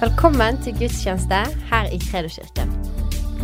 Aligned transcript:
Velkommen 0.00 0.56
til 0.64 0.72
gudstjeneste 0.78 1.38
her 1.68 1.90
i 1.92 1.98
Kredoskirken. 2.00 2.70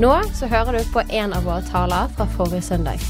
Nå 0.01 0.12
så 0.33 0.47
hører 0.49 0.79
du 0.79 0.87
på 0.89 1.03
en 1.05 1.35
av 1.37 1.45
våre 1.45 1.61
taler 1.69 2.09
fra 2.17 2.25
forrige 2.32 2.64
søndag. 2.64 3.03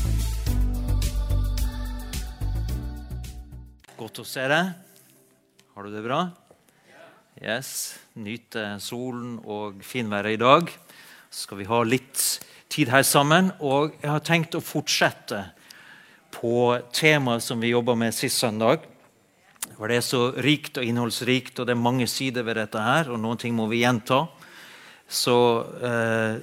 Godt 4.01 4.19
å 4.19 4.25
se 4.27 4.49
deg. 4.51 4.73
Har 5.77 5.87
du 5.87 5.95
det 5.95 6.03
bra? 6.03 6.25
Yes. 7.39 7.71
Nyte 8.19 8.81
solen 8.83 9.39
og 9.45 9.79
finværet 9.87 10.35
i 10.35 10.43
dag. 10.43 10.75
Så 11.31 11.47
skal 11.47 11.63
vi 11.63 11.71
ha 11.71 11.81
litt 11.87 12.19
tid 12.67 12.91
her 12.91 13.07
sammen. 13.07 13.55
Og 13.63 13.95
jeg 14.01 14.11
har 14.11 14.27
tenkt 14.27 14.59
å 14.59 14.65
fortsette 14.75 15.45
på 16.35 16.81
temaet 16.91 17.47
som 17.47 17.63
vi 17.63 17.71
jobba 17.77 17.95
med 17.95 18.19
sist 18.19 18.43
søndag. 18.43 18.91
For 19.77 19.89
Det 19.89 19.99
er 20.01 20.05
så 20.05 20.23
rikt 20.41 20.79
og 20.81 20.85
innholdsrikt, 20.89 21.59
og 21.61 21.69
det 21.69 21.75
er 21.75 21.81
mange 21.81 22.07
sider 22.09 22.47
ved 22.47 22.57
dette 22.57 22.81
her. 22.81 23.11
Og 23.13 23.21
noen 23.21 23.41
ting 23.41 23.53
må 23.57 23.69
vi 23.69 23.83
gjenta. 23.83 24.23
Så 25.09 25.37
eh, 25.85 26.39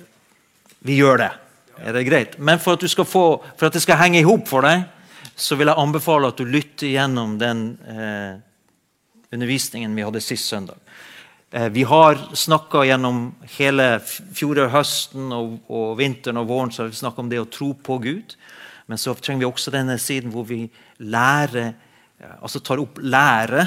vi 0.86 1.00
gjør 1.00 1.24
det. 1.24 1.32
Er 1.82 1.98
det 1.98 2.06
greit? 2.06 2.38
Men 2.38 2.62
for 2.62 2.78
at, 2.78 3.08
få, 3.10 3.26
for 3.58 3.68
at 3.68 3.74
det 3.74 3.82
skal 3.82 3.98
henge 3.98 4.22
i 4.22 4.28
hop 4.28 4.46
for 4.48 4.66
deg, 4.66 4.86
så 5.34 5.58
vil 5.58 5.72
jeg 5.72 5.82
anbefale 5.82 6.30
at 6.30 6.38
du 6.38 6.46
lytter 6.46 6.92
gjennom 6.94 7.40
den 7.42 7.64
eh, 7.90 8.36
undervisningen 9.34 9.96
vi 9.98 10.06
hadde 10.06 10.22
sist 10.22 10.52
søndag. 10.52 10.78
Eh, 11.50 11.70
vi 11.74 11.84
har 11.90 12.20
snakka 12.38 12.84
gjennom 12.86 13.32
hele 13.58 13.88
fjoråret-høsten 14.06 15.34
og, 15.34 15.58
og, 15.70 15.96
vinteren 15.98 16.42
og 16.42 16.52
våren 16.52 16.74
så 16.74 16.86
har 16.86 16.94
vi 16.94 17.24
om 17.26 17.32
det 17.32 17.42
å 17.42 17.50
tro 17.50 17.74
på 17.74 17.98
Gud. 18.04 18.38
Men 18.86 19.02
så 19.02 19.16
trenger 19.18 19.46
vi 19.46 19.50
også 19.50 19.74
denne 19.74 19.98
siden 20.02 20.34
hvor 20.34 20.46
vi 20.46 20.68
lærer 21.02 21.74
altså 22.42 22.62
tar 22.64 22.82
opp 22.84 23.00
lære. 23.02 23.66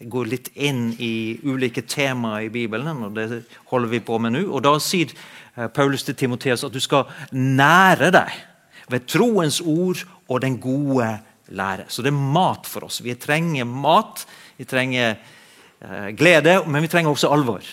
Går 0.00 0.30
litt 0.30 0.48
inn 0.56 0.94
i 0.96 1.36
ulike 1.44 1.84
temaer 1.84 2.46
i 2.46 2.52
Bibelen, 2.52 3.02
og 3.04 3.18
det 3.18 3.42
holder 3.68 3.90
vi 3.92 4.00
på 4.04 4.16
med 4.22 4.32
nå. 4.36 4.46
Og 4.48 4.62
Da 4.64 4.78
sier 4.80 5.12
eh, 5.12 5.68
Paulus 5.68 6.06
til 6.06 6.16
Timoteus 6.16 6.64
at 6.64 6.72
du 6.72 6.80
skal 6.80 7.10
nære 7.36 8.12
deg 8.14 8.38
ved 8.90 9.06
troens 9.06 9.60
ord 9.60 10.00
og 10.26 10.40
den 10.42 10.56
gode 10.62 11.10
lære. 11.50 11.88
Så 11.88 12.02
det 12.02 12.12
er 12.14 12.24
mat 12.38 12.66
for 12.66 12.88
oss. 12.88 13.02
Vi 13.04 13.14
trenger 13.14 13.68
mat, 13.68 14.24
vi 14.56 14.64
trenger 14.64 15.14
eh, 15.14 16.10
glede, 16.16 16.62
men 16.66 16.82
vi 16.82 16.90
trenger 16.90 17.12
også 17.12 17.32
alvor. 17.34 17.64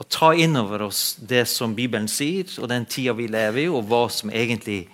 Å 0.00 0.06
ta 0.08 0.32
inn 0.32 0.56
over 0.56 0.86
oss 0.88 1.18
det 1.20 1.44
som 1.50 1.76
Bibelen 1.76 2.08
sier, 2.08 2.48
og 2.58 2.70
den 2.72 2.86
tida 2.88 3.12
vi 3.14 3.28
lever 3.30 3.66
i, 3.66 3.68
og 3.68 3.84
hva 3.90 4.06
som 4.12 4.32
egentlig 4.32 4.86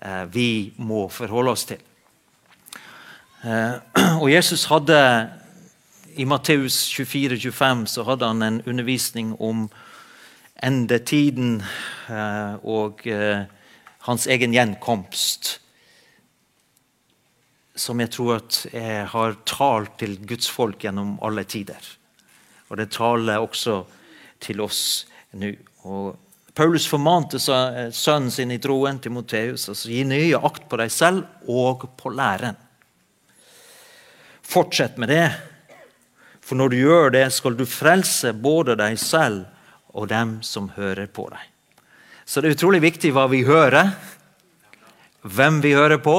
eh, 0.00 0.24
vi 0.32 0.72
må 0.80 1.06
forholde 1.12 1.52
oss 1.52 1.68
til. 1.68 1.82
Eh, 3.42 3.74
og 4.22 4.30
Jesus 4.30 4.64
hadde 4.66 4.98
I 6.18 6.26
Matteus 6.26 6.80
24-25 6.90 7.86
så 7.86 8.04
hadde 8.08 8.26
han 8.26 8.42
en 8.42 8.58
undervisning 8.66 9.36
om 9.38 9.68
endetiden 10.58 11.60
eh, 12.10 12.58
og 12.66 13.06
eh, 13.06 13.46
hans 14.08 14.26
egen 14.26 14.56
gjenkomst. 14.56 15.52
Som 17.78 18.02
jeg 18.02 18.10
tror 18.10 18.40
at 18.40 18.64
jeg 18.72 19.06
har 19.14 19.38
talt 19.46 20.00
til 20.02 20.18
Guds 20.26 20.50
folk 20.50 20.82
gjennom 20.82 21.14
alle 21.22 21.46
tider. 21.46 21.78
Og 22.68 22.80
det 22.80 22.90
taler 22.90 23.38
også 23.38 23.84
til 24.42 24.64
oss 24.66 24.80
nå. 25.38 25.54
Paulus 26.58 26.88
formante 26.90 27.38
sønnen 27.38 28.32
sin 28.34 28.50
i 28.50 28.58
troen, 28.58 28.98
Timoteus, 28.98 29.68
altså 29.70 29.92
gi 29.92 30.02
nøye 30.02 30.40
akt 30.42 30.66
på 30.66 30.80
deg 30.80 30.90
selv 30.90 31.46
og 31.46 31.86
på 31.94 32.10
læren. 32.10 32.58
Fortsett 34.48 34.96
med 34.96 35.12
det. 35.12 35.28
For 36.40 36.56
når 36.56 36.72
du 36.72 36.78
gjør 36.80 37.10
det, 37.12 37.26
skal 37.36 37.56
du 37.58 37.66
frelse 37.68 38.32
både 38.32 38.78
deg 38.80 38.96
selv 39.00 39.44
og 39.92 40.08
dem 40.08 40.38
som 40.46 40.70
hører 40.72 41.10
på 41.12 41.26
deg. 41.28 41.42
Så 42.24 42.40
det 42.40 42.48
er 42.48 42.56
utrolig 42.56 42.80
viktig 42.80 43.10
hva 43.12 43.26
vi 43.28 43.42
hører, 43.44 43.90
hvem 45.28 45.60
vi 45.64 45.74
hører 45.76 46.00
på. 46.00 46.16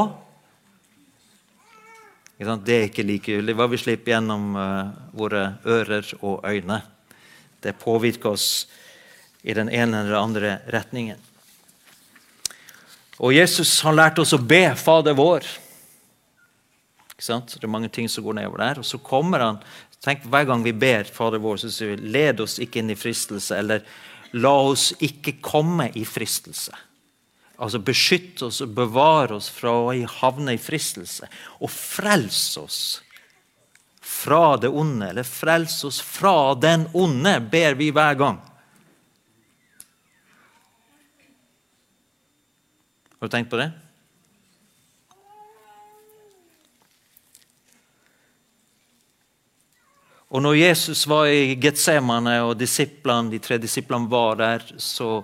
Det 2.38 2.76
er 2.76 2.86
ikke 2.88 3.08
likegyldig 3.08 3.56
hva 3.58 3.68
vi 3.72 3.80
slipper 3.82 4.14
gjennom 4.14 4.54
uh, 4.56 4.92
våre 5.18 5.42
ører 5.66 6.06
og 6.22 6.46
øyne. 6.46 6.80
Det 7.60 7.74
påvirker 7.82 8.32
oss 8.38 8.68
i 9.42 9.56
den 9.58 9.72
ene 9.74 10.04
eller 10.04 10.20
andre 10.20 10.54
retningen. 10.70 11.18
Og 13.20 13.34
Jesus 13.36 13.74
har 13.84 13.98
lært 13.98 14.22
oss 14.22 14.32
å 14.38 14.40
be 14.40 14.70
Fader 14.80 15.18
vår. 15.18 15.50
Det 17.20 17.64
er 17.64 17.72
mange 17.72 17.90
ting 17.92 18.10
som 18.10 18.24
går 18.24 18.40
nedover 18.40 18.64
der. 18.64 18.80
Og 18.80 18.88
så 18.88 19.00
kommer 19.04 19.44
han 19.44 19.64
tenk 20.04 20.24
Hver 20.32 20.46
gang 20.48 20.64
vi 20.64 20.72
ber 20.72 21.10
Fader 21.12 21.42
vår, 21.44 21.58
så 21.60 21.72
sier 21.74 21.96
vi 21.96 22.12
led 22.16 22.40
oss 22.40 22.60
ikke 22.64 22.80
inn 22.80 22.94
i 22.94 23.00
fristelse. 23.00 23.58
Eller 23.60 23.84
la 24.32 24.54
oss 24.70 24.94
ikke 25.04 25.40
komme 25.44 25.90
i 26.00 26.06
fristelse. 26.08 26.76
Altså 27.60 27.82
beskytt 27.84 28.40
oss 28.46 28.62
og 28.64 28.72
bevare 28.78 29.36
oss 29.36 29.50
fra 29.52 29.74
å 29.76 29.92
havne 30.22 30.56
i 30.56 30.62
fristelse. 30.62 31.28
Og 31.60 31.72
frels 31.74 32.56
oss 32.62 32.80
fra 34.00 34.56
det 34.58 34.72
onde. 34.72 35.10
Eller 35.12 35.28
frels 35.28 35.82
oss 35.84 36.00
fra 36.00 36.56
den 36.56 36.88
onde, 36.96 37.36
ber 37.52 37.76
vi 37.80 37.92
hver 37.92 38.16
gang. 38.20 38.40
Har 43.20 43.28
du 43.28 43.36
tenkt 43.36 43.52
på 43.52 43.60
det? 43.60 43.68
Og 50.30 50.44
når 50.46 50.60
Jesus 50.60 51.08
var 51.10 51.26
i 51.34 51.56
Getsemane 51.58 52.36
og 52.46 52.58
de 52.60 53.40
tre 53.42 53.58
disiplene 53.58 54.10
var 54.10 54.36
der, 54.38 54.66
så, 54.78 55.24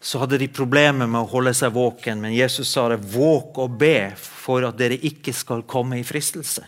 så 0.00 0.22
hadde 0.22 0.38
de 0.40 0.48
problemer 0.48 1.06
med 1.06 1.20
å 1.20 1.28
holde 1.28 1.52
seg 1.54 1.74
våken. 1.76 2.22
Men 2.24 2.32
Jesus 2.32 2.72
sa 2.72 2.88
det, 2.88 3.02
våk 3.12 3.60
og 3.60 3.76
be 3.82 4.12
for 4.16 4.64
at 4.64 4.78
dere 4.80 4.96
ikke 4.96 5.34
skal 5.36 5.66
komme 5.68 6.00
i 6.00 6.06
fristelse. 6.08 6.64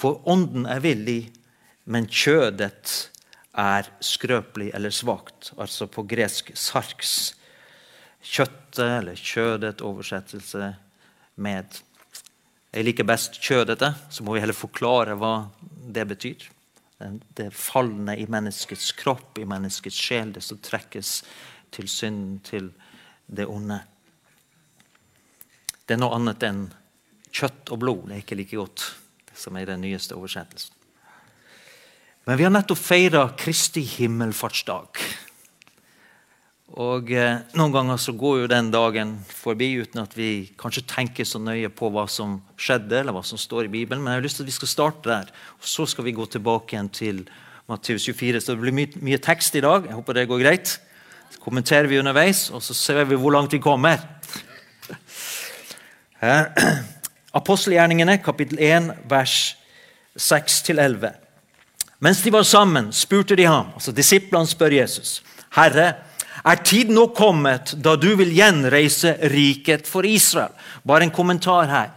For 0.00 0.24
ånden 0.32 0.64
er 0.66 0.80
villig, 0.80 1.26
men 1.84 2.08
kjødet 2.08 3.12
er 3.52 3.92
skrøpelig 4.00 4.70
eller 4.72 4.90
svakt. 4.90 5.52
Altså 5.60 5.86
på 5.92 6.06
gresk 6.08 6.54
sarks. 6.56 7.34
Kjøttet 8.22 8.86
eller 9.02 9.18
kjødet, 9.18 9.84
oversettelse 9.84 10.72
med. 11.36 11.82
Jeg 12.72 12.86
liker 12.86 13.04
best 13.04 13.36
kjødete, 13.44 13.90
så 14.08 14.24
må 14.24 14.32
vi 14.32 14.40
heller 14.40 14.56
forklare 14.56 15.16
hva 15.20 15.34
det 15.92 16.06
betyr. 16.08 16.46
Det 17.36 17.50
falne 17.52 18.14
i 18.16 18.24
menneskets 18.30 18.94
kropp, 18.96 19.36
i 19.36 19.48
menneskets 19.48 19.98
sjel, 19.98 20.32
det 20.32 20.44
som 20.46 20.60
trekkes 20.62 21.18
til 21.74 21.88
synden, 21.90 22.38
til 22.46 22.70
det 23.26 23.44
onde. 23.50 23.76
Det 25.84 25.98
er 25.98 26.00
noe 26.00 26.16
annet 26.16 26.46
enn 26.48 26.62
kjøtt 27.32 27.74
og 27.74 27.82
blod. 27.82 28.06
Det 28.08 28.16
er 28.16 28.24
ikke 28.24 28.38
like 28.40 28.60
godt, 28.60 28.86
som 29.36 29.58
er 29.60 29.68
den 29.68 29.84
nyeste 29.84 30.16
oversettelsen. 30.16 30.78
Men 32.24 32.38
vi 32.38 32.46
har 32.46 32.54
nettopp 32.54 32.78
feira 32.78 33.26
Kristi 33.36 33.82
himmelfartsdag. 33.98 35.00
Og 36.72 37.10
eh, 37.12 37.42
Noen 37.58 37.72
ganger 37.74 37.98
så 38.00 38.14
går 38.16 38.42
jo 38.42 38.48
den 38.48 38.70
dagen 38.72 39.18
forbi 39.28 39.74
uten 39.82 40.00
at 40.00 40.14
vi 40.16 40.48
kanskje 40.60 40.86
tenker 40.88 41.26
så 41.28 41.40
nøye 41.42 41.68
på 41.68 41.90
hva 41.92 42.06
som 42.08 42.38
skjedde, 42.56 43.02
eller 43.02 43.12
hva 43.12 43.24
som 43.26 43.40
står 43.40 43.66
i 43.66 43.72
Bibelen. 43.74 44.00
Men 44.00 44.14
jeg 44.14 44.22
har 44.22 44.24
lyst 44.24 44.40
til 44.40 44.46
at 44.46 44.52
vi 44.52 44.56
skal 44.56 44.72
starte 44.72 45.10
der. 45.10 45.32
og 45.58 45.68
Så 45.68 45.84
skal 45.90 46.06
vi 46.08 46.16
gå 46.16 46.24
tilbake 46.32 46.72
igjen 46.72 46.88
til 46.88 47.20
Matteus 47.68 48.06
24. 48.08 48.40
Så 48.40 48.54
det 48.54 48.62
blir 48.64 48.76
mye, 48.76 49.04
mye, 49.04 49.20
tekst 49.20 49.58
i 49.58 49.64
dag. 49.64 49.84
Jeg 49.90 49.98
håper 49.98 50.16
det 50.16 50.28
går 50.30 50.40
greit. 50.40 50.78
Så 51.32 51.42
kommenterer 51.44 51.90
vi 51.90 52.00
underveis, 52.00 52.48
og 52.50 52.64
så 52.64 52.74
ser 52.76 53.04
vi 53.04 53.20
hvor 53.20 53.36
langt 53.36 53.52
vi 53.52 53.60
kommer. 53.60 54.00
Apostelgjerningene, 57.40 58.18
kapittel 58.24 58.60
1, 58.60 58.90
vers 59.10 59.56
6-11. 60.16 61.12
Mens 62.02 62.22
de 62.22 62.32
var 62.34 62.42
sammen, 62.42 62.90
spurte 62.92 63.36
de 63.38 63.46
ham, 63.46 63.70
altså 63.74 63.92
disiplene 63.94 64.48
spør 64.50 64.74
Jesus, 64.74 65.20
Herre, 65.54 65.92
er 66.44 66.62
tiden 66.66 66.96
nå 66.98 67.08
kommet 67.14 67.74
da 67.78 67.94
du 67.96 68.10
vil 68.18 68.32
gjenreise 68.34 69.14
riket 69.30 69.86
for 69.86 70.06
Israel? 70.06 70.54
Bare 70.82 71.06
en 71.06 71.14
kommentar 71.14 71.70
her. 71.70 71.92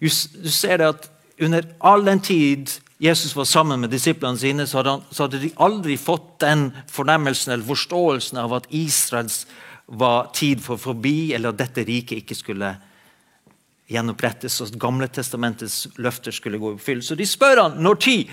Du 0.00 0.08
ser 0.10 0.78
det 0.78 0.94
at 0.94 1.10
Under 1.40 1.64
all 1.82 2.04
den 2.04 2.20
tid 2.20 2.70
Jesus 3.02 3.36
var 3.36 3.44
sammen 3.44 3.80
med 3.80 3.90
disiplene 3.90 4.38
sine, 4.38 4.66
så 4.66 4.78
hadde, 4.78 4.90
han, 4.90 5.00
så 5.10 5.24
hadde 5.26 5.40
de 5.42 5.50
aldri 5.58 5.96
fått 5.98 6.38
den 6.44 6.68
fornemmelsen 6.86 7.52
eller 7.52 7.66
forståelsen 7.66 8.38
av 8.38 8.54
at 8.54 8.68
Israels 8.70 9.40
var 9.86 10.30
tid 10.32 10.62
for 10.62 10.78
forbi, 10.80 11.34
eller 11.34 11.50
at 11.50 11.58
dette 11.58 11.84
riket 11.84 12.22
ikke 12.22 12.38
skulle 12.38 12.70
gjenopprettes, 13.90 14.60
og 14.62 14.78
Gamle 14.80 15.10
testamentets 15.12 15.88
løfter 16.00 16.32
skulle 16.32 16.60
gå 16.62 16.70
i 16.70 16.78
oppfyllelse. 16.78 17.18
De 17.18 17.26
spør 17.28 17.64
han 17.64 17.82
når 17.84 18.00
tid. 18.06 18.30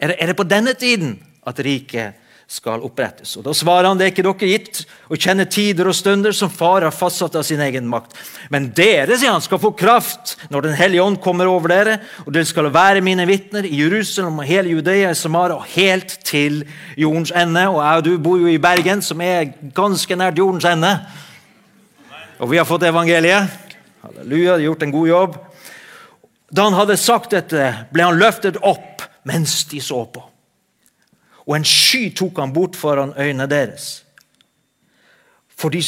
Er 0.00 0.14
det, 0.14 0.16
er 0.18 0.32
det 0.32 0.38
på 0.40 0.48
denne 0.48 0.74
tiden 0.78 1.18
at 1.46 1.60
riket 1.62 2.18
skal 2.48 2.80
opprettes. 2.80 3.34
Og 3.36 3.44
Da 3.44 3.52
svarer 3.52 3.90
han 3.90 3.98
det 4.00 4.06
er 4.06 4.12
ikke 4.14 4.24
dere 4.24 4.48
gitt 4.48 4.80
å 5.12 5.16
kjenne 5.20 5.44
tider 5.52 5.90
og 5.90 5.96
stunder 5.96 6.32
som 6.32 6.48
far 6.48 6.86
har 6.86 6.94
fastsatt 6.96 7.34
av 7.36 7.44
sin 7.44 7.60
egen 7.60 7.84
makt. 7.90 8.14
Men 8.48 8.70
dere 8.72 9.18
sier 9.20 9.34
han, 9.34 9.44
skal 9.44 9.60
få 9.60 9.74
kraft 9.76 10.38
når 10.48 10.64
Den 10.64 10.78
hellige 10.78 11.04
ånd 11.04 11.20
kommer 11.20 11.50
over 11.50 11.68
dere, 11.68 11.98
og 12.24 12.32
dere 12.32 12.48
skal 12.48 12.70
være 12.72 13.04
mine 13.04 13.26
vitner 13.28 13.68
i 13.68 13.82
Jerusalem 13.82 14.40
og 14.40 14.48
hele 14.48 14.72
Judea, 14.72 15.10
i 15.12 15.18
Samara 15.18 15.58
og 15.58 15.68
helt 15.74 16.16
til 16.24 16.62
jordens 16.96 17.34
ende. 17.36 17.66
Og 17.68 17.82
jeg 17.82 18.00
og 18.00 18.06
du 18.08 18.14
bor 18.16 18.40
jo 18.40 18.48
i 18.48 18.62
Bergen, 18.62 19.04
som 19.04 19.20
er 19.20 19.52
ganske 19.76 20.16
nært 20.16 20.40
jordens 20.40 20.64
ende. 20.64 20.94
Og 22.40 22.48
vi 22.48 22.56
har 22.56 22.68
fått 22.68 22.88
evangeliet. 22.88 23.52
Halleluja, 24.06 24.56
de 24.56 24.64
har 24.64 24.66
gjort 24.70 24.88
en 24.88 24.96
god 24.96 25.08
jobb. 25.12 25.38
Da 26.48 26.64
han 26.64 26.80
hadde 26.80 26.96
sagt 26.96 27.36
dette, 27.36 27.68
ble 27.92 28.08
han 28.08 28.16
løftet 28.16 28.56
opp 28.64 29.04
mens 29.28 29.66
de 29.68 29.84
så 29.84 30.06
på 30.08 30.24
og 31.48 31.56
en 31.56 31.64
sky 31.64 32.10
tok 32.12 32.42
han 32.42 32.52
bort 32.52 32.76
foran 32.76 33.14
øynene 33.16 33.48
deres. 33.48 34.02
For 35.56 35.72
de, 35.72 35.80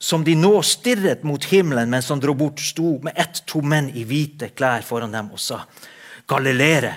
som 0.00 0.24
de 0.24 0.32
nå 0.38 0.54
stirret 0.64 1.24
mot 1.28 1.44
himmelen 1.50 1.90
mens 1.92 2.08
han 2.10 2.22
dro 2.22 2.32
bort, 2.34 2.62
sto 2.64 2.96
med 3.04 3.12
ett 3.20 3.42
to 3.46 3.60
menn 3.60 3.90
i 3.92 4.06
hvite 4.08 4.48
klær 4.56 4.86
foran 4.86 5.12
dem 5.12 5.28
og 5.36 5.42
sa, 5.42 5.66
Galilere, 6.26 6.94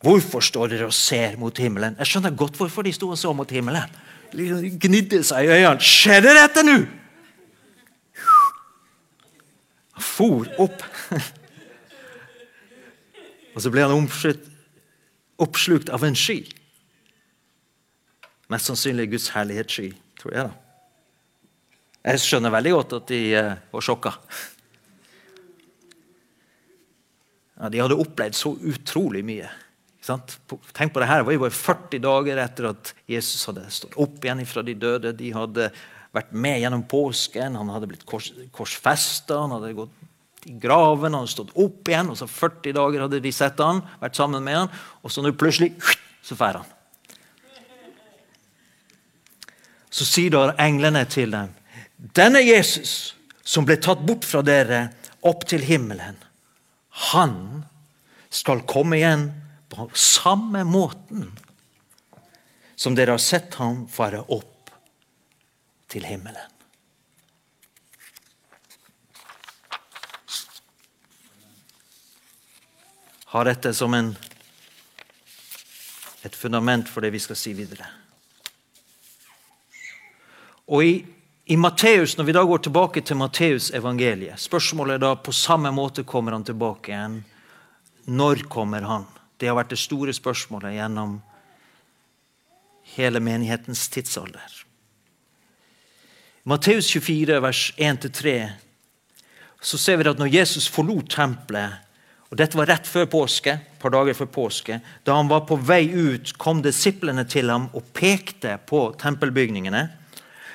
hvorfor 0.00 0.40
står 0.46 0.70
dere 0.72 0.86
og 0.88 0.94
ser 0.94 1.34
mot 1.36 1.58
himmelen? 1.58 1.98
Jeg 1.98 2.12
skjønner 2.12 2.38
godt 2.38 2.56
hvorfor 2.56 2.86
de 2.86 2.94
sto 2.94 3.10
og 3.12 3.18
så 3.20 3.34
mot 3.36 3.50
himmelen. 3.50 3.98
De 4.32 4.70
gnidde 4.80 5.20
seg 5.26 5.44
i 5.44 5.50
øynene. 5.58 5.84
Skjer 5.84 6.22
det 6.24 6.36
dette 6.38 6.64
nå? 6.64 6.76
Han 9.98 10.06
for 10.06 10.46
opp. 10.62 10.86
og 13.54 13.64
så 13.64 13.72
ble 13.74 13.84
han 13.84 14.08
oppslukt 15.42 15.90
av 15.90 16.06
en 16.06 16.16
sky. 16.16 16.38
Mest 18.48 18.70
sannsynlig 18.70 19.10
Guds 19.12 19.28
herlighetssky, 19.34 19.90
tror 20.20 20.34
jeg. 20.34 20.48
da. 20.48 20.68
Jeg 22.08 22.22
skjønner 22.22 22.54
veldig 22.54 22.72
godt 22.72 22.94
at 22.96 23.10
de 23.10 23.20
uh, 23.36 23.50
var 23.74 23.84
sjokka. 23.84 24.14
Ja, 27.58 27.68
de 27.72 27.82
hadde 27.82 27.98
opplevd 27.98 28.38
så 28.38 28.54
utrolig 28.70 29.24
mye. 29.26 29.50
Tenk 30.08 30.94
på 30.94 31.02
det 31.02 31.08
her, 31.10 31.20
Det 31.20 31.26
var 31.26 31.34
jo 31.34 31.42
bare 31.42 31.58
40 31.58 32.00
dager 32.00 32.40
etter 32.40 32.70
at 32.70 32.92
Jesus 33.10 33.44
hadde 33.50 33.66
stått 33.74 33.98
opp 34.00 34.24
igjen 34.24 34.40
fra 34.48 34.62
de 34.64 34.76
døde. 34.78 35.12
De 35.12 35.32
hadde 35.34 35.68
vært 36.14 36.32
med 36.32 36.62
gjennom 36.62 36.86
påsken, 36.88 37.58
han 37.58 37.72
hadde 37.74 37.90
blitt 37.90 38.06
kors, 38.08 38.30
korsfesta, 38.54 39.42
han 39.42 39.58
hadde 39.58 39.74
gått 39.76 40.48
i 40.48 40.54
graven, 40.56 41.12
han 41.12 41.26
hadde 41.26 41.34
stått 41.34 41.52
opp 41.60 41.90
igjen. 41.90 42.14
og 42.14 42.16
så 42.16 42.30
40 42.30 42.78
dager 42.78 43.04
hadde 43.04 43.20
de 43.20 43.34
sett 43.34 43.60
han, 43.60 43.82
vært 44.00 44.16
sammen 44.16 44.44
med 44.44 44.62
han, 44.62 44.74
og 45.02 45.12
så 45.12 45.24
nå 45.24 45.34
plutselig 45.36 45.74
så 46.24 46.38
drar 46.38 46.62
han. 46.62 46.77
Så 49.98 50.06
sier 50.06 50.34
da 50.34 50.52
englene 50.62 51.02
til 51.10 51.32
dem 51.34 51.54
Denne 52.14 52.40
Jesus 52.44 53.16
som 53.42 53.66
ble 53.66 53.78
tatt 53.82 54.04
bort 54.06 54.26
fra 54.28 54.44
dere 54.46 54.84
opp 55.26 55.42
til 55.50 55.64
himmelen, 55.66 56.14
han 57.10 57.64
skal 58.30 58.62
komme 58.68 59.00
igjen 59.00 59.24
på 59.72 59.88
samme 59.98 60.62
måten 60.68 61.26
som 62.78 62.94
dere 62.94 63.16
har 63.16 63.22
sett 63.22 63.56
ham 63.58 63.86
fare 63.90 64.20
opp 64.30 64.70
til 65.90 66.06
himmelen. 66.06 66.54
Har 73.34 73.44
dette 73.50 73.74
som 73.76 73.92
en, 73.98 74.14
et 76.24 76.36
fundament 76.36 76.88
for 76.88 77.04
det 77.04 77.10
vi 77.12 77.20
skal 77.20 77.36
si 77.36 77.52
videre. 77.58 77.97
Og 80.68 80.84
i, 80.84 80.92
i 81.48 81.56
Matteus, 81.56 82.16
Når 82.18 82.24
vi 82.24 82.32
da 82.32 82.44
går 82.44 82.58
tilbake 82.58 83.00
til 83.00 83.16
Matteus 83.16 83.70
evangeliet, 83.74 84.40
spørsmålet 84.40 84.94
er 84.94 85.04
da 85.06 85.14
på 85.16 85.32
samme 85.32 85.72
måte 85.72 86.04
kommer 86.04 86.32
han 86.32 86.44
tilbake 86.44 86.92
igjen. 86.92 87.24
Når 88.04 88.44
kommer 88.48 88.82
han? 88.82 89.06
Det 89.38 89.48
har 89.48 89.56
vært 89.56 89.72
det 89.72 89.80
store 89.80 90.12
spørsmålet 90.12 90.76
gjennom 90.76 91.18
hele 92.96 93.20
menighetens 93.20 93.88
tidsalder. 93.88 94.64
Matteus 96.48 96.88
24, 96.90 97.42
vers 97.42 97.74
1-3, 97.76 98.38
så 99.60 99.78
ser 99.78 99.98
vi 99.98 100.08
at 100.08 100.18
når 100.20 100.32
Jesus 100.32 100.68
forlot 100.70 101.10
tempelet 101.12 101.84
og 102.28 102.36
Dette 102.36 102.58
var 102.58 102.68
rett 102.68 102.84
før 102.84 103.06
påske, 103.08 103.54
et 103.56 103.80
par 103.80 103.92
dager 103.94 104.16
før 104.16 104.28
påske. 104.28 104.80
Da 105.04 105.14
han 105.16 105.30
var 105.30 105.46
på 105.48 105.56
vei 105.64 105.86
ut, 105.88 106.34
kom 106.36 106.60
disiplene 106.60 107.24
til 107.24 107.48
ham 107.48 107.70
og 107.72 107.86
pekte 107.96 108.58
på 108.68 108.82
tempelbygningene. 109.00 109.80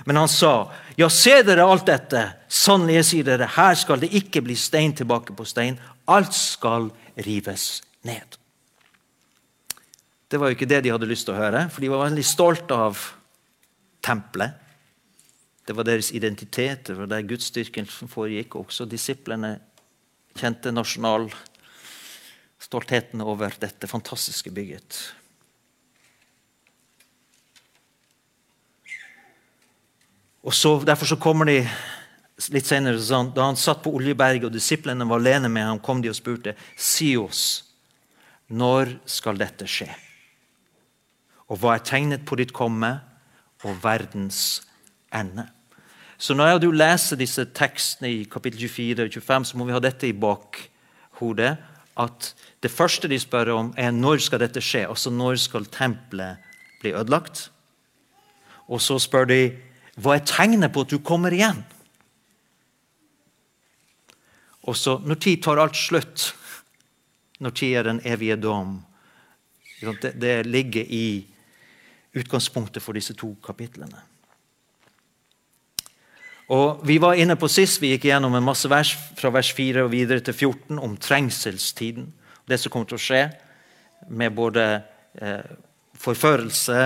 Men 0.05 0.19
han 0.19 0.29
sa, 0.31 0.71
ja, 0.99 1.07
se 1.09 1.41
dere 1.47 1.65
alt 1.65 1.87
dette. 1.87 2.21
Sannelig, 2.51 2.95
jeg 2.99 3.05
sier 3.09 3.25
dere, 3.27 3.47
her 3.55 3.75
skal 3.79 3.99
det 4.01 4.15
ikke 4.19 4.41
bli 4.43 4.55
stein 4.59 4.93
tilbake 4.97 5.33
på 5.35 5.43
stein. 5.47 5.75
Alt 6.11 6.33
skal 6.35 6.89
rives 7.23 7.65
ned. 8.03 8.37
Det 10.27 10.37
var 10.41 10.47
jo 10.49 10.55
ikke 10.57 10.71
det 10.71 10.83
de 10.83 10.91
hadde 10.91 11.09
lyst 11.09 11.25
til 11.27 11.35
å 11.35 11.39
høre, 11.39 11.69
for 11.69 11.79
de 11.83 11.91
var 11.93 12.05
veldig 12.07 12.25
stolte 12.25 12.73
av 12.87 12.93
tempelet. 14.03 14.51
Det 15.63 15.73
var 15.77 15.83
deres 15.87 16.11
identitet, 16.11 16.87
det 16.89 16.95
var 16.97 17.07
der 17.07 17.29
gudsstyrken 17.29 17.85
foregikk. 17.87 18.55
Også 18.59 18.85
disiplene 18.89 19.59
kjente 20.35 20.71
nasjonalstoltheten 20.73 23.21
over 23.23 23.53
dette 23.61 23.87
fantastiske 23.87 24.51
bygget. 24.51 25.22
Og 30.43 30.53
så, 30.53 30.75
Derfor 30.83 31.05
så 31.05 31.19
kommer 31.19 31.47
de 31.47 31.61
litt 32.51 32.67
senere, 32.67 32.99
sånn, 32.99 33.31
Da 33.35 33.47
han 33.47 33.59
satt 33.59 33.83
på 33.83 33.93
Oljeberget 33.95 34.49
og 34.49 34.55
disiplene 34.55 35.07
var 35.07 35.21
alene 35.21 35.51
med 35.51 35.67
ham, 35.67 35.79
kom 35.79 36.01
de 36.01 36.11
og 36.11 36.17
spurte 36.17 36.57
si 36.75 37.15
oss, 37.17 37.63
når 38.49 38.97
skal 39.05 39.39
dette 39.39 39.67
skje? 39.69 39.87
Og 41.47 41.59
hva 41.61 41.75
er 41.75 41.85
tegnet 41.85 42.25
på 42.25 42.37
ditt 42.39 42.53
komme 42.55 42.95
og 43.63 43.79
verdens 43.83 44.63
ende? 45.13 45.47
Så 46.17 46.35
når 46.35 46.59
du 46.63 46.69
leser 46.71 47.19
disse 47.19 47.45
tekstene 47.55 48.09
i 48.09 48.23
kapittel 48.29 48.67
24 48.67 49.07
og 49.07 49.15
25, 49.15 49.47
så 49.49 49.57
må 49.59 49.67
vi 49.67 49.75
ha 49.75 49.81
dette 49.83 50.07
i 50.07 50.15
bakhodet. 50.15 51.57
At 51.99 52.29
det 52.63 52.71
første 52.71 53.09
de 53.11 53.19
spør 53.19 53.51
om, 53.57 53.73
er 53.77 53.91
når 53.91 54.23
skal 54.23 54.41
dette 54.41 54.61
skje? 54.63 54.85
Altså 54.87 55.11
når 55.13 55.41
skal 55.43 55.67
tempelet 55.69 56.39
bli 56.81 56.93
ødelagt? 56.95 57.49
Og 58.71 58.81
så 58.81 58.97
spør 59.03 59.27
de 59.29 59.41
hva 60.01 60.15
er 60.17 60.25
tegnet 60.25 60.73
på 60.73 60.85
at 60.85 60.93
du 60.93 60.99
kommer 61.05 61.33
igjen? 61.33 61.61
Og 64.63 64.77
så, 64.77 64.97
Når 64.99 65.19
tid 65.19 65.43
tar 65.43 65.59
alt 65.59 65.75
slutt? 65.75 66.33
Når 67.39 67.51
tid 67.51 67.77
er 67.77 67.83
den 67.83 68.01
evige 68.05 68.35
dom? 68.35 68.79
Det, 70.01 70.13
det 70.21 70.45
ligger 70.45 70.87
i 70.87 71.25
utgangspunktet 72.15 72.81
for 72.81 72.93
disse 72.93 73.13
to 73.13 73.35
kapitlene. 73.43 73.99
Og 76.53 76.87
Vi 76.87 76.97
var 76.97 77.13
inne 77.13 77.35
på 77.35 77.47
sist, 77.47 77.81
vi 77.81 77.93
gikk 77.93 78.07
gjennom 78.07 78.35
en 78.35 78.45
masse 78.45 78.69
vers 78.69 78.93
fra 79.17 79.29
vers 79.33 79.51
4 79.53 79.83
og 79.83 79.91
videre 79.91 80.23
til 80.23 80.33
14 80.33 80.79
om 80.79 80.97
trengselstiden. 80.97 82.13
Det 82.47 82.59
som 82.59 82.71
kommer 82.71 82.87
til 82.87 82.99
å 82.99 83.03
skje 83.03 83.23
med 84.09 84.35
både 84.35 84.83
eh, 85.21 85.55
forførelse, 85.95 86.79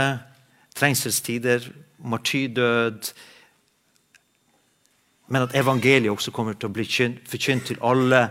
trengselstider, 0.78 1.66
martyrdød. 2.08 3.12
Men 5.28 5.42
at 5.42 5.56
evangeliet 5.56 6.12
også 6.12 6.32
kommer 6.32 6.56
til 6.56 6.70
å 6.70 6.74
bli 6.74 6.86
forkynt 7.28 7.68
til 7.68 7.82
alle 7.84 8.22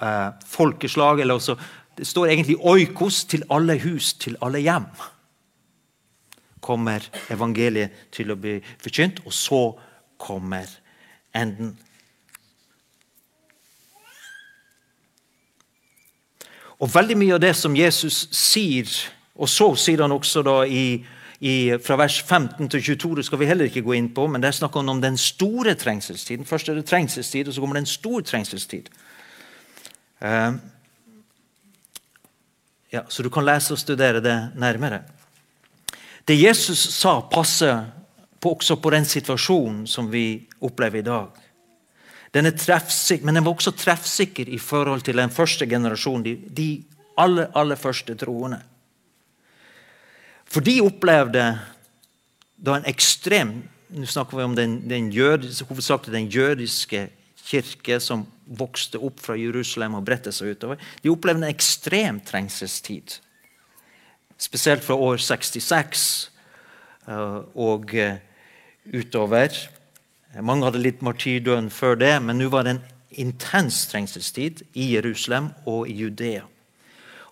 eh, 0.00 0.28
folkeslag. 0.46 1.20
eller 1.20 1.34
også, 1.34 1.56
Det 1.96 2.06
står 2.06 2.26
egentlig 2.26 2.56
'oikos' 2.56 3.26
til 3.28 3.42
alle 3.50 3.78
hus, 3.78 4.14
til 4.14 4.36
alle 4.42 4.58
hjem. 4.58 4.86
Kommer 6.60 7.00
evangeliet 7.30 7.90
til 8.12 8.30
å 8.30 8.36
bli 8.36 8.60
forkynt, 8.78 9.20
og 9.26 9.32
så 9.32 9.78
kommer 10.18 10.66
enden. 11.34 11.78
Og 16.80 16.94
Veldig 16.94 17.16
mye 17.16 17.34
av 17.34 17.40
det 17.40 17.56
som 17.56 17.76
Jesus 17.76 18.28
sier, 18.32 18.88
og 19.34 19.48
så 19.48 19.74
sier 19.76 20.00
han 20.00 20.12
også 20.12 20.42
da 20.42 20.62
i 20.64 21.04
i, 21.40 21.78
fra 21.80 21.96
vers 21.96 22.18
15 22.22 22.68
til 22.68 22.82
22 22.84 23.14
det 23.16 23.24
skal 23.24 23.40
vi 23.40 23.48
heller 23.48 23.70
ikke 23.70 23.84
gå 23.84 23.94
inn 23.96 24.10
på, 24.12 24.26
men 24.28 24.42
det 24.42 24.50
er 24.50 24.58
snakk 24.58 24.76
om 24.76 25.00
den 25.00 25.16
store 25.16 25.72
trengselstiden. 25.74 26.44
Først 26.44 26.68
er 26.68 26.76
det 26.76 26.84
trengselstid, 26.90 27.48
og 27.48 27.54
så 27.56 27.62
kommer 27.62 27.78
det 27.78 27.86
en 27.86 27.94
stor 27.94 28.20
trengselstid. 28.20 28.90
Uh, 30.20 30.58
ja, 32.92 33.06
så 33.08 33.24
du 33.24 33.30
kan 33.32 33.46
lese 33.48 33.72
og 33.72 33.80
studere 33.80 34.20
det 34.20 34.36
nærmere. 34.60 35.00
Det 36.28 36.36
Jesus 36.36 36.82
sa, 36.92 37.20
passer 37.32 37.86
på, 38.40 38.52
også 38.52 38.76
på 38.76 38.92
den 38.92 39.08
situasjonen 39.08 39.86
som 39.88 40.10
vi 40.12 40.42
opplever 40.60 41.00
i 41.00 41.06
dag. 41.06 41.40
Den 42.34 42.46
er 42.46 42.54
treffsikker, 42.54 43.24
men 43.26 43.38
den 43.38 43.46
var 43.46 43.56
også 43.56 43.72
treffsikker 43.74 44.48
i 44.48 44.58
forhold 44.58 45.02
til 45.06 45.16
den 45.18 45.32
første 45.32 45.66
generasjonen, 45.66 46.24
de, 46.24 46.36
de 46.56 46.68
aller, 47.18 47.48
aller 47.56 47.80
første 47.80 48.14
troende. 48.14 48.60
For 50.50 50.64
de 50.66 50.80
opplevde 50.82 51.44
da 52.60 52.76
en 52.76 52.88
ekstrem 52.90 53.60
Nå 53.90 54.06
snakker 54.06 54.38
vi 54.38 54.44
om 54.46 54.52
den, 54.54 54.76
den 54.86 55.08
jødiske, 55.10 55.74
den 56.14 56.28
jødiske 56.30 57.08
kirke 57.42 57.96
som 57.98 58.22
vokste 58.46 59.00
opp 59.02 59.18
fra 59.18 59.34
Jerusalem 59.34 59.96
og 59.98 60.04
bredte 60.06 60.30
seg 60.30 60.54
utover. 60.54 60.78
De 61.02 61.10
opplevde 61.10 61.42
en 61.42 61.50
ekstrem 61.50 62.20
trengselstid. 62.22 63.16
Spesielt 64.38 64.86
fra 64.86 64.94
år 64.94 65.18
66 65.18 66.04
eh, 67.08 67.40
og 67.58 67.90
eh, 67.98 68.22
utover. 68.94 69.58
Mange 70.38 70.68
hadde 70.68 70.84
litt 70.86 71.02
martyrdøden 71.02 71.70
før 71.74 71.98
det, 71.98 72.14
men 72.22 72.38
nå 72.38 72.46
var 72.54 72.68
det 72.68 72.76
en 72.76 72.84
intens 73.26 73.82
trengselstid 73.90 74.62
i 74.78 74.92
Jerusalem 74.94 75.50
og 75.66 75.90
i 75.90 75.98
Judea. 76.04 76.46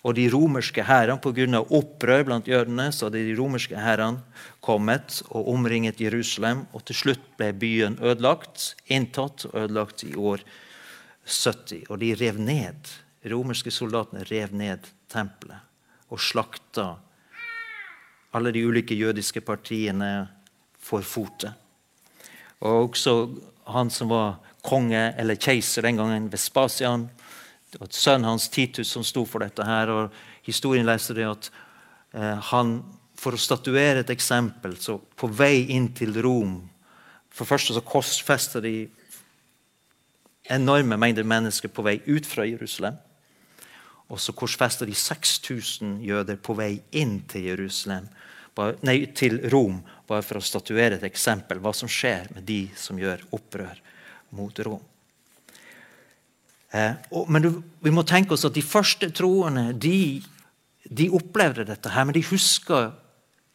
Og 0.07 0.15
de 0.15 0.29
romerske 0.31 0.85
hærene, 0.87 1.19
pga. 1.21 1.61
opprør 1.61 2.25
blant 2.25 2.49
jødene, 2.49 2.93
så 2.93 3.07
hadde 3.07 3.25
de 3.27 3.37
romerske 3.39 3.77
hærene 3.77 4.23
kommet 4.61 5.23
og 5.31 5.49
omringet 5.51 6.01
Jerusalem. 6.01 6.67
Og 6.73 6.85
til 6.85 6.95
slutt 6.95 7.25
ble 7.37 7.53
byen 7.53 7.99
ødelagt, 7.99 8.77
inntatt 8.87 9.49
og 9.51 9.59
ødelagt 9.65 10.05
i 10.05 10.15
år 10.15 10.45
70. 11.27 11.91
Og 11.91 11.99
de 12.01 12.15
rev 12.15 12.39
ned. 12.39 12.95
Romerske 13.29 13.71
soldatene 13.75 14.23
rev 14.31 14.55
ned 14.55 14.87
tempelet 15.11 15.65
og 16.09 16.21
slakta 16.23 16.95
alle 18.33 18.53
de 18.53 18.63
ulike 18.65 18.97
jødiske 18.97 19.43
partiene 19.45 20.29
for 20.79 21.05
fote. 21.05 21.51
Og 22.65 22.89
også 22.89 23.15
han 23.73 23.91
som 23.93 24.13
var 24.13 24.39
konge 24.65 25.13
eller 25.19 25.39
keiser 25.41 25.85
den 25.85 26.01
gangen, 26.01 26.31
Vespasian, 26.33 27.09
det 27.73 27.81
var 27.81 27.91
sønnen 27.93 28.31
hans 28.31 28.49
Titus 28.49 28.89
som 28.89 29.05
sto 29.05 29.25
for 29.29 29.45
dette. 29.45 29.65
her, 29.65 29.91
og 29.93 30.13
Historien 30.49 30.87
leser 30.89 31.19
det 31.19 31.27
at 31.29 31.51
eh, 32.17 32.39
han, 32.51 32.79
for 33.19 33.37
å 33.37 33.41
statuere 33.41 34.01
et 34.01 34.13
eksempel, 34.15 34.79
så 34.81 34.97
på 34.99 35.29
vei 35.29 35.69
inn 35.75 35.91
til 35.93 36.17
Rom 36.23 36.63
For 37.29 37.45
det 37.45 37.53
første 37.53 37.75
så 37.77 37.85
korsfester 37.85 38.65
de 38.65 38.89
enorme 40.51 40.97
mengder 40.97 41.27
mennesker 41.29 41.69
på 41.69 41.85
vei 41.85 42.01
ut 42.07 42.27
fra 42.27 42.47
Jerusalem. 42.49 42.97
Og 44.09 44.19
så 44.19 44.33
korsfester 44.33 44.89
de 44.89 44.97
6000 44.97 46.01
jøder 46.03 46.41
på 46.41 46.57
vei 46.59 46.81
inn 46.97 47.21
til, 47.29 47.45
Jerusalem, 47.53 48.09
nei, 48.83 48.97
til 49.15 49.39
Rom, 49.53 49.83
bare 50.09 50.25
for 50.25 50.41
å 50.41 50.43
statuere 50.45 50.97
et 50.97 51.07
eksempel 51.07 51.61
hva 51.63 51.75
som 51.77 51.91
skjer 51.93 52.33
med 52.35 52.49
de 52.49 52.63
som 52.75 52.99
gjør 52.99 53.23
opprør 53.37 53.79
mot 54.35 54.65
Rom. 54.67 54.83
Eh, 56.71 56.93
men 57.29 57.49
vi 57.81 57.93
må 57.95 58.05
tenke 58.05 58.37
oss 58.37 58.45
at 58.49 58.57
de 58.57 58.65
første 58.65 59.09
troende 59.17 59.71
de, 59.73 60.21
de 60.85 61.09
opplevde 61.17 61.65
dette, 61.69 61.93
her, 61.93 62.05
men 62.09 62.17
de 62.17 62.25
husker 62.29 62.91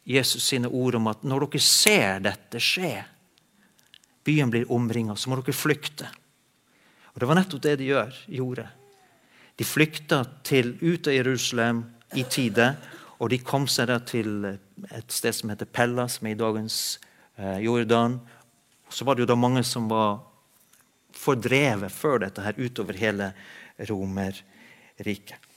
Jesus 0.04 0.44
sine 0.50 0.68
ord 0.68 0.98
om 0.98 1.08
at 1.12 1.22
når 1.24 1.46
dere 1.46 1.62
ser 1.64 2.24
dette 2.24 2.60
skje, 2.60 2.96
byen 4.24 4.50
blir 4.52 4.70
omringa, 4.72 5.16
så 5.16 5.30
må 5.30 5.38
dere 5.40 5.56
flykte. 5.56 6.08
Og 7.14 7.20
Det 7.20 7.28
var 7.30 7.38
nettopp 7.38 7.62
det 7.62 7.76
de 7.78 7.92
gjør, 7.92 8.16
gjorde. 8.26 8.66
De 9.54 9.64
flykta 9.64 10.24
til, 10.42 10.74
ut 10.82 11.06
av 11.06 11.14
Jerusalem 11.14 11.84
i 12.18 12.24
tide, 12.26 12.72
og 13.22 13.30
de 13.30 13.38
kom 13.38 13.68
seg 13.70 13.88
da 13.88 14.00
til 14.02 14.48
et 14.48 15.14
sted 15.14 15.36
som 15.36 15.52
heter 15.52 15.70
Pella, 15.70 16.08
som 16.10 16.26
er 16.26 16.34
i 16.34 16.40
dagens 16.40 16.98
eh, 17.38 17.60
Jordan. 17.62 18.18
Så 18.90 19.06
var 19.06 19.14
det 19.14 19.22
jo 19.24 19.30
da 19.30 19.38
mange 19.38 19.62
som 19.64 19.86
var 19.88 20.18
fordrevet 21.24 21.92
før 21.92 22.22
dette 22.26 22.44
her 22.44 22.58
utover 22.60 22.98
hele 23.00 23.32
Romerriket. 23.88 25.50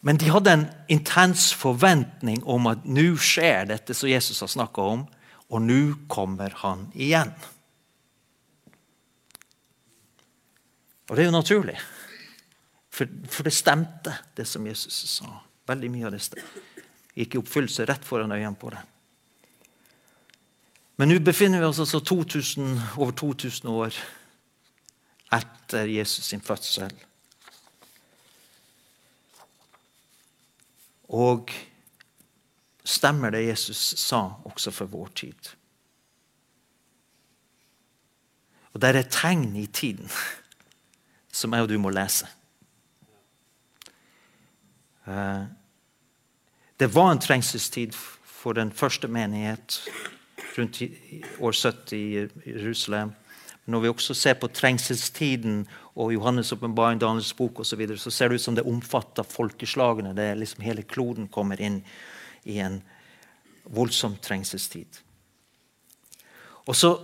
Men 0.00 0.16
de 0.16 0.30
hadde 0.32 0.52
en 0.56 0.66
intens 0.88 1.50
forventning 1.52 2.40
om 2.48 2.70
at 2.70 2.86
nå 2.88 3.12
skjer 3.20 3.68
dette 3.68 3.94
som 3.96 4.08
Jesus 4.08 4.40
har 4.40 4.48
snakka 4.48 4.86
om, 4.96 5.02
og 5.50 5.64
nå 5.66 5.80
kommer 6.08 6.54
han 6.62 6.86
igjen. 6.94 7.34
Og 11.10 11.16
det 11.18 11.24
er 11.24 11.28
jo 11.28 11.34
naturlig, 11.34 11.76
for, 12.90 13.10
for 13.28 13.46
det 13.46 13.52
stemte, 13.52 14.14
det 14.38 14.46
som 14.48 14.66
Jesus 14.66 14.96
sa. 15.18 15.28
Veldig 15.68 15.90
mye 15.92 16.08
av 16.08 16.14
det 16.14 16.22
stemte. 16.24 16.64
gikk 17.18 17.34
i 17.34 17.40
oppfyllelse 17.42 17.84
rett 17.90 18.06
foran 18.06 18.32
øynene 18.32 18.56
på 18.56 18.70
det. 18.72 18.80
Men 21.00 21.08
nå 21.08 21.16
befinner 21.24 21.62
vi 21.62 21.64
oss 21.64 21.78
altså 21.80 22.02
2000, 22.04 22.74
over 23.00 23.14
2000 23.16 23.68
år 23.72 23.94
etter 25.32 25.88
Jesus 25.88 26.26
sin 26.28 26.42
fødsel. 26.44 26.92
Og 31.16 31.54
stemmer 32.84 33.32
det 33.32 33.46
Jesus 33.46 33.80
sa 34.02 34.20
også 34.44 34.74
for 34.76 34.92
vår 34.92 35.08
tid? 35.22 35.50
Og 38.74 38.84
det 38.84 38.92
er 38.92 39.00
et 39.00 39.16
tegn 39.16 39.56
i 39.56 39.66
tiden 39.72 40.12
som 41.32 41.56
jeg 41.56 41.64
og 41.64 41.72
du 41.72 41.78
må 41.80 41.96
lese. 41.96 42.28
Eh, 45.08 45.42
det 46.76 46.92
var 46.92 47.14
en 47.16 47.24
trengselstid 47.24 47.96
for 47.96 48.52
den 48.52 48.68
første 48.68 49.08
menighet 49.08 49.80
rundt 50.58 50.82
år 51.40 51.52
70 51.52 51.92
i 51.96 52.28
Jerusalem. 52.46 53.12
Når 53.70 53.80
vi 53.80 53.88
også 53.92 54.14
ser 54.14 54.34
på 54.40 54.48
trengselstiden 54.48 55.66
og 55.94 56.12
Johannes' 56.14 56.52
åpenbaring, 56.54 57.00
Daniels 57.00 57.32
bok 57.36 57.60
osv., 57.60 57.70
så, 57.70 57.76
videre, 57.76 57.98
så 57.98 58.10
ser 58.10 58.28
det 58.28 58.40
ut 58.40 58.46
som 58.46 58.56
det 58.56 58.66
omfatter 58.66 59.22
folkeslagene. 59.22 60.14
Det 60.16 60.24
er 60.24 60.40
liksom 60.40 60.64
Hele 60.64 60.82
kloden 60.82 61.28
kommer 61.28 61.60
inn 61.60 61.82
i 62.44 62.58
en 62.58 62.80
voldsom 63.64 64.16
trengselstid. 64.22 65.00
Og 66.66 66.76
så 66.76 66.94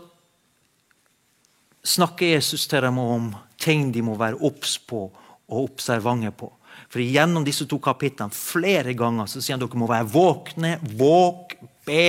snakker 1.86 2.34
Jesus 2.34 2.66
til 2.66 2.82
dem 2.82 2.98
om 2.98 3.34
ting 3.62 3.92
de 3.94 4.02
må 4.02 4.16
være 4.18 4.40
obs 4.42 4.78
på 4.78 5.06
og 5.46 5.60
observante 5.62 6.32
på. 6.34 6.50
For 6.90 7.02
Gjennom 7.02 7.44
disse 7.46 7.66
to 7.68 7.78
kapitlene 7.82 8.34
flere 8.34 8.94
ganger 8.96 9.28
så 9.30 9.40
sier 9.40 9.56
han 9.56 9.62
dere 9.62 9.80
må 9.80 9.88
være 9.90 10.08
våkne, 10.10 10.76
våk, 10.98 11.56
be, 11.86 12.08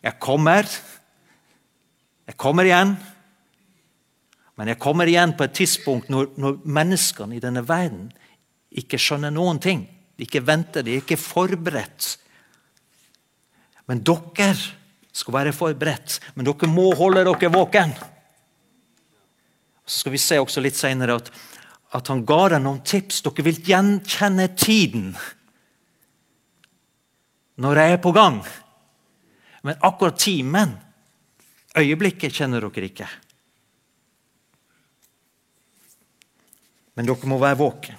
jeg 0.00 0.16
kommer. 0.22 0.68
Jeg 2.26 2.36
kommer 2.40 2.68
igjen. 2.68 2.94
Men 4.56 4.72
jeg 4.72 4.80
kommer 4.80 5.08
igjen 5.08 5.32
på 5.36 5.46
et 5.46 5.56
tidspunkt 5.56 6.10
når, 6.12 6.34
når 6.40 6.58
menneskene 6.68 7.36
i 7.36 7.42
denne 7.42 7.62
verden 7.64 8.10
ikke 8.70 9.00
skjønner 9.00 9.32
noen 9.32 9.60
ting. 9.62 9.86
De 10.16 10.26
ikke 10.26 10.44
venter, 10.44 10.84
de 10.84 10.94
er 10.94 11.04
ikke 11.04 11.16
forberedt. 11.20 12.10
Men 13.88 14.02
dere 14.04 14.52
skal 15.16 15.34
være 15.34 15.54
forberedt. 15.56 16.18
Men 16.36 16.48
dere 16.48 16.68
må 16.70 16.90
holde 16.96 17.24
dere 17.26 17.52
våken. 17.52 17.94
Så 19.84 20.04
skal 20.04 20.14
vi 20.14 20.22
se 20.22 20.38
også 20.38 20.62
litt 20.62 20.78
senere 20.78 21.16
at, 21.18 21.32
at 21.96 22.12
han 22.12 22.22
ga 22.28 22.42
dem 22.52 22.68
noen 22.68 22.84
tips. 22.86 23.24
Dere 23.26 23.46
vil 23.48 23.62
gjenkjenne 23.66 24.50
tiden 24.54 25.14
når 27.60 27.80
jeg 27.80 27.96
er 27.96 28.04
på 28.04 28.12
gang. 28.16 28.38
Men 29.62 29.80
akkurat 29.84 30.18
timen, 30.18 30.76
øyeblikket, 31.76 32.34
kjenner 32.34 32.64
dere 32.64 32.88
ikke. 32.88 33.08
Men 36.96 37.08
dere 37.08 37.28
må 37.28 37.38
være 37.40 37.60
våken. 37.60 37.98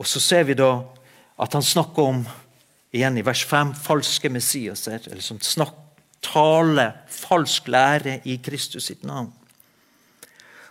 Og 0.00 0.08
så 0.08 0.20
ser 0.22 0.46
vi 0.48 0.56
da 0.58 0.72
at 1.40 1.56
han 1.56 1.64
snakker 1.64 2.12
om, 2.12 2.22
igjen 2.90 3.18
i 3.20 3.24
vers 3.24 3.42
5, 3.46 3.74
falske 3.78 4.30
Messiaser, 4.32 5.02
eller 5.06 5.24
som 5.24 5.40
snakk, 5.44 5.76
taler 6.20 6.98
falsk 7.08 7.68
lære 7.72 8.18
i 8.28 8.36
Kristus 8.44 8.90
sitt 8.90 9.06
navn. 9.08 9.30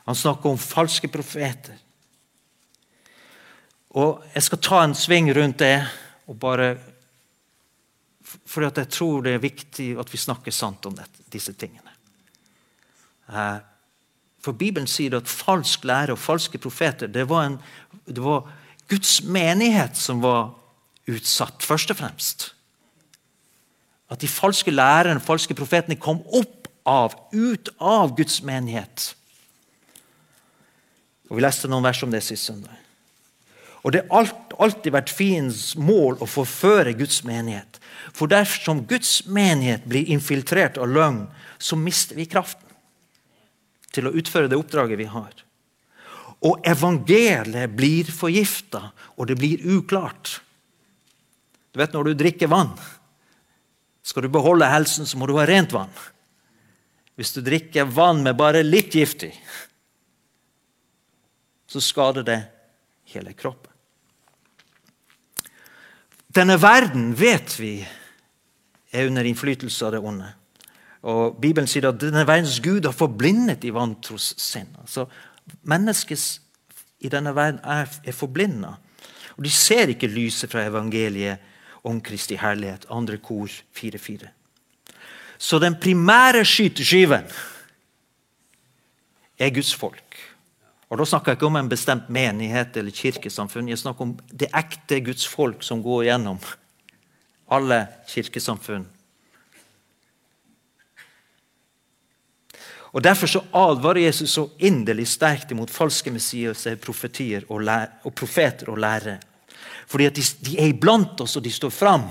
Han 0.05 0.17
snakker 0.17 0.49
om 0.49 0.57
falske 0.61 1.09
profeter. 1.09 1.77
Og 3.97 4.23
Jeg 4.33 4.43
skal 4.43 4.61
ta 4.61 4.83
en 4.83 4.95
sving 4.95 5.31
rundt 5.33 5.59
det 5.59 5.87
og 6.29 6.37
bare 6.37 6.75
for 8.49 8.65
jeg 8.65 8.89
tror 8.89 9.25
det 9.25 9.35
er 9.35 9.43
viktig 9.43 9.91
at 10.01 10.09
vi 10.09 10.17
snakker 10.17 10.53
sant 10.55 10.85
om 10.89 10.95
dette, 10.97 11.25
disse 11.29 11.53
tingene. 11.53 11.93
Eh, 13.29 13.59
for 14.41 14.57
Bibelen 14.57 14.87
sier 14.89 15.19
at 15.19 15.29
falsk 15.29 15.85
lære 15.85 16.15
og 16.15 16.21
falske 16.21 16.57
profeter 16.61 17.11
det 17.11 17.27
var, 17.29 17.45
en, 17.45 17.59
det 18.07 18.23
var 18.23 18.47
Guds 18.89 19.19
menighet 19.21 19.99
som 19.99 20.23
var 20.23 20.55
utsatt, 21.09 21.61
først 21.65 21.93
og 21.93 21.99
fremst. 21.99 22.47
At 24.09 24.21
de 24.23 24.29
falske 24.31 24.73
lærerne, 24.73 25.21
falske 25.21 25.53
profetene, 25.53 25.99
kom 25.99 26.23
opp 26.33 26.69
av, 26.89 27.13
ut 27.29 27.69
av 27.77 28.15
Guds 28.17 28.41
menighet. 28.45 29.11
Og 31.29 31.37
Vi 31.37 31.45
leste 31.45 31.69
noen 31.69 31.85
vers 31.85 32.01
om 32.01 32.09
det 32.09 32.23
sist 32.25 32.49
søndag. 32.49 32.73
Og 33.83 33.93
Det 33.93 34.07
har 34.09 34.31
alltid 34.59 34.91
vært 34.91 35.13
fiendens 35.13 35.75
mål 35.77 36.17
å 36.19 36.27
forføre 36.27 36.97
Guds 36.97 37.21
menighet. 37.23 37.78
For 38.13 38.31
dersom 38.31 38.85
Guds 38.89 39.25
menighet 39.25 39.85
blir 39.89 40.09
infiltrert 40.09 40.79
av 40.81 40.89
løgn, 40.89 41.25
så 41.57 41.77
mister 41.79 42.17
vi 42.17 42.27
kraften 42.29 42.65
til 43.93 44.07
å 44.07 44.13
utføre 44.15 44.49
det 44.49 44.57
oppdraget 44.59 44.99
vi 44.99 45.07
har. 45.09 45.33
Og 46.45 46.61
evangeliet 46.67 47.73
blir 47.75 48.07
forgifta, 48.13 48.91
og 49.19 49.27
det 49.27 49.35
blir 49.39 49.65
uklart. 49.65 50.39
Du 51.73 51.81
vet 51.81 51.93
Når 51.93 52.03
du 52.03 52.13
drikker 52.23 52.47
vann, 52.47 52.71
skal 54.01 54.23
du 54.23 54.29
beholde 54.29 54.65
helsen, 54.65 55.05
så 55.05 55.17
må 55.17 55.27
du 55.27 55.35
ha 55.37 55.45
rent 55.45 55.73
vann. 55.75 55.91
Hvis 57.19 57.33
du 57.35 57.41
drikker 57.43 57.89
vann 57.91 58.23
med 58.23 58.37
bare 58.39 58.63
litt 58.63 58.95
gift 58.95 59.25
i, 59.27 59.33
så 61.69 61.81
skader 61.83 62.23
det 62.25 62.39
hele 63.11 63.33
kroppen. 63.37 63.69
Denne 66.29 66.55
verden 66.61 67.11
vet 67.17 67.53
vi 67.59 67.73
er 68.91 69.07
under 69.07 69.27
innflytelse 69.27 69.85
av 69.85 69.95
det 69.95 70.03
onde. 70.03 70.29
Og 71.09 71.37
Bibelen 71.41 71.69
sier 71.69 71.87
at 71.89 71.99
denne 72.01 72.25
verdens 72.27 72.59
Gud 72.63 72.87
har 72.87 72.95
forblindet 72.95 73.63
i 73.63 73.73
vantros 73.75 74.33
sinn. 74.41 74.67
Altså, 74.81 75.05
mennesket 75.63 76.41
i 76.99 77.11
denne 77.11 77.31
verden 77.35 77.61
er, 77.63 77.87
er 78.03 78.15
forblinda. 78.15 78.75
Og 79.37 79.45
de 79.45 79.51
ser 79.53 79.93
ikke 79.93 80.09
lyset 80.11 80.51
fra 80.51 80.65
evangeliet 80.67 81.39
om 81.87 82.01
Kristi 82.03 82.35
herlighet. 82.35 82.89
Andre 82.91 83.17
kor 83.23 83.47
4.4. 83.47 84.27
Så 85.39 85.59
den 85.63 85.77
primære 85.79 86.43
skyteskiven 86.45 87.29
er 89.39 89.53
Guds 89.55 89.71
folk. 89.75 90.17
Og 90.89 90.97
Da 90.97 91.05
snakker 91.05 91.31
jeg 91.31 91.37
ikke 91.37 91.45
om 91.45 91.55
en 91.55 91.69
bestemt 91.69 92.09
menighet 92.09 92.77
eller 92.77 92.91
kirkesamfunn. 92.91 93.69
Jeg 93.69 93.77
snakker 93.77 94.01
om 94.01 94.17
det 94.33 94.49
ekte 94.57 94.99
Guds 95.05 95.27
folk 95.27 95.63
som 95.63 95.83
går 95.83 96.03
gjennom 96.09 96.39
alle 97.49 97.83
kirkesamfunn 98.09 98.87
Og 102.91 103.03
Derfor 103.03 103.27
så 103.27 103.43
advarer 103.53 104.01
Jesus 104.01 104.31
så 104.33 104.47
inderlig 104.59 105.07
sterkt 105.07 105.51
imot 105.51 105.69
falske 105.69 106.11
messiaser, 106.11 106.79
profetier 106.81 107.45
og, 107.49 107.61
og, 108.03 108.13
profeter 108.15 108.71
og 108.73 108.79
lærere. 108.81 109.19
Fordi 109.87 110.05
at 110.05 110.15
de, 110.15 110.23
de, 110.45 110.57
er 110.59 110.71
iblant 110.73 111.21
oss, 111.21 111.35
og 111.37 111.43
de 111.43 111.51
står 111.51 111.69
fram. 111.69 112.09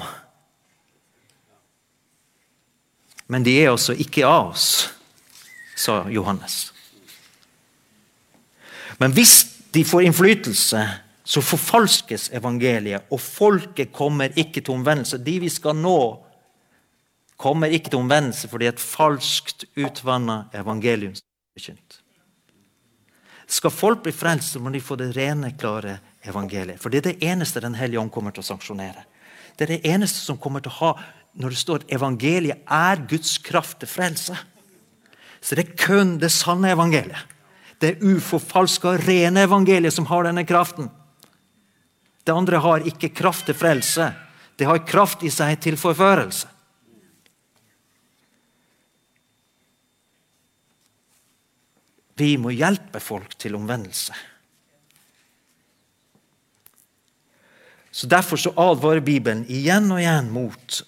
Men 3.26 3.44
de 3.44 3.56
er 3.58 3.70
altså 3.70 3.92
ikke 3.92 4.26
av 4.26 4.52
oss, 4.52 4.88
sa 5.76 6.04
Johannes. 6.10 6.72
Men 8.98 9.12
hvis 9.14 9.34
de 9.74 9.84
får 9.84 10.06
innflytelse, 10.06 10.86
så 11.28 11.42
forfalskes 11.44 12.30
evangeliet, 12.32 13.10
og 13.12 13.20
folket 13.20 13.92
kommer 13.92 14.32
ikke 14.32 14.62
til 14.62 14.78
omvendelse. 14.78 15.20
De 15.20 15.34
vi 15.42 15.50
skal 15.52 15.76
nå, 15.76 16.00
kommer 17.36 17.68
ikke 17.68 17.92
til 17.92 18.00
omvendelse 18.00 18.48
fordi 18.48 18.70
et 18.70 18.80
falskt 18.80 19.66
utvanna 19.76 20.46
evangelium 20.56 21.12
er 21.12 21.60
forkynt. 21.60 21.98
Skal 23.48 23.72
folk 23.72 24.02
bli 24.04 24.12
frelst, 24.12 24.54
så 24.54 24.60
må 24.60 24.72
de 24.72 24.80
få 24.80 24.96
det 25.00 25.12
rene, 25.16 25.52
klare 25.60 25.98
evangeliet. 26.24 26.80
For 26.80 26.92
det 26.92 26.98
er 26.98 27.12
det 27.12 27.28
eneste 27.30 27.60
Den 27.60 27.76
hellige 27.76 28.00
ånd 28.00 28.12
kommer 28.12 28.32
til 28.32 28.44
å 28.44 28.48
sanksjonere. 28.48 29.04
Det 29.56 29.66
er 29.66 29.76
det 29.76 29.92
eneste 29.92 30.24
som 30.24 30.38
kommer 30.40 30.64
til 30.64 30.72
å 30.72 30.80
ha 30.80 30.92
når 31.38 31.52
det 31.54 31.60
står 31.60 31.82
at 31.82 31.92
evangeliet 31.92 32.64
er 32.64 33.04
Guds 33.08 33.38
kraft 33.38 33.80
til 33.80 33.88
frelse. 33.88 34.36
Så 35.40 35.54
det 35.54 35.66
er 35.66 35.76
kun 35.76 36.16
det 36.20 36.32
sanne 36.32 36.72
evangeliet. 36.72 37.36
Det 37.80 37.98
uforfalska, 38.02 38.96
rene 39.04 39.44
evangeliet 39.46 39.94
som 39.94 40.08
har 40.10 40.26
denne 40.26 40.44
kraften. 40.48 40.88
Det 42.28 42.34
andre 42.36 42.58
har 42.60 42.84
ikke 42.84 43.08
kraft 43.16 43.46
til 43.48 43.56
frelse. 43.56 44.10
Det 44.60 44.66
har 44.68 44.82
kraft 44.84 45.22
i 45.24 45.30
seg 45.32 45.54
til 45.64 45.78
forførelse. 45.80 46.50
Vi 52.20 52.34
må 52.36 52.52
hjelpe 52.52 53.00
folk 53.00 53.32
til 53.40 53.56
omvendelse. 53.56 54.12
Så 57.90 58.06
Derfor 58.06 58.36
så 58.36 58.52
advarer 58.60 59.00
Bibelen 59.00 59.46
igjen 59.48 59.88
og 59.88 60.02
igjen 60.02 60.28
mot 60.34 60.82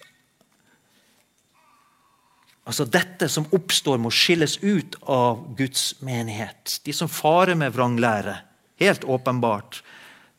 altså 2.69 2.85
dette 2.85 3.27
som 3.33 3.49
oppstår, 3.57 3.97
må 3.99 4.13
skilles 4.15 4.59
ut 4.61 4.95
av 5.09 5.41
Guds 5.59 6.03
menighet. 6.05 6.77
De 6.85 6.93
som 6.95 7.09
farer 7.11 7.57
med 7.59 7.73
vranglære. 7.75 8.37
Helt 8.79 9.09
åpenbart. 9.09 9.81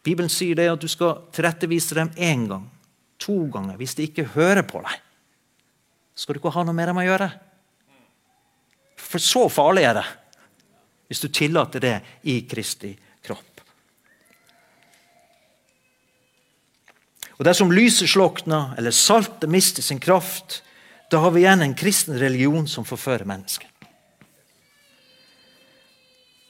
Bibelen 0.01 0.31
sier 0.33 0.57
det 0.57 0.69
at 0.71 0.81
du 0.81 0.89
skal 0.89 1.19
tilrettevise 1.33 1.97
dem 1.97 2.09
én 2.17 2.47
gang, 2.49 2.65
to 3.21 3.45
ganger. 3.53 3.77
Hvis 3.77 3.93
de 3.97 4.07
ikke 4.09 4.31
hører 4.33 4.65
på 4.65 4.81
deg, 4.81 4.97
skal 6.17 6.35
du 6.35 6.41
ikke 6.41 6.53
ha 6.55 6.65
noe 6.65 6.77
med 6.77 6.89
dem 6.89 7.01
å 7.01 7.05
gjøre. 7.05 7.29
For 9.01 9.21
så 9.21 9.45
farlig 9.51 9.85
er 9.87 10.01
det 10.01 10.07
hvis 11.11 11.19
du 11.19 11.27
tillater 11.27 11.83
det 11.83 11.95
i 12.31 12.37
Kristi 12.47 12.93
kropp. 13.25 13.63
Og 17.35 17.43
Dersom 17.43 17.73
lyset 17.73 18.07
slokner 18.07 18.75
eller 18.79 18.95
saltet 18.95 19.49
mister 19.51 19.83
sin 19.83 19.99
kraft, 19.99 20.61
da 21.11 21.19
har 21.19 21.33
vi 21.35 21.41
igjen 21.41 21.65
en 21.65 21.75
kristen 21.75 22.15
religion 22.21 22.69
som 22.69 22.85
forfører 22.87 23.27
mennesker. 23.27 23.70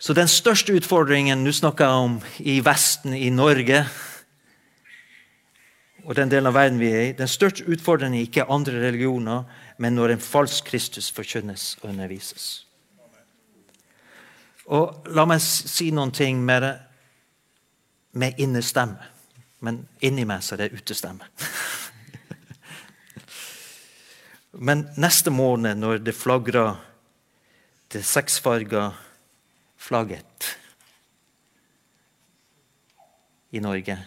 Så 0.01 0.15
den 0.17 0.29
største 0.31 0.73
utfordringen 0.73 1.43
nå 1.45 1.51
snakker 1.53 1.85
jeg 1.85 2.05
om 2.07 2.15
i 2.39 2.55
Vesten, 2.65 3.13
i 3.13 3.29
Norge 3.29 3.83
og 6.01 6.15
den 6.17 6.31
delen 6.31 6.49
av 6.49 6.55
verden 6.57 6.79
vi 6.81 6.89
er 6.89 7.03
i, 7.05 7.13
den 7.13 7.29
største 7.29 7.67
utfordringen 7.69 8.17
er 8.17 8.25
ikke 8.25 8.47
andre 8.49 8.79
religioner, 8.81 9.43
men 9.77 9.93
når 9.93 10.15
en 10.15 10.23
falsk 10.23 10.65
Kristus 10.71 11.11
forkynnes 11.13 11.75
og 11.83 11.91
undervises. 11.91 12.65
Og 14.65 15.05
la 15.13 15.27
meg 15.29 15.43
si 15.43 15.91
noen 15.93 16.13
ting 16.15 16.41
med, 16.45 16.65
med 18.17 18.41
innestemme. 18.41 18.97
Men 19.61 19.83
inni 20.01 20.25
meg 20.25 20.41
så 20.41 20.55
er 20.55 20.63
det 20.63 20.79
utestemme. 20.81 21.27
Men 24.67 24.87
neste 24.99 25.31
måned, 25.31 25.77
når 25.77 26.01
det 26.03 26.15
flagrer 26.17 26.75
det 27.93 28.01
seksfarga 28.05 28.89
flagget 29.81 30.49
i 33.51 33.59
Norge 33.59 33.97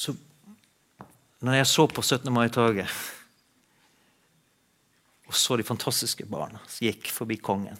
Så 0.00 0.14
når 1.40 1.58
jeg 1.58 1.66
så 1.68 1.86
på 1.88 2.02
17. 2.02 2.32
mai-toget 2.32 2.92
og 5.30 5.36
så 5.36 5.56
de 5.56 5.66
fantastiske 5.66 6.26
barna 6.26 6.60
som 6.66 6.86
gikk 6.86 7.10
forbi 7.14 7.36
kongen 7.40 7.78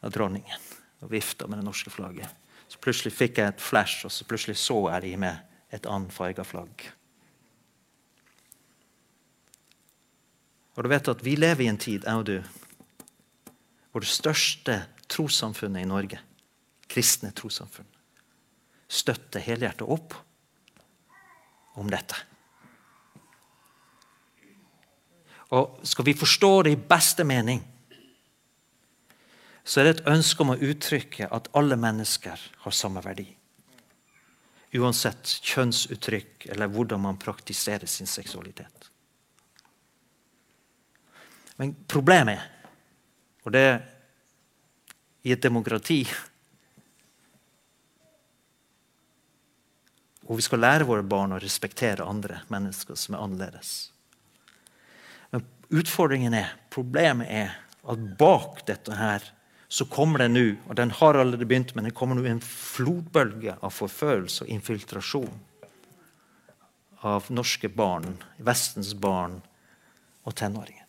og 0.00 0.12
dronningen 0.14 0.68
og 1.04 1.10
vifta 1.12 1.46
med 1.46 1.60
det 1.60 1.66
norske 1.66 1.92
flagget. 1.92 2.28
Så 2.68 2.80
plutselig 2.82 3.12
fikk 3.14 3.38
jeg 3.38 3.52
et 3.52 3.62
flash, 3.62 4.06
og 4.06 4.12
så 4.12 4.24
plutselig 4.26 4.56
så 4.58 4.78
jeg 4.94 5.02
de 5.04 5.12
med 5.26 5.74
et 5.76 5.86
annet 5.86 6.14
farga 6.14 6.44
flagg. 6.46 6.86
Og 10.76 10.84
du 10.84 10.92
vet 10.92 11.08
at 11.08 11.24
Vi 11.24 11.36
lever 11.36 11.64
i 11.64 11.70
en 11.72 11.80
tid, 11.80 12.04
jeg 12.04 12.14
og 12.14 12.26
du, 12.28 12.36
hvor 13.90 14.04
det 14.04 14.12
største 14.12 14.82
trossamfunnet 15.08 15.82
i 15.82 15.88
Norge, 15.88 16.20
kristne 16.88 17.32
trossamfunn, 17.32 17.88
støtter 18.88 19.40
helhjertet 19.40 19.88
opp 19.88 20.14
om 21.80 21.88
dette. 21.90 22.18
Og 25.56 25.80
skal 25.86 26.06
vi 26.08 26.16
forstå 26.18 26.50
det 26.66 26.74
i 26.74 26.84
beste 26.90 27.24
mening, 27.24 27.62
så 29.66 29.80
er 29.80 29.88
det 29.88 29.94
et 29.96 30.08
ønske 30.12 30.44
om 30.44 30.52
å 30.54 30.60
uttrykke 30.62 31.26
at 31.32 31.48
alle 31.58 31.78
mennesker 31.80 32.42
har 32.62 32.74
samme 32.74 33.02
verdi. 33.02 33.26
Uansett 34.76 35.38
kjønnsuttrykk 35.46 36.50
eller 36.52 36.70
hvordan 36.70 37.02
man 37.02 37.18
praktiserer 37.18 37.88
sin 37.90 38.06
seksualitet. 38.10 38.90
Men 41.56 41.74
problemet 41.88 42.36
er, 42.36 42.72
og 43.46 43.54
det 43.54 43.62
er 43.66 43.84
i 45.26 45.32
et 45.34 45.42
demokrati 45.42 46.02
hvor 50.26 50.38
vi 50.38 50.42
skal 50.42 50.62
lære 50.62 50.86
våre 50.86 51.06
barn 51.06 51.34
å 51.36 51.40
respektere 51.42 52.06
andre 52.06 52.40
mennesker 52.50 52.98
som 52.98 53.14
er 53.14 53.22
annerledes 53.22 53.72
Men 55.30 55.46
Utfordringen 55.70 56.34
er, 56.34 56.52
problemet 56.70 57.30
er, 57.30 57.56
at 57.86 58.06
bak 58.18 58.64
dette 58.66 58.94
her 58.98 59.24
så 59.66 59.86
kommer 59.90 60.22
det 60.22 60.28
nå, 60.30 60.44
og 60.68 60.76
den 60.78 60.92
har 60.94 61.18
allerede 61.18 61.46
begynt, 61.46 61.74
men 61.74 61.88
det 61.88 61.94
kommer 61.98 62.18
nå 62.18 62.26
en 62.30 62.42
flodbølge 62.42 63.56
av 63.58 63.74
forfølelse 63.74 64.44
og 64.44 64.52
infiltrasjon 64.54 65.34
av 67.06 67.26
norske 67.34 67.70
barn, 67.70 68.14
Vestens 68.38 68.94
barn 68.94 69.40
og 70.26 70.34
tenåringer. 70.38 70.85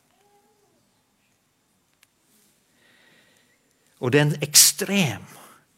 Og 3.99 4.12
det 4.13 4.19
er 4.19 4.27
en 4.27 4.43
ekstrem 4.45 5.25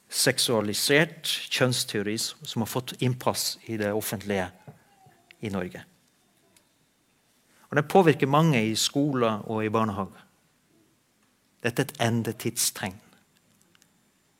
seksualisert 0.10 1.29
kjønnsteori 1.53 2.17
som 2.19 2.63
har 2.63 2.69
fått 2.69 2.95
innpass 3.05 3.58
i 3.69 3.77
det 3.79 3.91
offentlige 3.93 4.49
i 5.45 5.51
Norge. 5.53 5.84
Og 7.69 7.75
Den 7.75 7.88
påvirker 7.88 8.27
mange 8.27 8.63
i 8.65 8.75
skoler 8.75 9.45
og 9.45 9.63
i 9.63 9.69
barnehager. 9.69 10.25
Dette 11.63 11.84
er 11.84 11.86
et 11.86 12.01
endetidstegn. 12.01 12.97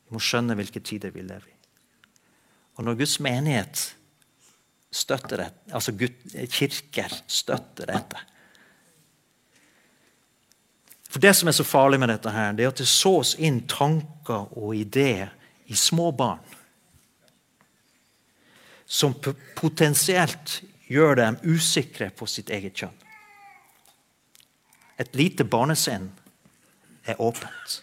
Vi 0.08 0.16
må 0.16 0.20
skjønne 0.24 0.56
hvilke 0.58 0.82
tider 0.82 1.14
vi 1.14 1.22
lever 1.22 1.46
i. 1.46 1.56
Og 2.76 2.84
når 2.84 2.98
Guds 2.98 3.20
menighet 3.20 3.84
støtter 4.90 5.44
dette, 5.44 5.70
altså 5.70 5.92
kirker 6.50 7.14
støtter 7.28 7.92
dette 7.92 8.24
For 11.10 11.18
Det 11.18 11.34
som 11.34 11.48
er 11.50 11.56
så 11.56 11.66
farlig 11.66 11.98
med 12.00 12.12
dette, 12.12 12.30
her, 12.30 12.52
det 12.54 12.64
er 12.64 12.70
at 12.70 12.80
det 12.80 12.88
sås 12.88 13.34
inn 13.42 13.64
tanker 13.66 14.46
og 14.54 14.76
ideer 14.78 15.32
i 15.66 15.76
små 15.78 16.10
barn 16.14 16.44
som 18.90 19.14
potensielt 19.54 20.60
gjør 20.90 21.14
dem 21.20 21.36
usikre 21.46 22.08
på 22.10 22.26
sitt 22.26 22.50
eget 22.50 22.78
kjønn. 22.82 22.96
Et 24.98 25.14
lite 25.14 25.46
barnesinn 25.46 26.08
er 27.06 27.20
åpent. 27.22 27.76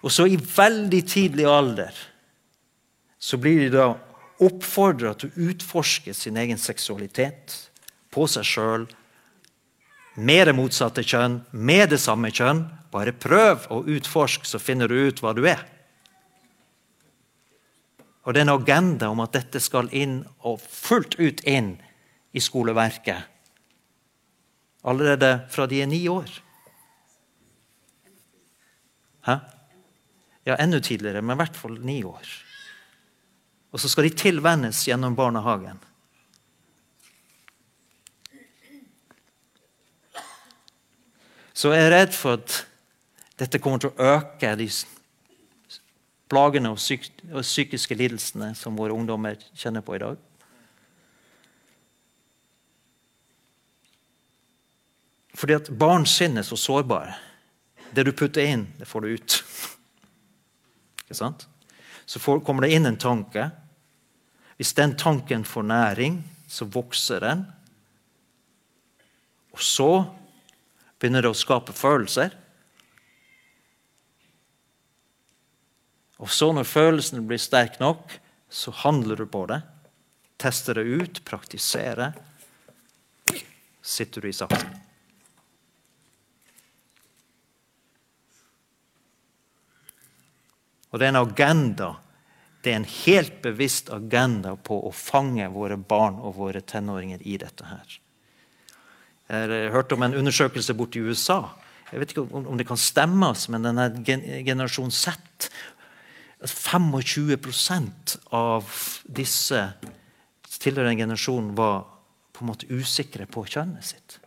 Og 0.00 0.12
så 0.12 0.24
i 0.26 0.38
veldig 0.40 1.02
tidlig 1.04 1.44
alder 1.44 1.96
så 3.20 3.36
blir 3.36 3.66
de 3.66 3.74
da 3.74 3.90
oppfordra 4.40 5.12
til 5.20 5.28
å 5.28 5.50
utforske 5.52 6.14
sin 6.16 6.40
egen 6.40 6.58
seksualitet 6.58 7.58
på 8.10 8.24
seg 8.24 8.48
sjøl, 8.48 8.86
med 10.20 10.46
det 10.48 10.54
motsatte 10.56 11.04
kjønn, 11.06 11.40
med 11.50 11.90
det 11.94 12.00
samme 12.02 12.30
kjønn. 12.34 12.64
Bare 12.92 13.14
prøv 13.16 13.68
å 13.72 13.82
utforske, 13.88 14.48
så 14.48 14.60
finner 14.60 14.90
du 14.90 14.96
ut 15.08 15.22
hva 15.22 15.32
du 15.36 15.44
er. 15.48 15.62
Og 18.26 18.34
det 18.34 18.42
er 18.42 18.48
en 18.48 18.58
agenda 18.58 19.08
om 19.10 19.22
at 19.24 19.32
dette 19.34 19.62
skal 19.62 19.88
inn 19.96 20.20
og 20.46 20.60
fullt 20.60 21.16
ut 21.18 21.40
inn 21.48 21.74
i 22.36 22.42
skoleverket. 22.42 23.26
Allerede 24.86 25.32
fra 25.52 25.66
de 25.70 25.80
er 25.82 25.88
ni 25.88 26.02
år. 26.08 26.28
Hæ? 29.26 29.36
Ja, 30.48 30.56
enda 30.56 30.80
tidligere, 30.80 31.20
men 31.22 31.36
i 31.36 31.40
hvert 31.42 31.56
fall 31.56 31.76
ni 31.84 32.00
år. 32.04 32.28
Og 33.70 33.80
så 33.80 33.90
skal 33.90 34.08
de 34.08 34.16
tilvennes 34.18 34.80
gjennom 34.88 35.14
barnehagen. 35.16 35.78
Så 41.60 41.74
jeg 41.74 41.90
er 41.90 41.92
redd 41.92 42.14
for 42.16 42.38
at 42.38 42.54
dette 43.40 43.58
kommer 43.60 43.82
til 43.82 43.90
å 43.92 44.12
øke 44.14 44.54
de 44.56 44.64
plagene 46.30 46.70
og, 46.72 46.78
psyk 46.80 47.10
og 47.34 47.42
psykiske 47.44 47.96
lidelsene 48.00 48.54
som 48.56 48.78
våre 48.78 48.94
ungdommer 48.96 49.36
kjenner 49.52 49.84
på 49.84 49.98
i 49.98 50.00
dag. 50.00 50.22
Fordi 55.36 55.56
at 55.58 55.68
barn 55.82 56.06
sinn 56.08 56.40
er 56.40 56.46
så 56.48 56.56
sårbare. 56.56 57.18
Det 57.92 58.06
du 58.08 58.12
putter 58.16 58.48
inn, 58.48 58.64
det 58.78 58.88
får 58.88 59.04
du 59.04 59.18
ut. 59.18 59.36
Ikke 61.04 61.18
sant? 61.18 61.44
Så 62.08 62.22
kommer 62.24 62.64
det 62.64 62.72
inn 62.76 62.88
en 62.88 63.00
tanke. 63.00 63.50
Hvis 64.56 64.72
den 64.80 64.96
tanken 64.96 65.44
får 65.44 65.68
næring, 65.68 66.22
så 66.48 66.64
vokser 66.72 67.20
den. 67.24 67.44
Og 69.52 69.60
så 69.64 69.90
begynner 71.00 71.24
det 71.24 71.32
å 71.32 71.36
skape 71.36 71.74
følelser. 71.76 72.34
Og 76.20 76.28
så, 76.28 76.50
når 76.52 76.68
følelsen 76.68 77.24
blir 77.28 77.40
sterk 77.40 77.78
nok, 77.80 78.12
så 78.52 78.74
handler 78.82 79.16
du 79.16 79.26
på 79.30 79.46
det. 79.48 79.62
Tester 80.40 80.76
det 80.76 80.84
ut, 80.84 81.22
praktiserer. 81.24 82.12
Sitter 83.80 84.20
du 84.20 84.28
i 84.28 84.36
saksen. 84.36 84.76
Og 90.90 90.98
det 90.98 91.06
er 91.06 91.14
en 91.14 91.22
agenda. 91.22 91.90
Det 92.60 92.72
er 92.72 92.80
en 92.82 92.92
helt 93.06 93.40
bevisst 93.44 93.88
agenda 93.94 94.56
på 94.58 94.76
å 94.84 94.92
fange 94.92 95.46
våre 95.54 95.78
barn 95.78 96.18
og 96.20 96.36
våre 96.36 96.60
tenåringer 96.60 97.22
i 97.24 97.38
dette 97.40 97.68
her. 97.70 98.00
Jeg 99.30 99.50
har 99.50 99.74
hørt 99.76 99.92
om 99.94 100.02
en 100.02 100.16
undersøkelse 100.18 100.74
borte 100.74 100.98
i 100.98 101.04
USA. 101.06 101.44
Jeg 101.90 102.02
vet 102.02 102.12
ikke 102.14 102.26
om 102.34 102.58
det 102.58 102.66
kan 102.66 102.78
stemme, 102.78 103.32
men 103.50 103.66
denne 103.66 103.86
generasjon 104.46 104.90
Z 104.90 105.14
25% 106.46 108.16
av 108.32 108.68
disse 109.04 109.64
tilhørende 110.60 111.02
generasjonen 111.02 111.54
var 111.58 111.82
på 112.32 112.44
en 112.44 112.50
måte 112.52 112.70
usikre 112.72 113.26
på 113.28 113.44
kjønnet 113.44 113.84
sitt. 113.92 114.19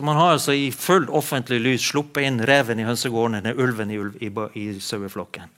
Så 0.00 0.04
man 0.04 0.16
har 0.16 0.30
altså 0.32 0.52
i 0.56 0.70
full 0.72 1.10
offentlig 1.12 1.58
lys 1.60 1.82
sluppet 1.90 2.24
inn 2.24 2.38
reven 2.48 2.78
i 2.80 2.86
hønsegården 2.88 3.34
eller 3.36 3.58
ulven 3.60 3.90
i, 3.92 3.98
ulv, 4.00 4.14
i, 4.16 4.30
i 4.56 4.62
saueflokken. 4.80 5.50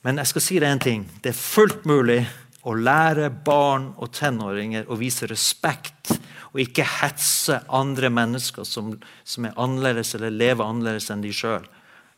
Men 0.00 0.22
jeg 0.22 0.30
skal 0.30 0.44
si 0.46 0.56
deg 0.64 0.72
en 0.72 0.80
ting. 0.80 1.02
Det 1.20 1.34
er 1.34 1.36
fullt 1.36 1.84
mulig 1.84 2.22
å 2.64 2.72
lære 2.72 3.28
barn 3.44 3.90
og 4.00 4.08
tenåringer 4.16 4.88
å 4.88 4.96
vise 4.96 5.28
respekt 5.28 6.14
og 6.54 6.62
ikke 6.64 6.88
hetse 6.94 7.60
andre 7.68 8.08
mennesker 8.22 8.64
som, 8.64 8.94
som 9.20 9.50
er 9.50 9.60
annerledes 9.60 10.16
eller 10.16 10.32
lever 10.32 10.64
annerledes 10.64 11.12
enn 11.12 11.28
de 11.28 11.36
sjøl, 11.36 11.68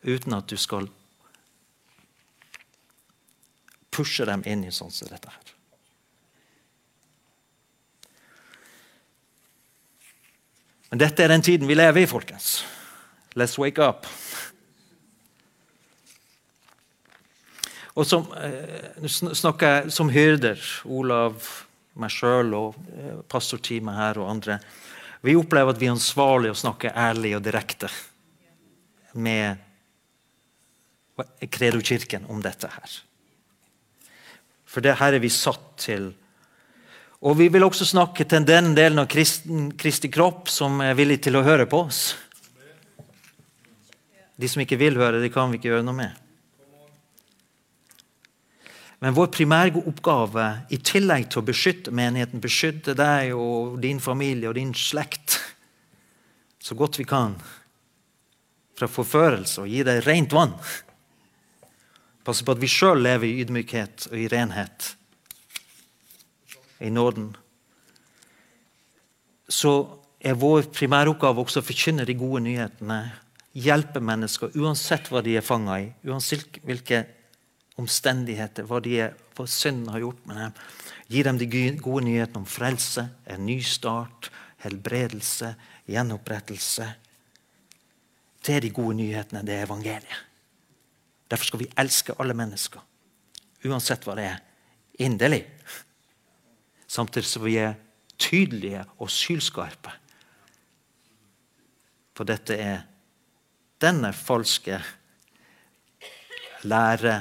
uten 0.07 0.39
at 0.39 0.47
du 0.47 0.55
skal 0.55 0.87
pushe 3.91 4.31
dem 4.31 4.47
inn 4.47 4.69
i 4.71 4.71
sånn 4.71 4.95
som 4.95 5.11
dette 5.11 5.35
her. 5.35 5.48
Men 10.91 11.03
dette 11.03 11.25
er 11.25 11.33
den 11.33 11.45
tiden 11.45 11.69
vi 11.69 11.77
lever 11.77 12.03
i, 12.03 12.09
folkens. 12.09 12.63
Let's 13.37 13.59
wake 13.61 13.83
up. 13.83 14.07
Og 17.99 18.07
som, 18.07 18.29
eh, 18.33 19.07
snakker 19.09 19.67
jeg 19.67 19.93
som 19.93 20.09
hyrder, 20.09 20.61
Olav, 20.85 21.43
meg 21.99 22.11
sjøl 22.15 22.55
og 22.55 22.77
eh, 22.95 23.17
pastorteamet 23.29 23.97
her 23.99 24.21
og 24.23 24.31
andre. 24.31 24.61
Vi 25.27 25.35
opplever 25.35 25.75
at 25.75 25.81
vi 25.81 25.89
er 25.89 25.97
ansvarlige 25.97 26.55
å 26.55 26.61
snakke 26.61 26.95
ærlig 26.95 27.35
og 27.37 27.43
direkte 27.43 27.91
med 29.19 29.59
Kredo-kirken 31.51 32.29
om 32.31 32.39
dette 32.45 32.71
her. 32.71 32.93
For 34.69 34.85
det 34.85 34.95
her 35.01 35.17
er 35.17 35.25
vi 35.25 35.31
satt 35.33 35.73
til. 35.83 36.13
Og 37.19 37.35
vi 37.39 37.49
vil 37.51 37.67
også 37.67 37.87
snakke 37.89 38.25
til 38.29 38.47
den 38.47 38.75
delen 38.79 39.03
av 39.03 39.09
kristen, 39.11 39.73
Kristi 39.79 40.11
kropp 40.13 40.51
som 40.53 40.79
er 40.85 40.95
villig 40.99 41.19
til 41.27 41.39
å 41.39 41.43
høre 41.47 41.67
på 41.67 41.83
oss. 41.89 42.03
De 44.39 44.47
som 44.47 44.63
ikke 44.63 44.79
vil 44.79 44.99
høre, 45.01 45.19
det 45.19 45.33
kan 45.35 45.51
vi 45.51 45.59
ikke 45.59 45.73
gjøre 45.73 45.87
noe 45.87 45.99
med. 45.99 46.25
Men 49.03 49.15
vår 49.15 49.31
primære 49.35 49.83
oppgave, 49.87 50.47
i 50.75 50.79
tillegg 50.79 51.29
til 51.31 51.43
å 51.43 51.47
beskytte 51.47 51.95
menigheten, 51.95 52.43
beskytte 52.43 52.95
deg 52.99 53.35
og 53.35 53.79
din 53.83 53.99
familie 54.03 54.51
og 54.51 54.59
din 54.59 54.75
slekt 54.75 55.39
så 56.59 56.75
godt 56.75 56.99
vi 56.99 57.07
kan 57.07 57.37
fra 58.79 58.89
forførelse 58.91 59.63
og 59.63 59.71
gi 59.71 59.85
deg 59.87 60.03
rent 60.07 60.35
vann 60.35 60.55
Passe 62.27 62.45
på 62.45 62.53
at 62.53 62.61
vi 62.61 62.69
sjøl 62.69 63.01
lever 63.01 63.25
i 63.25 63.39
ydmykhet 63.41 64.11
og 64.11 64.19
i 64.21 64.27
renhet, 64.29 64.98
i 66.81 66.91
nåden. 66.91 67.31
Så 69.49 69.73
er 70.21 70.39
vår 70.39 70.69
primæroppgave 70.75 71.43
også 71.43 71.63
å 71.63 71.67
forkynne 71.67 72.07
de 72.07 72.17
gode 72.19 72.43
nyhetene. 72.47 72.99
Hjelpe 73.59 74.03
mennesker 74.05 74.55
uansett 74.59 75.09
hva 75.11 75.23
de 75.25 75.39
er 75.39 75.47
fanga 75.47 75.79
i, 75.83 75.89
uansett 76.07 76.61
hvilke 76.67 77.05
omstendigheter, 77.79 78.67
hva, 78.69 78.81
er, 78.83 79.15
hva 79.37 79.47
synden 79.51 79.93
har 79.95 80.03
gjort 80.03 80.27
med 80.29 80.41
dem. 80.43 80.61
Gi 81.09 81.25
dem 81.25 81.39
de 81.41 81.49
gode 81.81 82.05
nyhetene 82.07 82.43
om 82.43 82.49
frelse, 82.49 83.07
en 83.31 83.47
ny 83.47 83.61
start, 83.65 84.31
helbredelse, 84.65 85.55
gjenopprettelse. 85.89 86.89
Det 88.45 88.57
er 88.57 88.65
de 88.65 88.73
gode 88.75 88.99
nyhetene, 88.99 89.45
det 89.47 89.55
er 89.57 89.67
evangeliet. 89.67 90.25
Derfor 91.29 91.51
skal 91.51 91.61
vi 91.61 91.73
elske 91.77 92.15
alle 92.21 92.37
mennesker, 92.37 92.81
uansett 93.69 94.07
hva 94.09 94.15
det 94.17 94.25
er, 94.31 94.39
inderlig. 95.05 95.43
Samtidig 96.89 97.29
som 97.29 97.45
vi 97.45 97.59
er 97.61 97.77
tydelige 98.19 98.85
og 98.99 99.11
sylskarpe. 99.13 99.93
For 102.17 102.27
dette 102.27 102.57
er 102.59 102.81
denne 103.79 104.11
falske 104.17 104.81
lære 106.67 107.19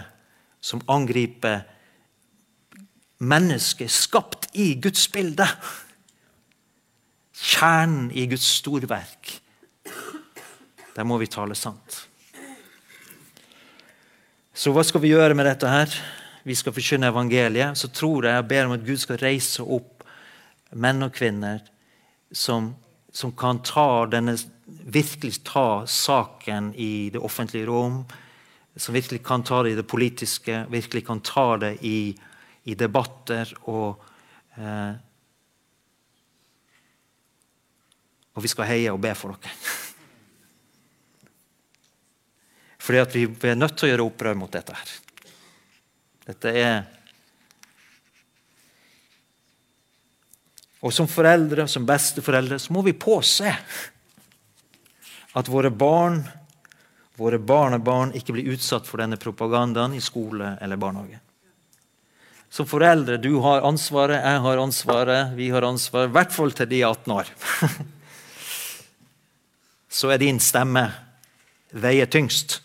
som 0.63 0.82
angriper 0.89 1.62
mennesket 3.19 3.91
skapt 3.93 4.49
i 4.58 4.71
Guds 4.82 5.08
bilde. 5.13 5.45
Kjernen 7.38 8.10
i 8.12 8.25
Guds 8.30 8.47
storverk. 8.58 9.36
Der 10.95 11.06
må 11.06 11.19
vi 11.21 11.30
tale 11.30 11.56
sant. 11.56 12.08
Så 14.58 14.73
hva 14.73 14.82
skal 14.82 15.03
vi 15.03 15.13
gjøre 15.13 15.38
med 15.38 15.45
dette 15.45 15.69
her? 15.69 15.93
Vi 16.47 16.55
skal 16.55 16.71
forkynne 16.71 17.10
evangeliet, 17.12 17.75
så 17.75 17.89
tror 17.91 18.23
jeg 18.23 18.38
jeg 18.38 18.47
ber 18.47 18.67
om 18.67 18.73
at 18.77 18.86
Gud 18.88 18.99
skal 19.01 19.17
reise 19.19 19.63
opp 19.63 20.05
menn 20.79 21.03
og 21.03 21.12
kvinner 21.15 21.60
som, 22.31 22.69
som 23.12 23.33
kan 23.36 23.60
ta 23.67 24.05
denne, 24.07 24.38
virkelig 24.88 25.41
ta 25.47 25.83
saken 25.88 26.71
i 26.79 27.10
det 27.12 27.19
offentlige 27.19 27.67
rom. 27.67 28.05
Som 28.77 28.95
virkelig 28.95 29.23
kan 29.25 29.43
ta 29.43 29.63
det 29.65 29.73
i 29.73 29.79
det 29.79 29.88
politiske, 29.89 30.62
virkelig 30.71 31.03
kan 31.07 31.19
ta 31.25 31.57
det 31.60 31.73
i, 31.83 32.15
i 32.63 32.75
debatter. 32.79 33.51
og 33.67 34.05
eh, 34.55 34.93
Og 38.38 38.45
vi 38.45 38.53
skal 38.53 38.69
heie 38.69 38.93
og 38.93 39.01
be 39.01 39.12
for 39.17 39.33
dere. 39.33 39.57
Fordi 42.88 43.01
at 43.01 43.15
vi 43.17 43.25
er 43.49 43.60
nødt 43.60 43.75
til 43.75 43.89
å 43.89 43.91
gjøre 43.91 44.07
opprør 44.07 44.38
mot 44.38 44.53
dette 44.53 44.77
her. 44.77 45.06
Dette 46.27 46.51
er 46.51 46.77
Og 50.85 50.93
som 50.93 51.07
foreldre, 51.09 51.65
som 51.67 51.85
besteforeldre, 51.89 52.59
så 52.61 52.73
må 52.73 52.83
vi 52.85 52.93
påse 52.93 53.49
at 55.33 55.49
våre 55.49 55.71
barn, 55.73 56.19
våre 57.17 57.39
barnebarn, 57.41 58.13
ikke 58.15 58.35
blir 58.35 58.51
utsatt 58.53 58.85
for 58.85 59.01
denne 59.01 59.17
propagandaen 59.17 59.95
i 59.97 60.03
skole 60.05 60.53
eller 60.61 60.77
barnehage. 60.77 61.17
Som 62.53 62.69
foreldre, 62.69 63.17
du 63.17 63.39
har 63.43 63.65
ansvaret, 63.67 64.21
jeg 64.21 64.43
har 64.45 64.61
ansvaret, 64.61 65.33
vi 65.35 65.49
har 65.51 65.65
ansvaret, 65.67 66.11
i 66.11 66.15
hvert 66.15 66.37
fall 66.37 66.53
til 66.55 66.69
de 66.69 66.83
18 66.85 67.15
år. 67.17 67.33
så 69.97 70.13
er 70.13 70.21
din 70.21 70.39
stemme 70.39 70.85
veier 71.73 72.07
tyngst. 72.07 72.61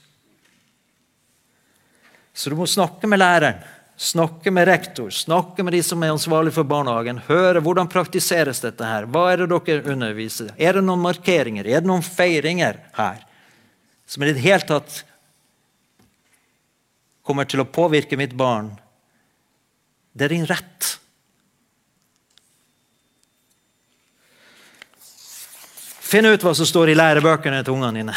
Så 2.32 2.50
du 2.50 2.56
må 2.56 2.66
snakke 2.66 3.08
med 3.08 3.20
læreren, 3.20 3.60
snakke 3.96 4.50
med 4.50 4.66
rektor, 4.66 5.10
snakke 5.10 5.62
med 5.62 5.76
de 5.76 5.82
som 5.84 6.02
er 6.02 6.14
ansvarlig 6.14 6.54
for 6.56 6.66
barnehagen. 6.68 7.20
Høre 7.28 7.60
hvordan 7.62 7.90
praktiseres 7.92 8.62
dette 8.64 8.88
her. 8.88 9.06
Hva 9.06 9.26
er 9.32 9.42
det 9.42 9.50
dere 9.52 9.92
underviser? 9.92 10.54
Er 10.56 10.78
det 10.78 10.84
noen 10.86 11.04
markeringer? 11.04 11.68
Er 11.68 11.84
det 11.84 11.90
noen 11.90 12.04
feiringer 12.04 12.80
her 12.96 13.20
som 14.08 14.24
i 14.24 14.32
det 14.32 14.42
hele 14.44 14.64
tatt 14.68 15.02
kommer 17.22 17.46
til 17.48 17.62
å 17.62 17.68
påvirke 17.68 18.18
mitt 18.18 18.34
barn? 18.36 18.72
Det 20.12 20.26
er 20.26 20.34
din 20.34 20.48
rett. 20.48 20.96
Finn 26.12 26.28
ut 26.28 26.42
hva 26.44 26.52
som 26.52 26.68
står 26.68 26.92
i 26.92 26.96
lærebøkene 26.98 27.62
til 27.64 27.72
ungene 27.72 28.02
dine. 28.02 28.16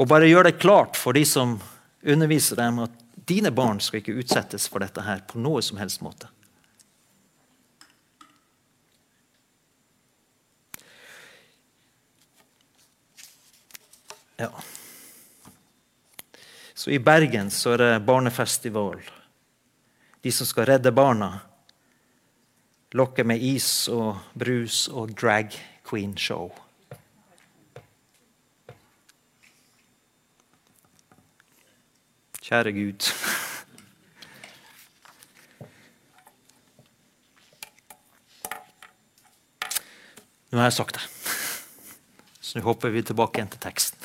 Og 0.00 0.08
bare 0.08 0.30
gjør 0.30 0.48
det 0.48 0.60
klart 0.62 0.96
for 0.96 1.12
de 1.12 1.26
som 1.28 1.58
underviser 2.00 2.56
dem, 2.56 2.78
at 2.86 2.92
dine 3.28 3.50
barn 3.52 3.82
skal 3.84 4.00
ikke 4.00 4.16
utsettes 4.22 4.64
for 4.70 4.80
dette 4.80 5.04
her 5.04 5.20
på 5.28 5.40
noe 5.42 5.60
som 5.62 5.76
helst 5.76 6.00
måte. 6.00 6.30
Ja. 14.40 14.48
Så 16.72 16.94
i 16.96 16.98
Bergen 16.98 17.50
så 17.52 17.74
er 17.76 17.82
det 17.84 18.04
barnefestival. 18.08 19.02
De 20.24 20.32
som 20.32 20.48
skal 20.48 20.70
redde 20.70 20.96
barna, 20.96 21.34
lokker 22.96 23.28
med 23.28 23.44
is 23.44 23.68
og 23.92 24.16
brus 24.32 24.86
og 24.88 25.12
drag 25.12 25.52
queen-show. 25.84 26.48
Kjære 32.50 32.72
Gud. 32.74 33.06
Nå 40.50 40.58
har 40.58 40.64
jeg 40.64 40.72
sagt 40.72 40.96
det. 40.98 41.04
Så 42.40 42.58
nå 42.58 42.64
hopper 42.64 42.90
vi 42.90 43.04
tilbake 43.06 43.38
igjen 43.38 43.52
til 43.52 43.62
teksten. 43.62 43.99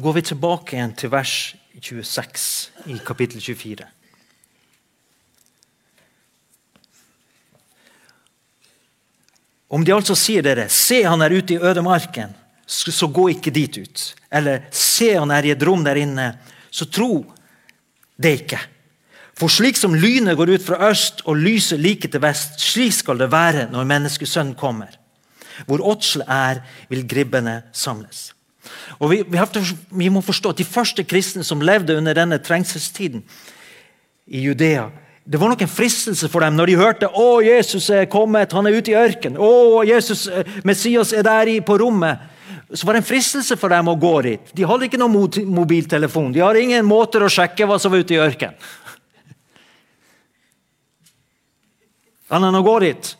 Nå 0.00 0.04
går 0.04 0.14
vi 0.16 0.20
tilbake 0.24 0.78
igjen 0.78 0.92
til 0.96 1.10
vers 1.12 1.30
26 1.76 2.44
i 2.88 2.94
kapittel 3.04 3.42
24. 3.44 3.84
Om 9.76 9.84
de 9.84 9.92
altså 9.92 10.16
sier 10.16 10.46
dere, 10.46 10.70
se 10.72 11.02
han 11.04 11.20
er 11.20 11.36
ute 11.36 11.58
i 11.58 11.60
ødemarken, 11.60 12.32
så 12.64 13.10
gå 13.12 13.26
ikke 13.34 13.52
dit 13.52 13.76
ut. 13.76 14.06
Eller 14.32 14.64
se 14.72 15.10
han 15.18 15.36
er 15.36 15.50
i 15.50 15.52
et 15.52 15.68
rom 15.68 15.84
der 15.84 16.00
inne, 16.00 16.30
så 16.72 16.88
tro 16.88 17.20
det 18.16 18.34
ikke. 18.40 18.64
For 19.36 19.52
slik 19.52 19.76
som 19.76 20.00
lynet 20.00 20.40
går 20.40 20.56
ut 20.56 20.64
fra 20.64 20.80
øst 20.88 21.26
og 21.28 21.44
lyser 21.44 21.76
like 21.76 22.08
til 22.08 22.24
vest, 22.24 22.56
slik 22.56 22.96
skal 23.02 23.20
det 23.20 23.28
være 23.36 23.68
når 23.68 23.92
menneskesønnen 23.92 24.56
kommer. 24.56 24.96
Hvor 25.68 25.84
åtsle 25.92 26.24
er, 26.24 26.64
vil 26.88 27.04
gribbene 27.04 27.66
samles. 27.76 28.29
Og 29.00 29.10
vi, 29.10 29.20
vi, 29.24 29.44
til, 29.52 29.76
vi, 29.96 30.08
må 30.12 30.20
forstå 30.20 30.52
at 30.52 30.60
De 30.60 30.66
første 30.68 31.04
kristne 31.08 31.44
som 31.46 31.62
levde 31.64 31.96
under 31.96 32.16
denne 32.16 32.38
trengselstiden 32.38 33.22
i 34.30 34.42
Judea, 34.44 34.90
det 35.24 35.38
var 35.40 35.50
nok 35.52 35.62
en 35.62 35.70
fristelse 35.70 36.28
for 36.30 36.42
dem 36.44 36.56
når 36.58 36.70
de 36.70 36.80
hørte 36.80 37.08
å 37.08 37.40
Jesus 37.44 37.88
er 37.94 38.08
kommet, 38.10 38.52
han 38.56 38.66
er 38.66 38.76
ute 38.76 38.92
i 38.92 38.98
ørkenen. 38.98 39.38
Å, 39.38 39.82
Jesus, 39.86 40.26
Messias 40.66 41.12
er 41.14 41.26
der 41.26 41.50
på 41.66 41.76
rommet. 41.78 42.22
Så 42.72 42.86
var 42.86 42.94
det 42.94 43.02
en 43.02 43.08
fristelse 43.08 43.56
for 43.58 43.72
dem 43.72 43.90
å 43.90 43.96
gå 43.98 44.12
dit. 44.26 44.52
De 44.54 44.66
hadde 44.66 44.86
ikke 44.86 44.98
noen 45.00 45.30
mobiltelefon. 45.50 46.30
De 46.34 46.42
hadde 46.42 46.62
ingen 46.62 46.86
måter 46.86 47.22
å 47.22 47.30
sjekke 47.30 47.66
hva 47.66 47.78
som 47.82 47.92
var 47.92 48.04
ute 48.04 48.14
i 48.14 48.22
ørkenen. 48.22 48.58
Annet 52.30 52.52
enn 52.52 52.60
å 52.60 52.66
gå 52.66 52.76
dit. 52.84 53.14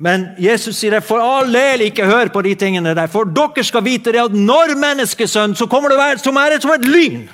Men 0.00 0.30
Jesus 0.40 0.78
sier 0.80 0.94
det, 0.96 1.02
for 1.04 1.20
all 1.20 1.50
del 1.52 1.84
ikke 1.84 2.06
hør 2.08 2.30
på 2.32 2.40
de 2.46 2.54
tingene 2.56 2.94
der. 2.96 3.10
For 3.12 3.28
dere 3.28 3.64
skal 3.68 3.84
vite 3.84 4.14
det 4.14 4.22
at 4.22 4.36
når 4.36 4.72
menneskesønnen 4.80 5.58
så 5.58 5.68
kommer 5.68 5.92
det 5.92 6.22
som 6.22 6.38
er 6.40 6.56
som 6.62 6.72
et 6.72 6.86
lyn. 6.88 7.26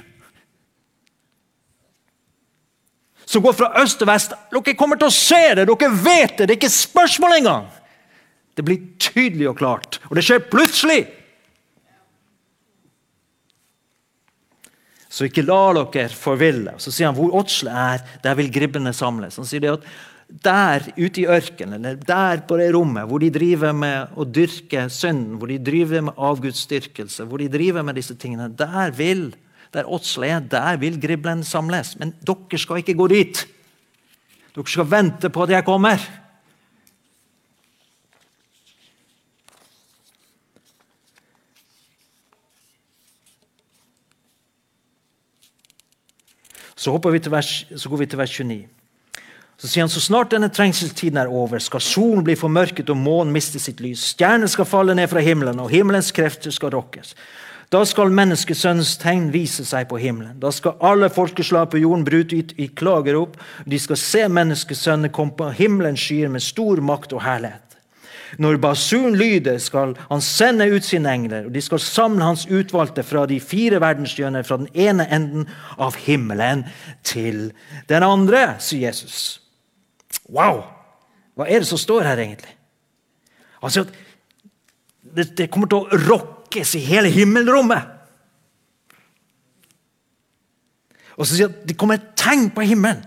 Som 3.26 3.44
går 3.44 3.54
fra 3.54 3.70
øst 3.82 4.00
til 4.00 4.10
vest. 4.10 4.34
Dere 4.50 4.74
kommer 4.78 4.98
til 4.98 5.06
å 5.06 5.14
se 5.14 5.42
det, 5.54 5.68
dere 5.68 5.92
vet 5.94 6.34
det. 6.34 6.48
Det 6.48 6.56
er 6.56 6.58
ikke 6.58 6.72
spørsmål 6.74 7.36
engang. 7.38 7.70
Det 8.58 8.64
blir 8.66 8.82
tydelig 8.98 9.50
og 9.50 9.58
klart, 9.60 10.00
og 10.08 10.16
det 10.18 10.24
skjer 10.26 10.42
plutselig. 10.50 11.04
Så 15.06 15.30
ikke 15.30 15.46
la 15.46 15.62
dere 15.76 16.10
forville. 16.10 16.74
Så 16.82 16.90
sier 16.90 17.12
han 17.12 17.16
hvor 17.16 17.38
åtslet 17.38 17.72
er, 17.72 18.04
der 18.26 18.36
vil 18.42 18.50
gribbene 18.52 18.90
samles. 18.96 19.38
Han 19.38 19.46
sier 19.48 19.62
det 19.62 19.74
at 19.78 19.86
der 20.26 20.88
ute 20.98 21.22
i 21.22 21.26
ørkenen, 21.30 21.84
eller 21.84 22.02
der 22.02 22.42
på 22.48 22.58
det 22.58 22.72
rommet 22.74 23.06
hvor 23.06 23.22
de 23.22 23.30
driver 23.30 23.72
med 23.72 24.18
å 24.18 24.26
dyrke 24.26 24.88
synden, 24.90 25.38
hvor 25.38 25.50
de 25.50 25.58
driver 25.62 26.08
med 26.08 26.18
avgudsdyrkelse, 26.18 27.24
hvor 27.24 27.42
de 27.42 27.50
driver 27.52 27.86
med 27.86 27.98
disse 28.00 28.16
tingene, 28.18 28.50
der 28.58 28.90
vil 28.96 29.28
der 29.74 29.88
åtselet 29.92 30.30
er, 30.30 30.40
der 30.40 30.76
vil 30.76 31.00
griblen 31.00 31.44
samles. 31.44 31.98
Men 31.98 32.14
dere 32.26 32.58
skal 32.58 32.80
ikke 32.80 32.96
gå 32.96 33.08
dit. 33.12 33.42
Dere 34.54 34.70
skal 34.72 34.88
vente 34.90 35.30
på 35.30 35.42
at 35.42 35.52
jeg 35.52 35.66
kommer. 35.66 36.00
Så, 46.76 46.92
vi 46.98 47.20
vers, 47.30 47.66
så 47.76 47.88
går 47.88 47.96
vi 47.96 48.06
til 48.06 48.18
vers 48.18 48.30
29. 48.30 48.75
Så 49.56 49.70
sier 49.70 49.86
han 49.86 49.92
så 49.92 50.02
snart 50.04 50.34
denne 50.34 50.50
trengselstiden 50.52 51.16
er 51.16 51.32
over, 51.32 51.58
skal 51.64 51.80
solen 51.80 52.24
bli 52.26 52.36
formørket 52.36 52.90
og 52.92 52.98
månen 53.00 53.32
miste 53.32 53.60
sitt 53.62 53.80
lys. 53.80 54.02
Stjernen 54.12 54.50
skal 54.52 54.68
falle 54.68 54.94
ned 54.94 55.08
fra 55.08 55.22
himmelen, 55.24 55.60
og 55.62 55.72
himmelens 55.72 56.12
krefter 56.12 56.52
skal 56.52 56.74
rokkes. 56.76 57.14
Da 57.72 57.80
skal 57.88 58.12
menneskesønnens 58.14 58.92
tegn 59.02 59.30
vise 59.34 59.64
seg 59.66 59.88
på 59.90 59.98
himmelen. 59.98 60.36
Da 60.38 60.52
skal 60.54 60.76
alle 60.84 61.08
folkeslag 61.10 61.70
på 61.72 61.80
jorden 61.80 62.04
bryte 62.06 62.36
ut 62.38 62.52
i 62.62 62.68
klagerop. 62.68 63.34
De 63.66 63.78
skal 63.80 63.98
se 63.98 64.26
menneskesønnen 64.30 65.10
komme 65.14 65.34
på 65.34 65.48
himmelens 65.56 66.04
skyer 66.04 66.30
med 66.30 66.44
stor 66.44 66.82
makt 66.84 67.16
og 67.16 67.24
herlighet. 67.24 67.62
Når 68.42 68.58
basun 68.60 69.16
lyder, 69.16 69.58
skal 69.62 69.94
han 70.10 70.20
sende 70.20 70.66
ut 70.68 70.84
sine 70.84 71.10
engler, 71.14 71.46
og 71.46 71.54
de 71.54 71.62
skal 71.62 71.80
samle 71.80 72.26
hans 72.26 72.44
utvalgte 72.50 73.06
fra 73.06 73.24
de 73.26 73.38
fire 73.40 73.80
verdenshjørner, 73.80 74.44
fra 74.46 74.58
den 74.60 74.68
ene 74.74 75.06
enden 75.14 75.48
av 75.78 75.96
himmelen 76.06 76.66
til 77.06 77.50
den 77.88 78.06
andre, 78.06 78.58
sier 78.60 78.90
Jesus. 78.90 79.45
Wow! 80.32 80.64
Hva 81.36 81.48
er 81.48 81.62
det 81.62 81.68
som 81.68 81.80
står 81.80 82.06
her, 82.08 82.20
egentlig? 82.22 82.54
Altså, 83.62 83.84
det, 85.16 85.30
det 85.38 85.50
kommer 85.52 85.70
til 85.70 85.84
å 85.84 86.00
rokkes 86.06 86.74
i 86.78 86.84
hele 86.86 87.10
himmelrommet. 87.12 87.92
Og 91.16 91.24
så 91.24 91.32
sier 91.32 91.48
at 91.48 91.62
Det 91.68 91.76
kommer 91.80 91.96
et 91.96 92.10
tegn 92.18 92.50
på 92.52 92.64
himmelen. 92.66 93.04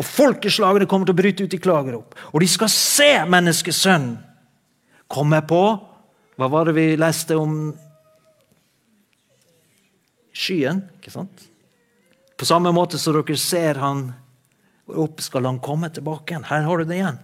Og 0.00 0.06
Folkeslagene 0.08 0.88
kommer 0.88 1.08
til 1.08 1.14
å 1.14 1.20
bryte 1.20 1.44
ut 1.44 1.54
i 1.54 1.60
klagerop. 1.60 2.16
Og 2.32 2.40
de 2.40 2.48
skal 2.48 2.70
se 2.72 3.12
menneskesønnen 3.28 4.16
komme 5.12 5.42
på 5.44 5.62
Hva 6.40 6.48
var 6.48 6.68
det 6.68 6.72
vi 6.78 6.86
leste 6.96 7.36
om 7.36 7.74
skyen? 10.32 10.80
ikke 10.96 11.12
sant? 11.12 11.44
På 12.40 12.48
samme 12.48 12.72
måte 12.74 12.98
som 12.98 13.14
dere 13.18 13.36
ser 13.38 13.78
han 13.78 14.06
opp, 14.88 15.20
skal 15.22 15.46
han 15.46 15.60
komme 15.62 15.90
tilbake 15.92 16.32
igjen. 16.32 16.48
Her 16.48 16.66
har 16.66 16.78
du 16.78 16.84
det 16.88 16.98
igjen. 16.98 17.20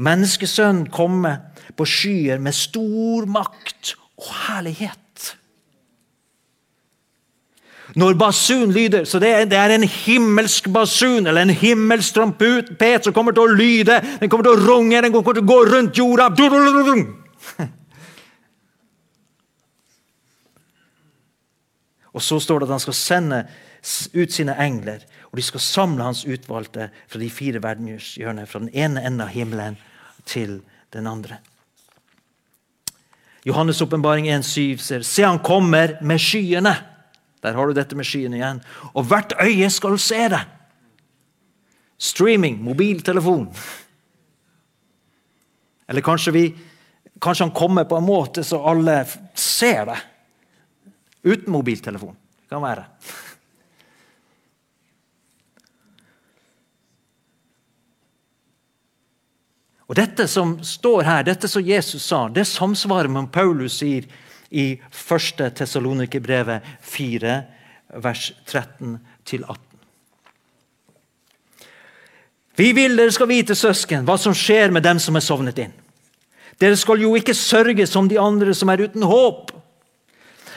Menneskesønnen 0.00 0.86
kommer 0.92 1.36
på 1.76 1.86
skyer 1.88 2.38
med 2.42 2.56
stor 2.56 3.26
makt 3.30 3.94
og 4.16 4.30
herlighet. 4.46 5.00
Når 7.94 8.14
basun 8.18 8.72
lyder 8.72 9.04
Så 9.04 9.18
det 9.20 9.28
er, 9.28 9.44
det 9.44 9.58
er, 9.58 9.70
en 9.74 9.84
himmelsk 9.84 10.72
basun 10.72 11.26
eller 11.26 11.42
en 11.42 11.50
himmelsk 11.50 12.14
trompet 12.14 13.04
som 13.04 13.12
kommer 13.12 13.32
til 13.36 13.42
å 13.44 13.54
lyde. 13.54 14.00
Den 14.20 14.30
kommer 14.32 14.44
til 14.48 14.56
å 14.56 14.64
runge, 14.64 15.02
den 15.02 15.12
kommer 15.12 15.32
til 15.34 15.44
å 15.44 15.46
gå 15.52 15.64
rundt 15.68 15.98
jorda. 15.98 16.26
Og 22.14 22.22
så 22.22 22.40
står 22.40 22.58
det 22.58 22.66
at 22.68 22.74
han 22.76 22.80
skal 22.82 22.94
sende 22.96 23.46
ut 24.14 24.32
sine 24.32 24.54
engler, 24.62 24.98
og 25.34 25.38
de 25.40 25.42
skal 25.42 25.62
samle 25.64 26.04
hans 26.06 26.20
utvalgte 26.30 26.84
fra 27.10 27.18
de 27.18 27.26
fire 27.26 27.58
verdenshjørner, 27.58 28.46
fra 28.46 28.60
den 28.62 28.68
ene 28.70 29.00
enden 29.02 29.24
av 29.24 29.32
himmelen 29.34 29.74
til 30.30 30.60
den 30.94 31.08
andre. 31.10 31.40
Johannes' 33.42 33.82
åpenbaring 33.82 34.28
1,7 34.30 34.78
sier 34.78 35.02
Se, 35.02 35.24
han 35.26 35.42
kommer 35.42 35.96
med 36.06 36.22
skyene. 36.22 36.76
Der 37.42 37.58
har 37.58 37.66
du 37.66 37.74
dette 37.74 37.98
med 37.98 38.06
skyene 38.06 38.38
igjen. 38.38 38.62
Og 38.94 39.10
hvert 39.10 39.34
øye 39.42 39.72
skal 39.74 39.98
se 39.98 40.22
det. 40.36 40.40
Streaming, 41.98 42.62
mobiltelefon. 42.62 43.50
Eller 45.90 46.06
kanskje, 46.06 46.36
vi, 46.38 46.46
kanskje 47.18 47.48
han 47.48 47.56
kommer 47.58 47.90
på 47.90 47.98
en 47.98 48.06
måte 48.06 48.46
så 48.46 48.62
alle 48.62 49.00
ser 49.34 49.90
det. 49.90 50.00
Uten 51.26 51.50
mobiltelefon. 51.50 52.14
Det 52.14 52.54
kan 52.54 52.62
være. 52.62 52.86
Og 59.88 59.96
Dette 59.98 60.26
som 60.28 60.56
står 60.64 61.02
her, 61.04 61.24
dette 61.26 61.48
som 61.48 61.64
Jesus 61.64 62.06
sa, 62.08 62.28
det 62.28 62.46
samsvarer 62.48 63.10
med 63.12 63.28
Paulus 63.32 63.78
sier 63.82 64.06
i 64.54 64.78
1. 64.80 65.44
Tessalonikerbrevet 65.58 66.64
4, 66.80 67.36
vers 68.00 68.32
13-18. 68.46 69.60
Vi 72.56 72.70
vil 72.72 72.96
dere 72.96 73.12
skal 73.12 73.28
vite, 73.28 73.56
søsken, 73.58 74.06
hva 74.06 74.14
som 74.20 74.34
skjer 74.36 74.70
med 74.70 74.86
dem 74.86 75.00
som 75.02 75.16
er 75.18 75.24
sovnet 75.26 75.58
inn. 75.58 75.74
Dere 76.62 76.78
skal 76.78 77.02
jo 77.02 77.16
ikke 77.18 77.34
sørge 77.34 77.86
som 77.90 78.08
de 78.08 78.20
andre 78.20 78.54
som 78.54 78.70
er 78.70 78.84
uten 78.86 79.02
håp. 79.02 79.50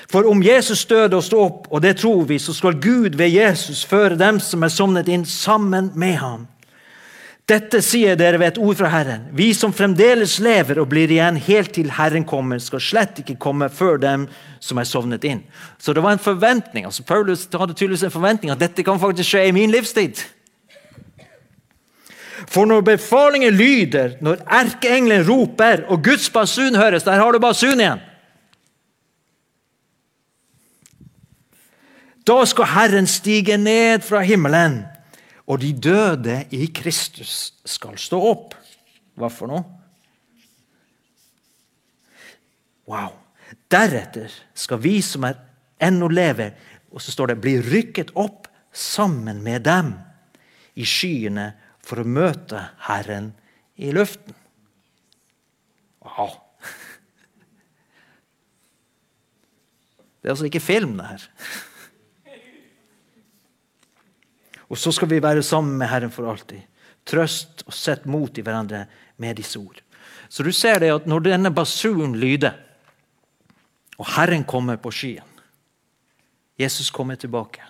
For 0.08 0.28
om 0.30 0.44
Jesus 0.46 0.86
døde 0.88 1.18
og 1.18 1.26
sto 1.26 1.42
opp, 1.44 1.66
og 1.74 1.82
det 1.84 1.98
tror 2.00 2.22
vi, 2.30 2.38
så 2.40 2.54
skal 2.56 2.78
Gud 2.80 3.18
ved 3.18 3.34
Jesus 3.34 3.82
føre 3.84 4.16
dem 4.16 4.40
som 4.40 4.64
er 4.64 4.72
sovnet 4.72 5.10
inn, 5.12 5.26
sammen 5.26 5.90
med 5.96 6.16
ham. 6.22 6.46
Dette 7.48 7.80
sier 7.80 8.18
dere 8.20 8.42
ved 8.42 8.50
et 8.50 8.58
ord 8.60 8.76
fra 8.76 8.90
Herren. 8.92 9.30
Vi 9.32 9.54
som 9.56 9.72
fremdeles 9.72 10.34
lever 10.44 10.82
og 10.82 10.90
blir 10.92 11.12
igjen 11.16 11.38
helt 11.40 11.72
til 11.78 11.94
Herren 11.96 12.26
kommer, 12.28 12.60
skal 12.60 12.84
slett 12.84 13.22
ikke 13.22 13.38
komme 13.40 13.70
før 13.72 13.96
dem 14.04 14.26
som 14.60 14.82
er 14.82 14.88
sovnet 14.90 15.24
inn. 15.24 15.46
Så 15.80 15.96
det 15.96 16.04
var 16.04 16.18
en 16.18 16.24
forventning. 16.24 16.84
altså 16.84 17.06
Paulus 17.08 17.46
hadde 17.54 17.74
tydeligvis 17.74 18.04
en 18.04 18.12
forventning 18.12 18.52
at 18.52 18.60
dette 18.60 18.84
kan 18.84 19.00
faktisk 19.00 19.32
skje 19.32 19.46
i 19.48 19.56
min 19.56 19.72
livstid. 19.72 20.20
For 22.52 22.68
når 22.68 22.84
befalingen 22.92 23.56
lyder, 23.56 24.18
når 24.22 24.44
erkeengelen 24.44 25.24
roper, 25.30 25.86
og 25.88 26.04
Guds 26.04 26.30
basun 26.30 26.76
høres 26.76 27.04
Der 27.04 27.20
har 27.20 27.32
du 27.32 27.40
basun 27.40 27.80
igjen! 27.80 28.04
Da 32.28 32.44
skal 32.46 32.66
Herren 32.76 33.08
stige 33.08 33.58
ned 33.58 34.04
fra 34.04 34.20
himmelen 34.20 34.82
og 35.48 35.62
de 35.64 35.72
døde 35.74 36.42
i 36.52 36.68
Kristus 36.76 37.54
skal 37.66 37.98
stå 38.00 38.20
opp. 38.30 38.56
Hva 39.18 39.30
for 39.32 39.50
noe? 39.50 39.64
Wow. 42.88 43.16
Deretter 43.72 44.32
skal 44.56 44.82
vi 44.84 44.98
som 45.04 45.26
er 45.28 45.40
ennå 45.84 46.10
lever, 46.12 46.52
og 46.92 47.04
så 47.04 47.14
står 47.14 47.32
det, 47.32 47.42
bli 47.44 47.56
rykket 47.64 48.12
opp 48.20 48.48
sammen 48.76 49.40
med 49.44 49.64
dem 49.68 49.94
i 50.78 50.86
skyene 50.88 51.50
for 51.84 52.04
å 52.04 52.08
møte 52.08 52.62
Herren 52.88 53.32
i 53.80 53.94
luften. 53.96 54.36
Wow. 56.04 56.36
Det 60.18 60.28
er 60.28 60.36
altså 60.36 60.48
ikke 60.50 60.60
film, 60.60 60.98
det 61.00 61.08
her. 61.08 61.28
Og 64.68 64.80
så 64.80 64.92
skal 64.92 65.10
vi 65.12 65.24
være 65.24 65.44
sammen 65.46 65.78
med 65.80 65.90
Herren 65.92 66.12
for 66.12 66.28
alltid. 66.30 66.64
Trøst 67.08 67.64
og 67.68 67.76
sett 67.76 68.06
mot 68.10 68.38
i 68.38 68.44
hverandre 68.44 68.84
med 69.22 69.40
disse 69.40 69.60
ord. 69.60 69.80
Så 70.30 70.44
du 70.44 70.52
ser 70.52 70.82
det 70.84 70.92
at 70.92 71.08
når 71.08 71.24
denne 71.30 71.54
basunen 71.56 72.18
lyder, 72.20 72.58
og 73.98 74.10
Herren 74.14 74.44
kommer 74.46 74.78
på 74.78 74.92
skyen 74.94 75.38
Jesus 76.58 76.90
kommer 76.90 77.16
tilbake. 77.16 77.62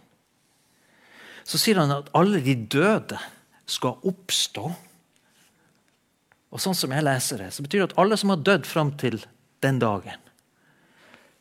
Så 1.44 1.60
sier 1.60 1.80
han 1.82 1.92
at 1.92 2.08
alle 2.16 2.40
de 2.44 2.56
døde 2.56 3.20
skal 3.68 4.00
oppstå. 4.08 4.70
Og 6.48 6.64
sånn 6.64 6.78
som 6.78 6.94
jeg 6.96 7.04
leser 7.04 7.44
det, 7.44 7.50
så 7.52 7.66
betyr 7.66 7.82
det 7.82 7.90
at 7.90 7.98
alle 8.00 8.16
som 8.20 8.32
har 8.32 8.46
dødd 8.48 8.68
fram 8.68 8.94
til 9.00 9.20
den 9.64 9.82
dagen, 9.84 10.22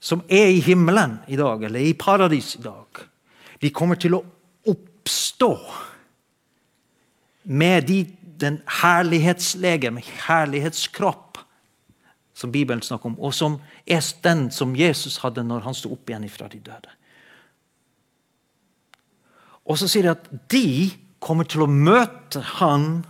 som 0.03 0.25
er 0.27 0.51
i 0.51 0.59
himmelen 0.62 1.21
i 1.31 1.38
dag, 1.38 1.62
eller 1.69 1.87
i 1.87 1.95
paradis 1.99 2.57
i 2.59 2.64
dag, 2.64 3.05
de 3.62 3.71
kommer 3.75 3.99
til 4.01 4.19
å 4.19 4.25
oppstå 5.07 5.59
med 7.42 7.83
de, 7.83 8.07
den 8.40 8.61
herlighetslege, 8.83 9.90
med 9.90 10.03
herlighetskropp, 10.03 11.38
som 12.35 12.53
Bibelen 12.53 12.83
snakker 12.83 13.07
om, 13.07 13.21
og 13.21 13.35
som 13.35 13.61
er 13.87 14.03
den 14.25 14.51
som 14.51 14.75
Jesus 14.77 15.21
hadde 15.23 15.45
når 15.47 15.62
han 15.64 15.75
sto 15.75 15.92
opp 15.95 16.11
igjen 16.11 16.27
fra 16.29 16.51
de 16.51 16.59
døde. 16.59 16.90
Og 19.66 19.79
så 19.79 19.88
sier 19.88 20.09
de 20.09 20.12
at 20.12 20.27
de 20.53 20.90
kommer 21.23 21.47
til 21.47 21.64
å 21.64 21.71
møte 21.71 22.42
han 22.59 23.05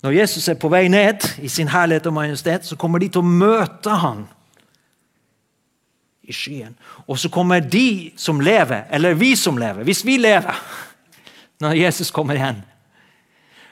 Når 0.00 0.14
Jesus 0.16 0.46
er 0.48 0.56
på 0.56 0.70
vei 0.72 0.86
ned 0.88 1.26
i 1.44 1.48
sin 1.52 1.68
herlighet 1.68 2.06
og 2.08 2.14
majestet, 2.16 2.64
så 2.64 2.76
kommer 2.80 3.02
de 3.02 3.10
til 3.12 3.20
å 3.20 3.32
møte 3.42 3.98
han 4.00 4.22
i 6.30 6.34
skyen. 6.34 6.76
Og 7.06 7.18
så 7.18 7.30
kommer 7.32 7.60
de 7.60 8.12
som 8.16 8.40
lever, 8.40 8.86
eller 8.90 9.18
vi 9.18 9.34
som 9.36 9.58
lever, 9.58 9.84
hvis 9.86 10.04
vi 10.06 10.16
lever 10.20 10.56
når 11.60 11.76
Jesus 11.76 12.10
kommer 12.14 12.38
igjen, 12.38 12.62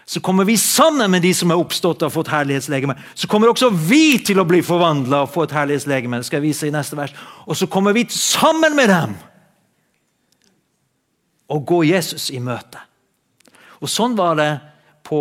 så 0.08 0.20
kommer 0.24 0.44
vi 0.48 0.56
sammen 0.56 1.10
med 1.12 1.20
de 1.20 1.34
som 1.36 1.50
er 1.52 1.60
oppstått 1.60 2.00
og 2.00 2.08
har 2.08 2.12
fått 2.14 2.30
herlighetslegeme. 2.32 2.94
Så 3.12 3.28
kommer 3.28 3.50
også 3.50 3.68
vi 3.68 4.16
til 4.24 4.40
å 4.40 4.46
bli 4.48 4.62
forvandla 4.64 5.26
og 5.26 5.32
få 5.34 5.44
et 5.44 5.52
herlighetslegeme. 5.52 6.20
Det 6.20 6.28
skal 6.28 6.40
jeg 6.40 6.46
vise 6.46 6.68
i 6.68 6.72
neste 6.72 6.96
vers. 6.96 7.12
Og 7.44 7.58
så 7.60 7.68
kommer 7.68 7.92
vi 7.92 8.06
sammen 8.12 8.76
med 8.76 8.88
dem 8.88 9.12
og 11.52 11.66
gå 11.68 11.82
Jesus 11.90 12.30
i 12.32 12.40
møte. 12.40 12.80
Og 13.84 13.92
Sånn 13.92 14.16
var 14.16 14.40
det 14.40 14.50
på, 15.04 15.20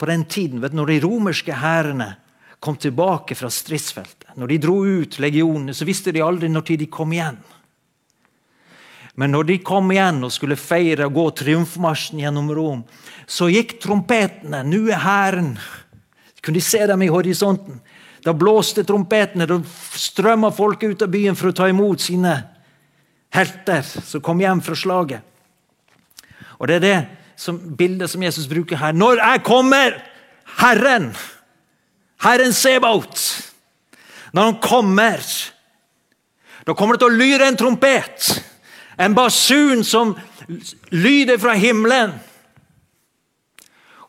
på 0.00 0.08
den 0.08 0.24
tiden, 0.24 0.64
du, 0.64 0.68
når 0.72 0.94
de 0.94 1.00
romerske 1.04 1.60
hærene 1.60 2.14
kom 2.60 2.76
tilbake 2.76 3.34
fra 3.34 3.50
stridsfeltet. 3.52 4.30
Når 4.36 4.52
de 4.52 4.58
dro 4.60 4.78
ut 4.84 5.18
legionene, 5.22 5.74
så 5.74 5.86
visste 5.88 6.12
de 6.12 6.24
aldri 6.24 6.48
når 6.52 6.76
de 6.76 6.88
kom 6.92 7.12
igjen. 7.12 7.38
Men 9.16 9.32
når 9.32 9.48
de 9.48 9.58
kom 9.64 9.88
igjen 9.92 10.20
og 10.26 10.32
skulle 10.34 10.58
feire 10.60 11.06
og 11.08 11.14
gå 11.16 11.26
triumfmarsjen 11.40 12.20
gjennom 12.20 12.50
Rom, 12.52 12.82
så 13.26 13.48
gikk 13.48 13.78
trompetene. 13.80 14.60
Nå 14.66 14.82
er 14.92 15.00
hæren. 15.00 15.54
Kunne 16.44 16.60
de 16.60 16.64
se 16.64 16.82
dem 16.86 17.02
i 17.02 17.08
horisonten? 17.12 17.80
Da 18.24 18.34
blåste 18.36 18.84
trompetene. 18.84 19.48
Da 19.48 19.56
strømma 19.96 20.50
folk 20.52 20.84
ut 20.84 21.06
av 21.06 21.12
byen 21.14 21.38
for 21.38 21.48
å 21.48 21.56
ta 21.56 21.70
imot 21.72 22.04
sine 22.04 22.34
helter 23.32 23.86
som 23.86 24.22
kom 24.24 24.40
hjem 24.44 24.60
fra 24.64 24.76
slaget. 24.76 25.24
Og 26.60 26.68
Det 26.68 26.76
er 26.76 26.84
det 26.84 26.98
som, 27.36 27.56
bildet 27.56 28.10
som 28.12 28.22
Jesus 28.22 28.48
bruker 28.48 28.76
her. 28.80 28.92
Når 28.92 29.20
jeg 29.20 29.42
kommer, 29.44 29.96
Herren, 30.60 31.10
Herren 32.24 32.54
Sebaot 32.56 33.20
når 34.36 34.42
han 34.42 34.56
kommer, 34.60 35.22
da 36.66 36.74
kommer 36.76 36.96
det 36.96 37.00
til 37.00 37.14
å 37.14 37.16
lyre 37.16 37.46
en 37.48 37.56
trompet. 37.56 38.26
En 39.00 39.14
basun 39.16 39.80
som 39.84 40.12
lyder 40.92 41.40
fra 41.40 41.54
himmelen. 41.56 42.12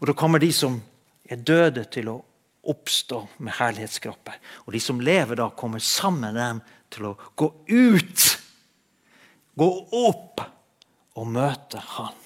Og 0.01 0.10
da 0.10 0.16
kommer 0.18 0.43
de 0.43 0.49
som 0.51 0.82
er 1.28 1.39
døde, 1.39 1.86
til 1.91 2.12
å 2.12 2.18
oppstå 2.68 3.22
med 3.39 3.55
herlighetskropper. 3.55 4.36
Og 4.68 4.76
de 4.76 4.84
som 4.84 4.99
lever 4.99 5.39
da, 5.39 5.47
kommer 5.55 5.80
sammen 5.80 6.28
med 6.28 6.39
dem 6.41 6.62
til 6.91 7.08
å 7.14 7.16
gå 7.39 7.47
ut, 7.72 8.28
gå 9.55 9.72
opp 10.03 10.43
og 11.18 11.34
møte 11.39 11.80
Han. 11.95 12.24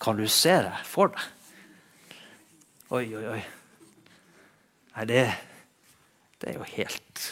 Kan 0.00 0.16
du 0.16 0.24
se 0.28 0.56
det 0.64 0.84
for 0.88 1.12
deg? 1.12 1.35
Oi, 2.86 3.16
oi, 3.18 3.24
oi. 3.26 3.40
Nei, 4.94 5.04
det, 5.10 5.22
det 6.38 6.52
er 6.52 6.54
jo 6.54 6.66
helt 6.70 7.22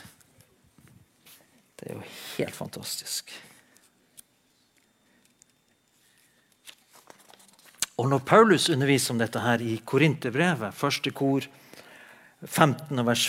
Det 1.79 1.87
er 1.87 1.95
jo 1.95 2.01
helt 2.09 2.57
fantastisk. 2.57 3.31
Og 7.95 8.11
når 8.11 8.25
Paulus 8.27 8.67
underviser 8.69 9.15
om 9.15 9.23
dette 9.23 9.45
her 9.45 9.63
i 9.63 9.77
Korinterbrevet, 9.87 10.75
første 10.75 11.15
kor 11.15 11.47
15, 12.43 13.07
vers 13.07 13.29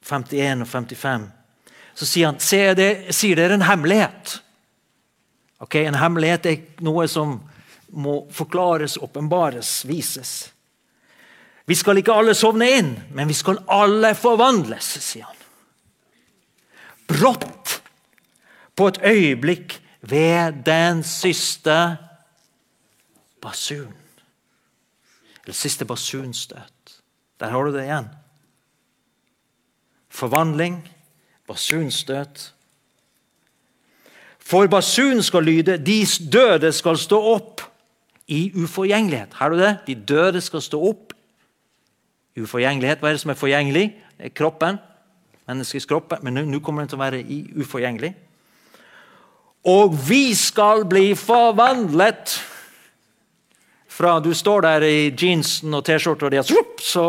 51 0.00 0.64
og 0.64 0.72
55, 0.72 1.28
så 1.92 2.08
sier 2.08 2.32
han 2.32 2.40
Se, 2.40 2.62
det, 2.78 2.90
sier 3.12 3.36
dere 3.36 3.60
en 3.60 3.68
hemmelighet. 3.68 4.38
Ok, 5.60 5.82
En 5.84 6.00
hemmelighet 6.00 6.48
er 6.48 6.84
noe 6.84 7.04
som 7.08 7.42
må 7.92 8.22
forklares, 8.32 8.96
åpenbares, 8.96 9.82
vises. 9.84 10.55
Vi 11.66 11.74
skal 11.74 11.98
ikke 11.98 12.14
alle 12.14 12.34
sovne 12.38 12.68
inn, 12.78 12.92
men 13.10 13.28
vi 13.28 13.34
skal 13.34 13.58
alle 13.72 14.12
forvandles, 14.14 14.86
sier 15.02 15.26
han. 15.26 15.34
Brått, 17.10 17.80
på 18.76 18.88
et 18.90 19.00
øyeblikk, 19.02 19.80
ved 20.06 20.62
den 20.66 21.02
siste 21.02 21.96
basun. 23.42 23.94
Eller 25.42 25.54
siste 25.54 25.84
basunstøt. 25.84 27.02
Der 27.40 27.50
har 27.50 27.64
du 27.64 27.74
det 27.74 27.84
igjen. 27.84 28.08
Forvandling, 30.08 30.78
basunstøt. 31.46 32.52
For 34.38 34.66
basun 34.66 35.22
skal 35.22 35.44
lyde, 35.44 35.78
de 35.78 36.06
døde 36.32 36.72
skal 36.72 36.98
stå 36.98 37.18
opp 37.34 37.62
i 38.26 38.52
uforgjengelighet. 38.54 39.34
Har 39.34 39.50
du 39.50 39.58
det? 39.58 39.76
De 39.86 39.94
døde 39.94 40.40
skal 40.40 40.62
stå 40.62 40.80
opp. 40.88 41.05
Uforgjengelighet, 42.36 43.00
hva 43.00 43.08
er 43.08 43.16
det 43.16 43.22
som 43.22 43.32
er 43.32 43.40
forgjengelig? 43.40 43.86
Kroppen. 44.36 44.78
Menneskets 45.48 45.86
kropp. 45.88 46.12
Men 46.22 46.42
nå 46.50 46.60
kommer 46.60 46.84
den 46.84 46.90
til 46.92 46.98
å 46.98 47.04
være 47.04 47.22
uforgjengelig. 47.56 48.12
Og 49.66 49.96
vi 50.08 50.34
skal 50.34 50.84
bli 50.86 51.14
forvandlet 51.18 52.36
fra 53.96 54.18
du 54.20 54.34
står 54.34 54.60
der 54.60 54.84
i 54.84 54.98
jeansen 55.16 55.74
og 55.74 55.84
T-skjorta 55.86 56.28
di, 56.30 56.42
så 56.84 57.08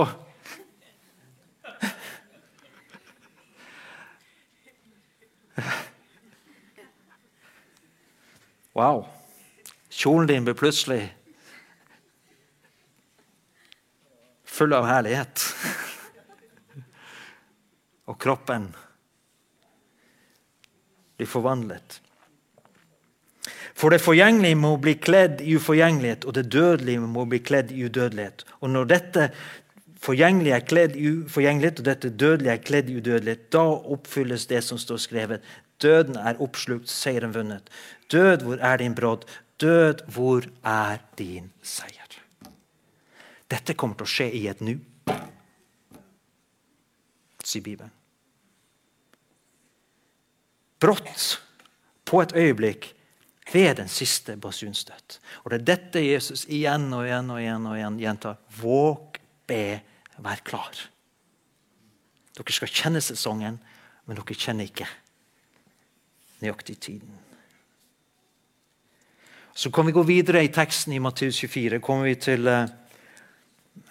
Wow. 8.78 9.08
Kjolen 9.90 10.28
din 10.30 10.44
blir 10.46 10.54
plutselig 10.54 11.17
full 14.58 14.74
av 14.74 14.88
herlighet. 14.90 15.46
Og 18.10 18.18
kroppen 18.22 18.70
blir 21.18 21.30
forvandlet. 21.30 22.02
For 23.78 23.94
det 23.94 24.02
forgjengelige 24.02 24.58
må 24.58 24.74
bli 24.82 24.96
kledd 24.98 25.42
i 25.46 25.54
uforgjengelighet, 25.58 26.26
og 26.26 26.34
det 26.34 26.48
dødelige 26.54 27.02
må 27.06 27.28
bli 27.30 27.40
kledd 27.46 27.70
i 27.74 27.84
udødelighet. 27.86 28.42
Og 28.66 28.72
når 28.74 28.90
dette 28.90 29.28
forgjengelige 30.02 30.56
er 30.56 30.66
kledd 30.66 30.96
i 30.98 31.12
uforgjengelighet, 31.12 31.84
og 31.84 31.86
dette 31.86 32.10
dødelige 32.10 32.56
er 32.56 32.64
kledd 32.72 32.90
i 32.90 32.98
udødelighet, 32.98 33.46
da 33.54 33.66
oppfylles 33.94 34.48
det 34.50 34.64
som 34.66 34.82
står 34.82 35.04
skrevet. 35.04 35.54
Døden 35.82 36.18
er 36.18 36.42
oppslukt, 36.42 36.90
seieren 36.90 37.36
vunnet. 37.38 37.70
Død, 38.12 38.48
hvor 38.48 38.58
er 38.62 38.82
din 38.82 38.98
brodd? 38.98 39.30
Død, 39.62 40.08
hvor 40.14 40.50
er 40.66 40.98
din 41.18 41.52
seier? 41.62 42.07
Dette 43.48 43.76
kommer 43.80 43.96
til 44.00 44.08
å 44.08 44.12
skje 44.12 44.28
i 44.36 44.44
et 44.52 44.62
nu, 44.66 44.76
sier 47.48 47.64
Bibelen. 47.64 47.94
Brått, 50.84 51.40
på 52.06 52.22
et 52.22 52.36
øyeblikk, 52.38 52.92
ved 53.54 53.78
den 53.80 53.88
siste 53.88 54.36
basunstøt. 54.38 55.20
Og 55.44 55.52
Det 55.52 55.60
er 55.60 55.66
dette 55.66 56.04
Jesus 56.04 56.46
igjen 56.52 56.92
og 56.94 57.06
igjen 57.08 57.30
og 57.32 57.40
igjen 57.40 57.68
og 57.70 57.78
igjen 57.78 58.00
gjentar. 58.02 58.38
Våg, 58.60 59.20
be, 59.48 59.80
vær 60.20 60.44
klar. 60.44 60.82
Dere 62.36 62.54
skal 62.54 62.70
kjenne 62.70 63.02
sesongen, 63.02 63.60
men 64.06 64.20
dere 64.20 64.36
kjenner 64.36 64.68
ikke 64.68 64.90
nøyaktig 66.44 66.78
tiden. 66.80 67.16
Så 69.58 69.72
kan 69.74 69.88
vi 69.88 69.96
gå 69.96 70.04
videre 70.06 70.44
i 70.46 70.52
teksten 70.54 70.94
i 70.94 71.00
Matteus 71.02 71.40
24. 71.40 71.80
kommer 71.82 72.12
vi 72.12 72.16
til 72.22 72.46
uh, 72.46 72.68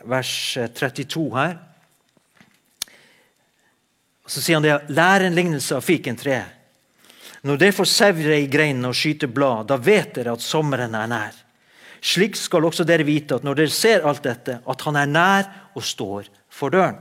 vers 0.05 0.33
32 0.75 1.23
eh, 1.27 1.37
her. 1.37 1.57
Så 4.27 4.43
sier 4.43 4.59
han 4.59 4.67
det, 4.67 4.77
lær 4.95 5.23
en 5.23 5.37
lignelse 5.37 5.77
av 5.77 5.85
fikentreet. 5.87 6.53
Når 7.47 7.61
dere 7.61 7.75
får 7.77 7.87
sevre 7.87 8.39
i 8.43 8.49
greinene 8.51 8.91
og 8.91 8.97
skyte 8.99 9.29
blad, 9.31 9.69
da 9.71 9.77
vet 9.79 10.17
dere 10.17 10.35
at 10.35 10.43
sommeren 10.43 10.97
er 10.99 11.11
nær. 11.11 11.37
Slik 12.03 12.35
skal 12.39 12.67
også 12.67 12.85
dere 12.87 13.07
vite 13.07 13.39
at 13.39 13.45
når 13.47 13.61
dere 13.61 13.75
ser 13.75 14.07
alt 14.07 14.25
dette, 14.27 14.59
at 14.67 14.83
han 14.87 14.99
er 14.99 15.11
nær 15.11 15.47
og 15.77 15.85
står 15.85 16.31
for 16.51 16.75
døren. 16.75 16.99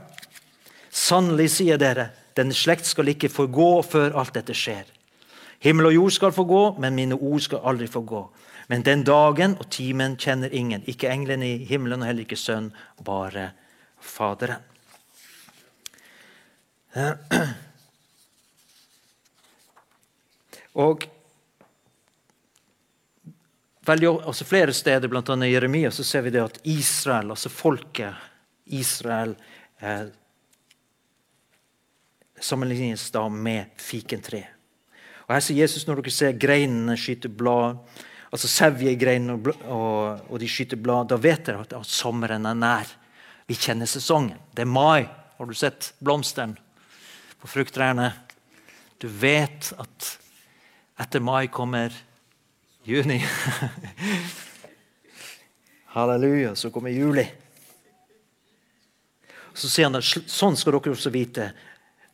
Sannelig 0.90 1.50
sier 1.58 1.80
dere, 1.80 2.08
denne 2.36 2.54
slekt 2.56 2.86
skal 2.86 3.10
ikke 3.10 3.32
forgå 3.32 3.70
før 3.86 4.16
alt 4.20 4.36
dette 4.38 4.54
skjer. 4.56 4.86
Himmel 5.64 5.90
og 5.90 5.96
jord 5.96 6.14
skal 6.14 6.34
forgå, 6.36 6.62
men 6.80 6.94
mine 6.96 7.16
ord 7.16 7.42
skal 7.42 7.64
aldri 7.66 7.88
forgå. 7.90 8.22
Men 8.66 8.82
den 8.82 9.04
dagen 9.06 9.54
og 9.60 9.68
timen 9.70 10.16
kjenner 10.18 10.54
ingen, 10.54 10.82
ikke 10.90 11.10
englene 11.12 11.46
i 11.46 11.64
himmelen 11.68 12.02
og 12.02 12.08
heller 12.10 12.26
ikke 12.26 12.38
Sønn, 12.40 12.72
bare 13.06 13.52
Faderen. 14.02 14.62
Og 20.76 21.06
veldig, 23.86 24.08
altså 24.28 24.44
Flere 24.44 24.72
steder, 24.76 25.08
bl.a. 25.08 25.36
i 25.44 25.52
Jeremia, 25.52 25.90
så 25.90 26.04
ser 26.04 26.20
vi 26.26 26.30
det 26.34 26.42
at 26.42 26.60
Israel, 26.64 27.30
altså 27.32 27.48
folket 27.52 28.14
Israel, 28.66 29.36
eh, 29.80 30.06
sammenlignes 32.40 33.10
da 33.14 33.28
med 33.28 33.64
fikentre. 33.80 34.42
Og 35.26 35.34
Her 35.34 35.42
sier 35.42 35.64
Jesus 35.64 35.86
når 35.86 36.02
dere 36.02 36.12
ser 36.14 36.36
greinene 36.38 36.96
skyte 37.00 37.28
blad, 37.32 37.80
altså 38.36 38.50
sevjegreinene 38.52 39.38
og, 39.38 39.48
og, 39.64 40.26
og 40.28 40.40
de 40.42 40.48
skyter 40.50 40.80
blad, 40.80 41.08
da 41.08 41.16
vet 41.20 41.46
dere 41.48 41.64
at, 41.64 41.74
sommeren 41.88 42.44
er 42.48 42.58
nær. 42.58 42.90
Vi 43.48 43.56
kjenner 43.56 43.88
sesongen. 43.88 44.36
Det 44.52 44.66
er 44.66 44.70
mai. 44.70 45.06
Har 45.38 45.48
du 45.48 45.54
sett 45.56 45.94
blomstene 46.04 46.56
på 47.40 47.48
frukttrærne? 47.48 48.10
Du 49.00 49.08
vet 49.08 49.72
at 49.80 50.10
etter 51.00 51.24
mai 51.24 51.46
kommer 51.52 51.94
juni. 52.84 53.18
Halleluja, 55.96 56.54
så 56.56 56.72
kommer 56.72 56.92
juli. 56.92 57.24
Så 59.56 59.70
sier 59.72 59.88
han 59.88 59.96
at 59.96 60.04
sånn 60.04 60.56
skal 60.60 60.76
dere 60.76 60.92
også 60.92 61.12
vite 61.14 61.50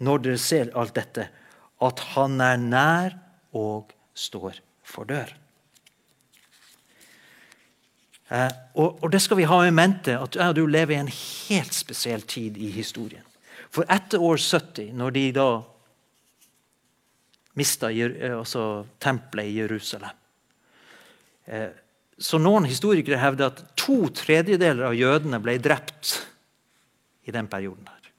når 0.02 0.22
dere 0.22 0.42
ser 0.42 0.70
alt 0.78 0.94
dette, 0.98 1.28
at 1.82 2.08
han 2.14 2.38
er 2.42 2.58
nær 2.62 3.16
og 3.58 3.90
står 4.14 4.62
for 4.86 5.06
dør. 5.10 5.41
Eh, 8.32 8.52
og, 8.80 9.02
og, 9.02 9.10
det 9.12 9.20
skal 9.20 9.36
vi 9.36 9.48
ha 9.48 9.58
i 9.66 9.74
mente, 9.74 10.16
at 10.16 10.38
ja, 10.40 10.52
du 10.56 10.64
lever 10.66 10.96
i 10.96 11.02
en 11.02 11.12
helt 11.12 11.76
spesiell 11.76 12.24
tid 12.24 12.56
i 12.56 12.70
historien. 12.72 13.24
For 13.72 13.88
etter 13.92 14.22
år 14.24 14.40
70, 14.40 14.92
når 14.96 15.14
de 15.16 15.26
da 15.36 15.48
mista 17.60 17.90
altså, 17.92 18.84
tempelet 19.00 19.50
i 19.50 19.58
Jerusalem. 19.60 20.16
Eh, 21.44 21.68
så 22.22 22.38
noen 22.40 22.68
historikere 22.68 23.20
hevder 23.20 23.50
at 23.50 23.64
to 23.76 24.06
tredjedeler 24.16 24.86
av 24.88 24.96
jødene 24.96 25.40
ble 25.42 25.58
drept 25.60 26.14
i 27.28 27.34
den 27.34 27.48
perioden. 27.50 27.88
her. 27.88 28.10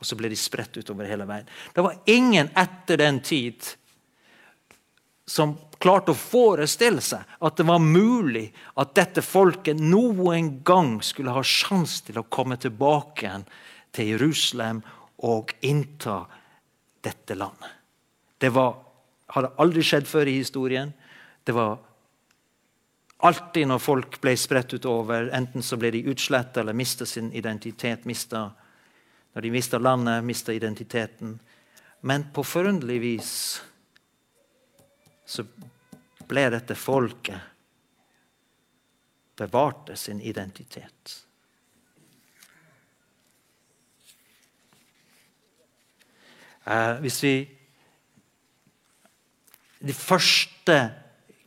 Og 0.00 0.08
så 0.08 0.16
ble 0.16 0.30
de 0.32 0.38
spredt 0.38 0.78
utover 0.80 1.08
hele 1.10 1.26
verden. 1.28 1.50
Det 1.74 1.84
var 1.84 1.98
ingen 2.08 2.48
etter 2.56 3.00
den 3.00 3.20
tid 3.20 3.74
som 5.30 5.54
klarte 5.78 6.10
å 6.10 6.18
forestille 6.18 7.02
seg 7.04 7.36
at 7.38 7.58
det 7.58 7.66
var 7.68 7.82
mulig 7.82 8.48
at 8.82 8.96
dette 8.98 9.22
folket 9.22 9.78
noen 9.78 10.56
gang 10.66 10.96
skulle 11.06 11.34
ha 11.36 11.44
sjanse 11.46 12.02
til 12.08 12.18
å 12.18 12.26
komme 12.26 12.58
tilbake 12.60 13.30
til 13.94 14.10
Jerusalem 14.16 14.82
og 15.30 15.54
innta 15.66 16.24
dette 17.04 17.36
landet. 17.38 17.78
Det 18.40 18.50
var, 18.56 18.74
hadde 19.36 19.52
aldri 19.62 19.84
skjedd 19.86 20.08
før 20.08 20.28
i 20.32 20.38
historien. 20.40 20.90
Det 21.44 21.54
var 21.54 21.78
alltid 23.28 23.70
når 23.70 23.84
folk 23.84 24.20
ble 24.20 24.34
spredt 24.40 24.74
utover, 24.74 25.30
enten 25.36 25.62
så 25.62 25.78
ble 25.78 25.92
de 25.94 26.06
utsletta 26.10 26.64
eller 26.64 26.76
mista 26.76 27.06
sin 27.06 27.30
identitet. 27.36 28.08
Mistet, 28.08 28.66
når 29.36 29.46
de 29.46 29.54
mista 29.54 29.78
landet, 29.78 30.24
mista 30.24 30.56
identiteten. 30.56 31.38
Men 32.00 32.30
på 32.34 32.42
forunderlig 32.42 33.02
vis 33.04 33.34
så 35.30 35.44
ble 36.30 36.46
dette 36.50 36.74
folket 36.78 37.50
bevarte 39.40 39.96
sin 39.96 40.20
identitet. 40.20 41.14
Eh, 46.66 46.98
hvis 47.00 47.22
vi 47.24 47.34
De 49.80 49.94
første 49.96 50.74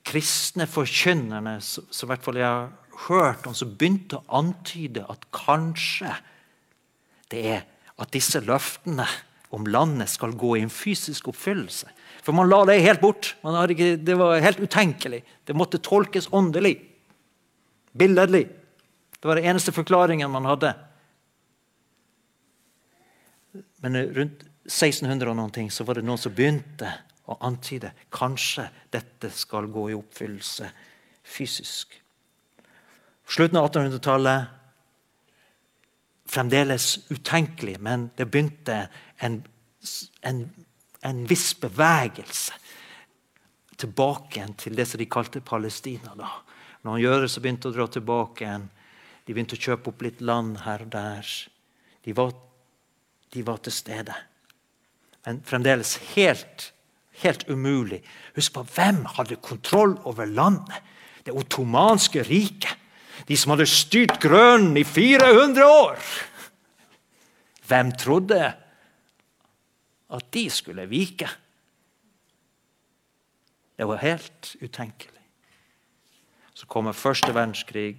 kristne 0.01 0.65
forkynnerne 0.65 1.59
som 1.61 2.09
hvert 2.09 2.23
fall 2.25 2.39
jeg 2.39 2.49
har 2.49 2.71
hørt 3.05 3.45
om, 3.45 3.53
som 3.53 3.75
begynte 3.77 4.17
å 4.17 4.39
antyde 4.39 5.03
at 5.05 5.27
kanskje 5.29 6.15
det 7.29 7.43
er 7.51 7.61
at 8.01 8.09
disse 8.09 8.41
løftene 8.41 9.05
om 9.53 9.69
landet 9.69 10.09
skal 10.09 10.33
gå 10.33 10.55
i 10.57 10.63
en 10.65 10.73
fysisk 10.73 11.29
oppfyllelse. 11.29 11.91
For 12.23 12.35
man 12.35 12.49
la 12.49 12.61
det 12.65 12.79
helt 12.83 13.01
bort. 13.03 13.33
Ikke, 13.43 13.97
det 13.99 14.15
var 14.19 14.39
helt 14.39 14.61
utenkelig. 14.63 15.23
Det 15.43 15.55
måtte 15.57 15.81
tolkes 15.83 16.29
åndelig. 16.31 16.77
Billedlig. 17.91 18.47
Det 19.19 19.27
var 19.27 19.39
den 19.39 19.51
eneste 19.51 19.71
forklaringen 19.75 20.31
man 20.31 20.47
hadde. 20.47 20.73
Men 23.83 23.99
rundt 24.15 24.45
1600 24.63 25.29
og 25.29 25.35
noen 25.35 25.51
ting, 25.51 25.71
så 25.71 25.83
var 25.83 25.99
det 25.99 26.05
noen 26.07 26.21
som 26.21 26.33
begynte 26.35 26.87
å 27.27 27.37
antyde 27.43 27.91
kanskje 28.11 28.69
dette 28.91 29.29
skal 29.35 29.67
gå 29.71 29.89
i 29.91 29.97
oppfyllelse 29.97 30.69
fysisk. 31.23 31.99
Slutten 33.27 33.59
av 33.59 33.69
1800-tallet 33.69 34.45
fremdeles 36.33 36.97
utenkelig, 37.11 37.77
men 37.83 38.09
det 38.17 38.27
begynte 38.31 38.87
en, 39.23 39.43
en, 40.21 40.43
en 41.03 41.23
viss 41.29 41.51
bevegelse 41.59 42.59
tilbake 43.79 44.45
til 44.61 44.75
det 44.77 44.87
som 44.87 45.01
de 45.01 45.09
kalte 45.09 45.41
Palestina. 45.41 46.13
da. 46.15 46.29
Når 46.83 47.27
så 47.27 47.41
begynte 47.41 47.69
å 47.69 47.75
dra 47.75 47.87
tilbake 47.87 48.45
igjen, 48.45 48.69
de 49.25 49.33
begynte 49.33 49.55
å 49.55 49.63
kjøpe 49.63 49.89
opp 49.89 50.01
litt 50.01 50.21
land 50.21 50.63
her 50.65 50.83
og 50.83 50.91
der. 50.91 51.33
De 52.03 52.13
var, 52.13 52.33
de 53.31 53.43
var 53.43 53.57
til 53.63 53.71
stede. 53.71 54.15
Men 55.25 55.41
fremdeles 55.47 55.97
helt 56.15 56.73
Helt 57.21 57.45
umulig. 57.49 58.01
Husk 58.35 58.55
på 58.55 58.63
hvem 58.73 59.03
hadde 59.17 59.37
kontroll 59.43 59.93
over 60.09 60.25
landet? 60.25 60.81
Det 61.23 61.35
ottomanske 61.35 62.23
riket. 62.25 62.79
De 63.29 63.37
som 63.37 63.53
hadde 63.53 63.69
styrt 63.69 64.17
Grønn 64.23 64.73
i 64.79 64.83
400 64.83 65.67
år. 65.67 66.01
Hvem 67.69 67.91
trodde 68.01 68.39
at 70.13 70.29
de 70.33 70.45
skulle 70.53 70.85
vike? 70.89 71.29
Det 73.75 73.87
var 73.89 74.01
helt 74.03 74.55
utenkelig. 74.61 75.21
Så 76.53 76.67
kommer 76.69 76.93
første 76.93 77.33
verdenskrig. 77.33 77.97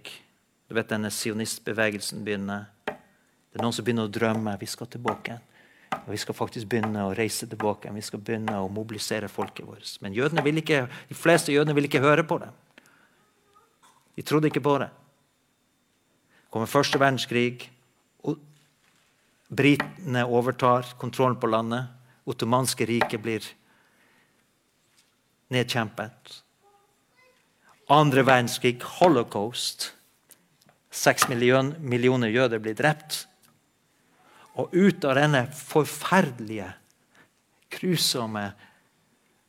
Du 0.68 0.74
vet 0.74 0.88
denne 0.88 1.10
sionistbevegelsen 1.10 2.22
begynner. 2.24 2.68
Det 2.86 3.58
er 3.58 3.64
noen 3.64 3.74
som 3.74 3.86
begynner 3.86 4.06
å 4.06 4.12
drømme. 4.14 4.54
Vi 4.60 4.68
skal 4.70 4.88
tilbake. 4.90 5.40
Og 5.94 6.12
Vi 6.12 6.18
skal 6.18 6.34
faktisk 6.34 6.68
begynne 6.70 7.06
å 7.06 7.14
reise 7.14 7.46
tilbake. 7.50 7.92
Vi 7.92 8.02
skal 8.02 8.22
begynne 8.22 8.54
å 8.58 8.70
mobilisere 8.70 9.28
folket 9.28 9.66
vårt. 9.66 9.90
Men 10.00 10.14
ikke, 10.14 10.86
de 11.08 11.14
fleste 11.14 11.52
jødene 11.52 11.74
vil 11.74 11.88
ikke 11.88 12.02
høre 12.02 12.24
på 12.24 12.38
det. 12.38 12.50
De 14.14 14.22
trodde 14.22 14.46
ikke 14.46 14.62
på 14.62 14.78
det. 14.78 14.88
Det 14.88 16.50
kommer 16.50 16.70
første 16.70 16.98
verdenskrig. 16.98 17.70
og 18.22 18.38
Britene 19.50 20.24
overtar 20.24 20.94
kontrollen 20.98 21.40
på 21.40 21.50
landet. 21.50 21.90
Ottomanske 22.24 22.86
riket 22.88 23.20
blir 23.22 23.46
nedkjempet. 25.52 26.40
Andre 27.92 28.24
verdenskrig, 28.24 28.80
holocaust. 28.98 29.90
Seks 30.94 31.28
millioner 31.28 32.32
jøder 32.32 32.62
blir 32.62 32.76
drept. 32.78 33.24
Og 34.54 34.72
ut 34.72 35.04
av 35.04 35.18
denne 35.18 35.44
forferdelige, 35.58 36.70
grusomme 37.74 38.52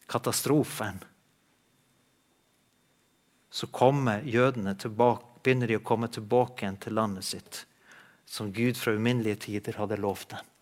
katastrofen 0.09 0.97
så 3.55 3.67
kommer 3.71 4.25
jødene 4.27 4.73
tilbake, 4.75 5.39
begynner 5.45 5.69
de 5.69 5.77
å 5.77 5.85
komme 5.85 6.09
tilbake 6.11 6.65
igjen 6.65 6.79
til 6.81 6.97
landet 6.97 7.23
sitt, 7.23 7.61
som 8.27 8.49
Gud 8.51 8.75
fra 8.75 8.91
uminnelige 8.97 9.45
tider 9.45 9.77
hadde 9.79 10.01
lovt 10.01 10.33
dem. 10.33 10.54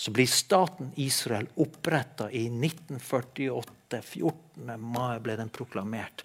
Så 0.00 0.12
blir 0.16 0.26
staten 0.26 0.92
Israel 0.96 1.48
oppretta 1.60 2.30
i 2.32 2.46
1948. 2.46 4.00
14. 4.02 4.80
mai 4.80 5.18
ble 5.20 5.34
den 5.36 5.50
proklamert. 5.52 6.22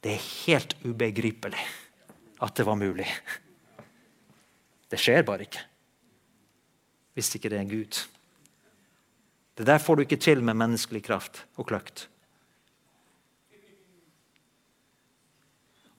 Det 0.00 0.16
er 0.16 0.28
helt 0.46 0.74
ubegripelig 0.82 1.60
at 2.40 2.56
det 2.56 2.64
var 2.66 2.78
mulig. 2.80 3.06
Det 4.90 4.98
skjer 4.98 5.26
bare 5.28 5.46
ikke 5.46 5.66
hvis 7.14 7.34
ikke 7.36 7.50
det 7.52 7.58
er 7.58 7.64
en 7.66 7.72
Gud. 7.72 7.98
Det 9.58 9.66
der 9.68 9.82
får 9.82 9.98
du 9.98 10.02
ikke 10.06 10.16
til 10.22 10.40
med 10.46 10.56
menneskelig 10.56 11.02
kraft 11.04 11.42
og 11.60 11.66
kløkt. 11.68 12.06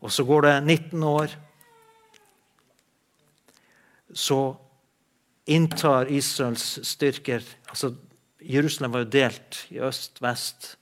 Og 0.01 0.09
så 0.09 0.25
går 0.25 0.47
det 0.47 0.53
19 0.63 1.03
år. 1.05 1.35
Så 4.17 4.39
inntar 5.45 6.11
Israels 6.11 6.79
styrker 6.87 7.43
altså 7.69 7.95
Jerusalem 8.41 8.91
var 8.91 9.03
jo 9.03 9.11
delt 9.13 9.65
i 9.69 9.79
øst 9.79 10.21
vest. 10.21 10.75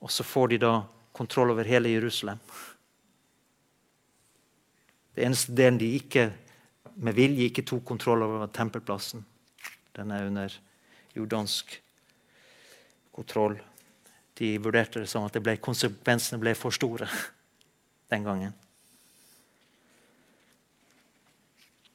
Og 0.00 0.10
så 0.10 0.24
får 0.24 0.52
de 0.52 0.58
da 0.62 0.74
kontroll 1.12 1.50
over 1.50 1.66
hele 1.66 1.90
Jerusalem. 1.90 2.38
Det 5.14 5.26
eneste 5.26 5.56
delen 5.56 5.80
de 5.80 5.90
ikke 5.98 6.30
med 6.94 7.16
vilje 7.16 7.48
ikke 7.48 7.66
tok 7.66 7.84
kontroll 7.84 8.22
over 8.22 8.46
tempelplassen. 8.46 9.24
Den 9.96 10.10
er 10.10 10.26
under 10.26 10.54
jordansk 11.16 11.74
kontroll. 13.12 13.58
De 14.38 14.54
vurderte 14.62 15.02
det 15.02 15.10
som 15.10 15.26
at 15.26 15.34
det 15.34 15.42
ble, 15.42 15.58
konsekvensene 15.60 16.40
ble 16.40 16.54
for 16.54 16.70
store 16.70 17.08
den 18.10 18.24
gangen. 18.24 18.54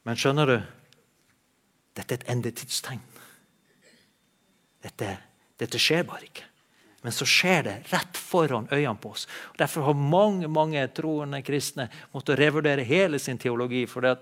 Men 0.05 0.19
skjønner 0.19 0.51
du? 0.51 0.57
Dette 1.95 2.13
er 2.13 2.19
et 2.19 2.33
endetidstegn. 2.33 3.01
Dette, 4.85 5.15
dette 5.59 5.81
skjer 5.81 6.03
bare 6.07 6.27
ikke. 6.27 6.43
Men 7.05 7.13
så 7.13 7.25
skjer 7.29 7.63
det 7.67 7.75
rett 7.91 8.17
foran 8.17 8.67
øynene 8.71 8.97
på 8.97 9.11
oss. 9.13 9.27
Og 9.53 9.59
derfor 9.61 9.85
har 9.85 9.97
mange 9.97 10.49
mange 10.49 10.81
troende 10.97 11.41
kristne 11.45 11.87
måttet 12.13 12.39
revurdere 12.39 12.85
hele 12.85 13.19
sin 13.21 13.37
teologi. 13.37 13.85
for 13.85 14.01
det 14.01 14.17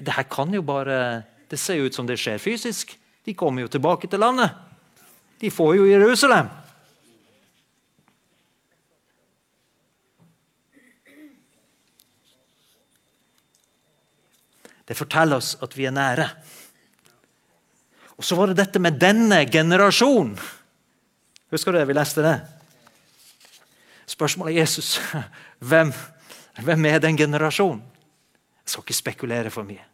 det 0.00 0.12
her 0.16 0.22
kan 0.22 0.54
jo 0.54 0.62
bare 0.62 1.22
Det 1.50 1.58
ser 1.58 1.74
jo 1.74 1.84
ut 1.84 1.94
som 1.94 2.06
det 2.06 2.16
skjer 2.16 2.38
fysisk. 2.38 2.98
De 3.24 3.34
kommer 3.34 3.62
jo 3.62 3.68
tilbake 3.68 4.06
til 4.06 4.20
landet. 4.20 4.50
De 5.40 5.50
får 5.50 5.74
jo 5.76 5.84
Jerusalem. 5.84 6.46
Det 14.90 14.96
forteller 14.98 15.38
oss 15.38 15.52
at 15.62 15.76
vi 15.78 15.84
er 15.86 15.94
nære. 15.94 16.24
Og 18.18 18.26
så 18.26 18.34
var 18.34 18.50
det 18.50 18.58
dette 18.58 18.82
med 18.82 18.98
denne 18.98 19.44
generasjonen. 19.46 20.34
Husker 21.54 21.70
du 21.70 21.78
det? 21.78 21.86
Vi 21.86 21.94
leste 21.94 22.24
det. 22.26 22.34
Spørsmålet 24.10 24.56
er 24.56 24.58
Jesus. 24.64 24.98
Hvem, 25.70 25.94
hvem 26.66 26.90
er 26.90 26.98
den 26.98 27.16
generasjonen? 27.16 27.84
Jeg 28.64 28.72
skal 28.72 28.84
ikke 28.88 28.98
spekulere 28.98 29.54
for 29.54 29.68
mye. 29.68 29.86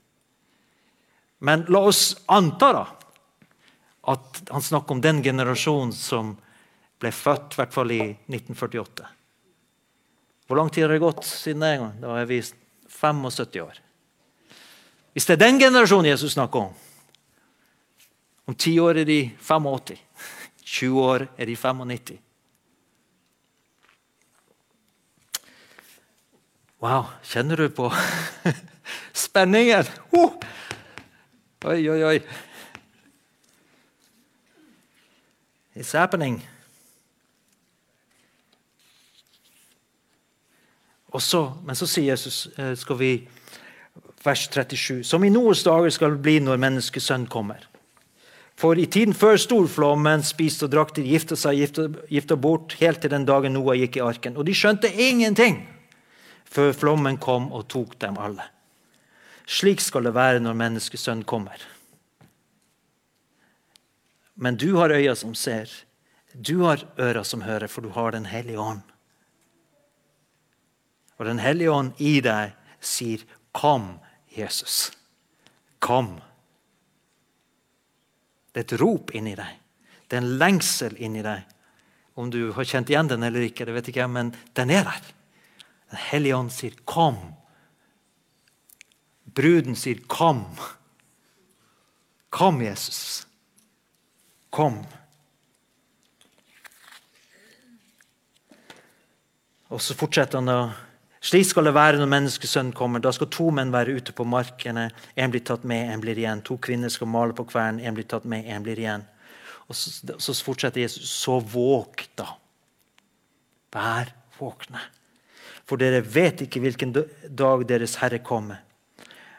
Men 1.44 1.66
la 1.68 1.84
oss 1.90 2.16
anta 2.32 2.72
da, 2.72 2.84
at 4.16 4.42
han 4.48 4.64
snakker 4.64 4.96
om 4.96 5.04
den 5.04 5.20
generasjonen 5.24 5.92
som 5.92 6.36
ble 6.96 7.12
født 7.12 7.52
i 7.52 7.60
hvert 7.60 7.76
fall 7.76 7.92
i 7.92 8.02
1948. 8.32 9.10
Hvor 10.48 10.56
lang 10.56 10.72
tid 10.72 10.86
har 10.86 10.96
det 10.96 11.04
gått 11.04 11.26
siden 11.28 11.66
den 11.66 11.82
gang? 11.84 11.98
Da 12.00 12.16
er 12.22 12.30
vi 12.30 12.40
75 12.40 13.60
år. 13.66 13.85
Hvis 15.16 15.24
det 15.24 15.32
er 15.32 15.46
den 15.46 15.58
generasjonen 15.58 16.10
Jesus 16.10 16.32
snakker 16.32 16.60
om 16.60 16.72
Om 18.46 18.54
ti 18.54 18.78
år 18.78 18.98
er 19.00 19.04
de 19.04 19.30
85. 19.40 19.98
20 20.62 21.02
år 21.02 21.22
er 21.38 21.46
de 21.46 21.56
95. 21.56 22.18
Wow, 26.82 27.04
kjenner 27.24 27.56
du 27.56 27.68
på 27.68 27.88
spenningen? 29.24 29.88
Oh! 30.12 30.36
Oi, 31.64 31.88
oi, 31.88 32.02
oi. 32.04 32.20
It's 35.76 35.96
happening. 35.96 36.48
Også, 41.08 41.54
men 41.64 41.74
så 41.74 41.86
sier 41.86 42.12
Jesus, 42.12 42.46
eh, 42.58 42.76
skal 42.76 42.98
vi, 42.98 43.28
vers 44.26 44.48
37, 44.48 45.04
som 45.06 45.24
i 45.24 45.30
Noas 45.30 45.62
dager 45.66 45.92
skal 45.94 46.18
bli 46.22 46.38
når 46.42 46.60
menneskesønn 46.62 47.26
kommer. 47.32 47.64
For 48.56 48.78
i 48.80 48.86
tiden 48.88 49.12
før 49.14 49.36
storflommen 49.36 50.22
spiste 50.24 50.64
og 50.64 50.72
drakk 50.72 50.94
de, 50.96 51.04
gifta 51.04 51.36
seg, 51.36 51.60
gifta 52.08 52.36
bort, 52.40 52.78
helt 52.80 53.02
til 53.04 53.12
den 53.12 53.26
dagen 53.28 53.52
Noah 53.52 53.76
gikk 53.76 53.98
i 53.98 54.04
arken. 54.04 54.36
Og 54.40 54.48
de 54.48 54.54
skjønte 54.56 54.88
ingenting 54.88 55.60
før 56.48 56.72
flommen 56.72 57.18
kom 57.20 57.50
og 57.52 57.66
tok 57.68 57.98
dem 58.00 58.16
alle. 58.16 58.46
Slik 59.46 59.82
skal 59.84 60.08
det 60.08 60.14
være 60.16 60.40
når 60.42 60.56
menneskesønn 60.58 61.22
kommer. 61.28 61.60
Men 64.36 64.56
du 64.56 64.74
har 64.76 64.92
øyne 64.92 65.14
som 65.16 65.34
ser, 65.34 65.70
du 66.32 66.64
har 66.64 66.82
ører 67.00 67.24
som 67.24 67.44
hører, 67.44 67.68
for 67.68 67.80
du 67.80 67.88
har 67.88 68.10
Den 68.12 68.26
hellige 68.26 68.60
ånd. 68.60 68.82
Og 71.18 71.24
Den 71.24 71.38
hellige 71.38 71.70
ånd 71.70 71.92
i 71.98 72.20
deg 72.20 72.52
sier, 72.80 73.20
'Kom, 73.52 74.00
Jesus. 74.36 74.92
Kom.' 75.78 76.20
Det 78.52 78.62
er 78.62 78.74
et 78.74 78.80
rop 78.80 79.10
inni 79.12 79.34
deg. 79.36 79.58
Det 80.08 80.16
er 80.16 80.22
en 80.22 80.38
lengsel 80.40 80.94
inni 80.96 81.20
deg. 81.22 81.42
Om 82.16 82.30
du 82.32 82.52
har 82.56 82.64
kjent 82.64 82.88
igjen 82.88 83.10
den 83.10 83.26
eller 83.26 83.44
ikke, 83.44 83.66
det 83.68 83.74
vet 83.76 83.88
ikke 83.90 84.00
jeg, 84.00 84.10
men 84.10 84.30
den 84.56 84.70
er 84.72 84.86
der. 84.88 85.02
Den 85.92 86.00
hellige 86.08 86.36
ånd 86.36 86.50
sier 86.50 86.72
'kom'. 86.86 87.34
Bruden 89.34 89.76
sier 89.76 90.00
'kom'. 90.08 90.56
Kom, 92.30 92.62
Jesus. 92.62 93.26
Kom. 94.50 94.84
Og 99.68 99.80
så 99.80 99.94
fortsetter 99.94 100.38
han 100.38 100.50
da. 100.50 100.58
Slik 101.24 101.46
skal 101.48 101.66
det 101.66 101.74
være 101.74 101.98
når 102.00 102.10
menneskesønnen 102.12 102.74
kommer. 102.76 103.00
Da 103.02 103.12
skal 103.14 103.30
to 103.32 103.48
menn 103.54 103.72
være 103.74 103.96
ute 103.98 104.14
på 104.16 104.26
markene. 104.28 104.90
En 105.16 105.32
blir 105.32 105.44
tatt 105.46 105.64
med, 105.64 105.90
en 105.92 106.02
blir 106.02 106.18
igjen. 106.18 106.42
To 106.46 106.58
kvinner 106.62 106.92
skal 106.92 107.10
male 107.10 107.36
på 107.36 107.46
kvernen. 107.48 107.80
En 107.80 107.96
blir 107.96 108.06
tatt 108.08 108.26
med, 108.28 108.46
en 108.46 108.66
blir 108.66 108.78
igjen. 108.78 109.06
Og 109.66 109.74
så, 109.74 109.90
så 110.22 110.36
fortsetter 110.46 110.84
Jesus. 110.84 111.08
Så 111.10 111.38
våg, 111.40 112.04
da. 112.18 112.28
Vær 113.74 114.12
våkne. 114.38 114.84
For 115.66 115.80
dere 115.80 116.04
vet 116.04 116.44
ikke 116.44 116.62
hvilken 116.62 116.94
dag 116.94 117.66
deres 117.66 117.96
Herre 118.02 118.20
kommer. 118.22 118.62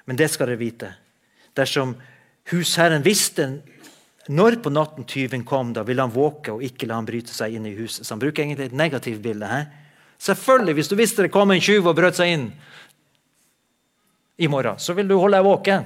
Men 0.07 0.19
det 0.19 0.29
skal 0.33 0.51
dere 0.51 0.59
vite. 0.59 0.91
Dersom 1.55 1.95
husherren 2.51 3.05
visste 3.05 3.47
når 4.27 4.59
på 4.59 4.71
natten 4.73 5.07
tyven 5.07 5.45
kom, 5.47 5.71
da 5.73 5.85
ville 5.87 6.03
han 6.03 6.11
våke 6.11 6.51
og 6.51 6.63
ikke 6.65 6.89
la 6.89 6.97
han 6.99 7.07
bryte 7.07 7.31
seg 7.31 7.55
inn 7.55 7.67
i 7.69 7.75
huset. 7.77 8.03
Så 8.03 8.13
han 8.15 8.21
bruker 8.21 8.43
egentlig 8.43 8.67
et 8.67 8.75
negativt 8.75 9.21
bilde. 9.23 9.47
her. 9.47 9.69
Selvfølgelig, 10.17 10.73
Hvis 10.73 10.87
du 10.87 10.95
visste 10.95 11.21
det 11.21 11.31
kom 11.31 11.51
en 11.51 11.61
tjuv 11.61 11.87
og 11.87 11.95
brøt 11.95 12.17
seg 12.17 12.33
inn 12.33 12.47
i 14.37 14.47
morgen, 14.47 14.79
så 14.79 14.93
vil 14.93 15.07
du 15.07 15.17
holde 15.17 15.37
deg 15.37 15.45
våken. 15.45 15.85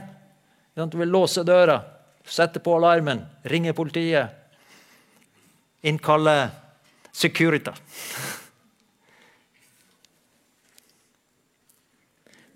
Du 0.76 0.98
vil 0.98 1.12
låse 1.12 1.44
døra, 1.44 1.82
sette 2.26 2.60
på 2.60 2.76
alarmen, 2.76 3.26
ringe 3.44 3.74
politiet, 3.74 4.30
innkalle 5.84 6.50
Securita. 7.12 7.74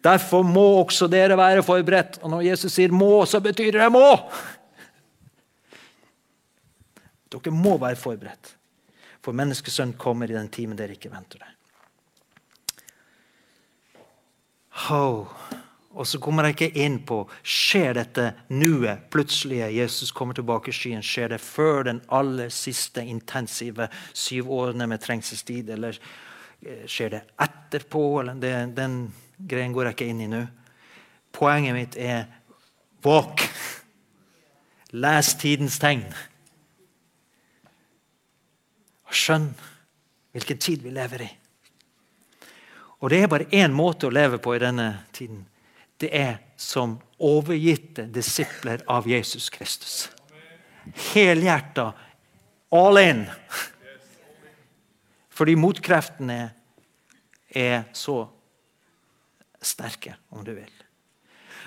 Derfor 0.06 0.46
må 0.46 0.64
også 0.84 1.08
dere 1.12 1.38
være 1.38 1.64
forberedt. 1.66 2.20
Og 2.22 2.30
når 2.30 2.46
Jesus 2.46 2.74
sier 2.74 2.90
'må', 2.90 3.26
så 3.26 3.40
betyr 3.40 3.72
det 3.72 3.90
'må'. 3.92 4.22
Dere 7.32 7.52
må 7.52 7.78
være 7.78 7.96
forberedt, 7.96 8.56
for 9.22 9.32
menneskesønnen 9.34 9.98
kommer 9.98 10.30
i 10.30 10.38
den 10.38 10.50
timen 10.50 10.78
dere 10.78 10.92
ikke 10.92 11.12
venter 11.12 11.40
det. 11.40 11.52
Oh. 14.76 15.28
Og 15.96 16.08
så 16.08 16.20
kommer 16.20 16.44
jeg 16.44 16.56
ikke 16.56 16.84
inn 16.84 16.98
på 17.08 17.22
skjer 17.40 17.96
dette 17.96 18.26
nuet, 18.52 19.06
plutselige 19.14 19.70
Jesus 19.78 20.12
kommer 20.16 20.36
tilbake 20.36 20.74
i 20.74 20.76
skyen. 20.76 21.04
Skjer 21.06 21.32
det 21.32 21.40
før 21.40 21.86
den 21.88 22.02
aller 22.12 22.52
siste 22.52 23.04
intensive 23.08 23.88
syv 24.12 24.52
årene 24.52 24.90
med 24.92 25.04
trengselstid? 25.04 25.72
Eller 25.78 25.96
eh, 25.96 26.84
skjer 26.92 27.14
det 27.16 27.22
etterpå? 27.48 28.04
Eller 28.20 28.42
det, 28.44 28.52
den 28.76 28.98
greien 29.38 29.76
går 29.76 29.90
jeg 29.90 29.98
ikke 29.98 30.10
inn 30.12 30.26
i 30.26 30.30
nå. 30.34 30.44
Poenget 31.36 31.78
mitt 31.78 31.96
er 31.96 32.28
våk. 33.06 33.48
Les 35.00 35.32
tidens 35.40 35.80
tegn. 35.80 36.04
Og 39.08 39.16
skjønn 39.16 39.48
hvilken 40.36 40.60
tid 40.60 40.84
vi 40.84 40.92
lever 40.92 41.24
i. 41.30 41.32
Og 43.00 43.12
det 43.12 43.22
er 43.22 43.32
bare 43.32 43.50
én 43.52 43.74
måte 43.76 44.08
å 44.08 44.14
leve 44.14 44.40
på 44.42 44.56
i 44.56 44.62
denne 44.62 44.90
tiden. 45.16 45.44
Det 46.00 46.10
er 46.16 46.38
som 46.60 46.98
overgitte 47.20 48.08
disipler 48.12 48.84
av 48.92 49.08
Jesus 49.08 49.50
Kristus. 49.50 50.10
Helhjerta, 51.14 51.92
all 52.72 53.00
in. 53.02 53.26
Fordi 55.36 55.56
motkreftene 55.60 56.40
er 57.56 57.84
så 57.96 58.22
sterke, 59.66 60.16
om 60.30 60.44
du 60.46 60.54
vil. 60.56 60.72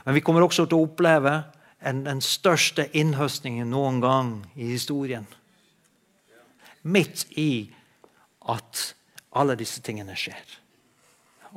Men 0.05 0.14
vi 0.14 0.22
kommer 0.24 0.45
også 0.45 0.68
til 0.68 0.79
å 0.79 0.87
oppleve 0.87 1.35
en, 1.81 2.05
den 2.07 2.22
største 2.24 2.89
innhøstningen 2.97 3.68
noen 3.70 4.01
gang 4.01 4.33
i 4.57 4.70
historien. 4.72 5.26
Midt 6.83 7.26
i 7.37 7.68
at 8.49 8.93
alle 9.37 9.59
disse 9.59 9.83
tingene 9.85 10.16
skjer. 10.16 10.59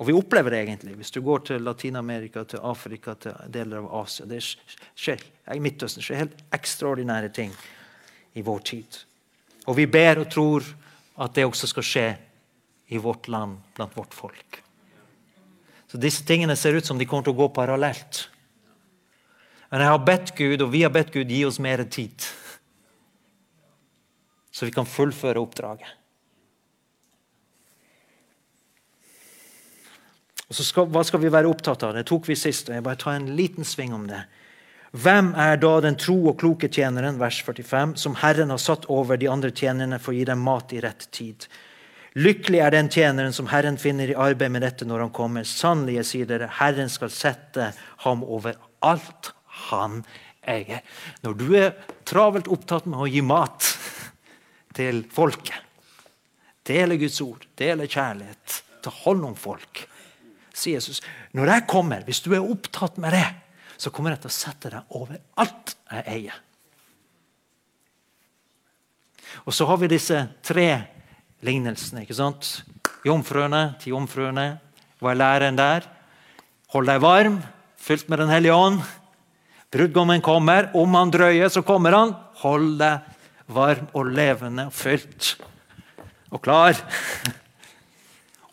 Og 0.01 0.07
vi 0.07 0.15
opplever 0.17 0.49
det 0.49 0.63
egentlig. 0.63 0.95
Hvis 0.97 1.13
du 1.13 1.19
går 1.21 1.43
til 1.45 1.61
Latin-Amerika, 1.61 2.41
til 2.49 2.63
Afrika, 2.65 3.13
til 3.21 3.37
deler 3.53 3.83
av 3.83 3.91
Asia 3.99 4.25
det 4.25 4.39
skjer, 4.41 5.21
I 5.53 5.61
Midtøsten 5.61 6.01
skjer 6.01 6.23
helt 6.23 6.41
ekstraordinære 6.57 7.29
ting 7.35 7.53
i 8.33 8.41
vår 8.41 8.63
tid. 8.65 8.97
Og 9.69 9.77
vi 9.77 9.85
ber 9.85 10.23
og 10.23 10.31
tror 10.33 10.65
at 11.21 11.37
det 11.37 11.45
også 11.45 11.69
skal 11.69 11.85
skje 11.85 12.07
i 12.89 12.97
vårt 12.97 13.29
land, 13.29 13.59
blant 13.77 13.93
vårt 13.93 14.17
folk. 14.17 14.57
Så 15.85 16.01
Disse 16.01 16.25
tingene 16.25 16.57
ser 16.57 16.73
ut 16.73 16.87
som 16.87 16.97
de 16.97 17.05
kommer 17.05 17.27
til 17.27 17.35
å 17.35 17.41
gå 17.43 17.51
parallelt. 17.53 18.25
Men 19.69 19.85
jeg 19.85 19.93
har 19.93 20.05
bedt 20.07 20.33
Gud, 20.35 20.65
og 20.65 20.73
vi 20.73 20.81
har 20.81 20.91
bedt 20.91 21.13
Gud 21.13 21.29
gi 21.29 21.45
oss 21.45 21.61
mer 21.61 21.85
tid. 21.85 22.25
Så 24.51 24.65
vi 24.65 24.73
kan 24.73 24.89
fullføre 24.89 25.39
oppdraget. 25.39 26.00
Og 30.51 30.55
så 30.57 30.65
skal, 30.67 30.89
Hva 30.91 31.05
skal 31.07 31.21
vi 31.23 31.31
være 31.31 31.47
opptatt 31.47 31.85
av? 31.87 31.95
Det 31.95 32.03
tok 32.09 32.27
vi 32.27 32.35
sist. 32.35 32.67
og 32.67 32.75
jeg 32.75 32.83
bare 32.83 32.99
tar 32.99 33.15
en 33.15 33.29
liten 33.37 33.63
sving 33.63 33.93
om 33.95 34.03
det. 34.09 34.19
Hvem 34.91 35.31
er 35.39 35.55
da 35.55 35.77
den 35.79 35.95
tro 35.95 36.17
og 36.27 36.41
kloke 36.41 36.67
tjeneren 36.67 37.15
vers 37.15 37.37
45, 37.39 37.95
som 37.95 38.17
Herren 38.19 38.49
har 38.51 38.59
satt 38.59 38.83
over 38.91 39.15
de 39.15 39.29
andre 39.31 39.53
tjenerne 39.55 39.99
for 39.99 40.11
å 40.11 40.17
gi 40.17 40.25
dem 40.27 40.41
mat 40.43 40.73
i 40.75 40.81
rett 40.83 41.05
tid? 41.15 41.45
Lykkelig 42.19 42.59
er 42.59 42.73
den 42.75 42.89
tjeneren 42.91 43.31
som 43.31 43.47
Herren 43.47 43.77
finner 43.79 44.11
i 44.11 44.17
arbeid 44.19 44.51
med 44.51 44.65
dette 44.65 44.83
når 44.83 45.05
han 45.05 45.13
kommer. 45.15 45.47
Sannelig, 45.47 46.01
jeg 46.01 46.09
sier 46.09 46.27
dere, 46.27 46.49
Herren 46.57 46.91
skal 46.91 47.13
sette 47.15 47.69
ham 48.03 48.25
over 48.27 48.59
alt 48.83 49.31
han 49.69 50.01
eier. 50.43 50.83
Når 51.23 51.37
du 51.39 51.47
er 51.55 51.71
travelt 52.03 52.51
opptatt 52.51 52.89
med 52.91 52.99
å 52.99 53.07
gi 53.07 53.23
mat 53.23 53.69
til 54.75 55.05
folket, 55.15 55.55
dele 56.67 56.99
Guds 56.99 57.23
ord, 57.23 57.47
dele 57.55 57.87
kjærlighet, 57.87 58.59
ta 58.83 58.91
hånd 59.05 59.23
om 59.31 59.39
folk 59.39 59.85
sier 60.61 60.79
Jesus. 60.79 61.01
Når 61.37 61.55
jeg 61.55 61.67
kommer, 61.69 62.05
hvis 62.07 62.21
du 62.23 62.31
er 62.35 62.45
opptatt 62.45 62.99
med 63.01 63.15
det, 63.17 63.27
så 63.81 63.91
kommer 63.93 64.13
jeg 64.13 64.23
til 64.23 64.31
å 64.31 64.37
sette 64.37 64.71
deg 64.73 64.95
over 64.97 65.19
alt 65.41 65.75
jeg 65.89 66.07
eier. 66.13 66.39
Og 69.47 69.55
så 69.55 69.65
har 69.65 69.79
vi 69.81 69.89
disse 69.89 70.17
tre 70.45 70.67
lignelsene. 71.45 72.03
ikke 72.03 72.17
sant? 72.17 72.61
Jomfruene 73.07 73.71
til 73.81 73.95
jomfruene. 73.95 74.47
Hva 75.01 75.13
er 75.13 75.21
læren 75.21 75.57
der? 75.57 75.87
Hold 76.75 76.87
deg 76.87 77.01
varm, 77.03 77.39
fylt 77.81 78.09
med 78.11 78.21
Den 78.21 78.29
hellige 78.29 78.55
ånd. 78.55 78.83
Brudgommen 79.71 80.21
kommer. 80.21 80.69
Om 80.77 80.95
han 80.99 81.11
drøyer, 81.11 81.49
så 81.49 81.63
kommer 81.65 81.95
han. 81.95 82.13
Hold 82.43 82.77
deg 82.79 83.07
varm 83.51 83.89
og 83.97 84.11
levende 84.13 84.67
og 84.69 84.75
fylt 84.75 85.35
og 86.31 86.43
klar. 86.43 86.77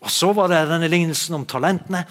Og 0.04 0.10
så 0.12 0.30
var 0.36 0.50
det 0.52 0.66
denne 0.70 0.90
lignelsen 0.90 1.38
om 1.38 1.46
talentene. 1.48 2.04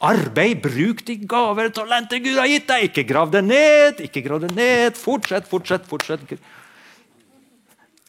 Arbeid, 0.00 0.62
bruk 0.64 1.02
de 1.04 1.18
gaver 1.28 1.68
og 1.68 1.76
talenter 1.76 2.22
Gud 2.24 2.38
har 2.40 2.48
gitt 2.48 2.68
deg. 2.68 2.86
Ikke 2.88 3.04
grav 3.08 3.32
det 3.32 3.42
ned, 3.44 4.00
ikke 4.06 4.22
grav 4.24 4.40
det 4.44 4.52
ned. 4.56 4.96
Fortsett, 4.96 5.48
fortsett, 5.48 5.88
fortsett. 5.88 6.36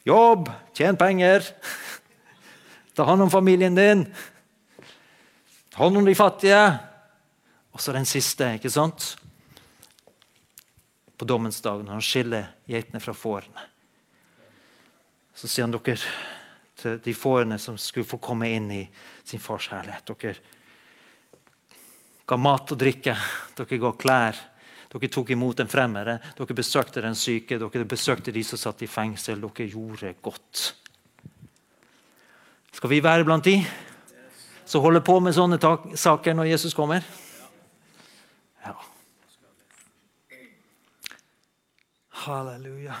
Jobb, 0.08 0.48
tjen 0.76 0.96
penger. 1.00 1.44
Ta 2.96 3.04
hånd 3.08 3.24
om 3.24 3.32
familien 3.32 3.76
din. 3.76 4.06
Ta 5.72 5.84
hånd 5.84 6.00
om 6.00 6.08
de 6.08 6.16
fattige. 6.16 6.62
Og 7.72 7.80
så 7.80 7.94
den 7.96 8.08
siste, 8.08 8.54
ikke 8.58 8.72
sant? 8.72 9.14
På 11.16 11.28
dommens 11.28 11.60
dag, 11.64 11.80
når 11.84 11.96
han 11.96 12.04
skiller 12.04 12.50
geitene 12.68 13.00
fra 13.00 13.14
fårene. 13.16 13.68
Så 15.36 15.48
sier 15.48 15.64
han 15.64 15.72
dere 15.72 15.96
til 16.82 16.98
de 17.04 17.14
fårene 17.14 17.58
som 17.62 17.78
skulle 17.78 18.08
få 18.08 18.18
komme 18.22 18.50
inn 18.50 18.70
i 18.74 18.82
sin 19.24 19.40
fars 19.40 19.68
herlighet. 19.72 20.12
Dere 20.12 20.34
ga 22.26 22.38
mat 22.38 22.74
og 22.74 22.80
drikke, 22.80 23.16
dere 23.58 23.78
ga 23.86 23.92
klær. 23.98 24.40
Dere 24.92 25.08
tok 25.08 25.30
imot 25.32 25.56
den 25.62 25.70
fremmede, 25.72 26.18
dere 26.36 26.54
besøkte 26.56 27.00
den 27.00 27.16
syke, 27.16 27.56
dere 27.56 27.88
besøkte 27.88 28.34
de 28.34 28.42
som 28.44 28.60
satt 28.60 28.82
i 28.84 28.90
fengsel. 28.90 29.40
Dere 29.40 29.68
gjorde 29.70 30.14
godt. 30.20 30.64
Skal 32.72 32.90
vi 32.90 33.02
være 33.04 33.24
blant 33.24 33.44
de 33.44 33.58
som 34.64 34.82
holder 34.82 35.04
på 35.04 35.18
med 35.20 35.36
sånne 35.36 35.58
saker 35.96 36.36
når 36.36 36.50
Jesus 36.54 36.74
kommer? 36.76 37.04
Ja. 38.64 38.76
Halleluja. 42.24 43.00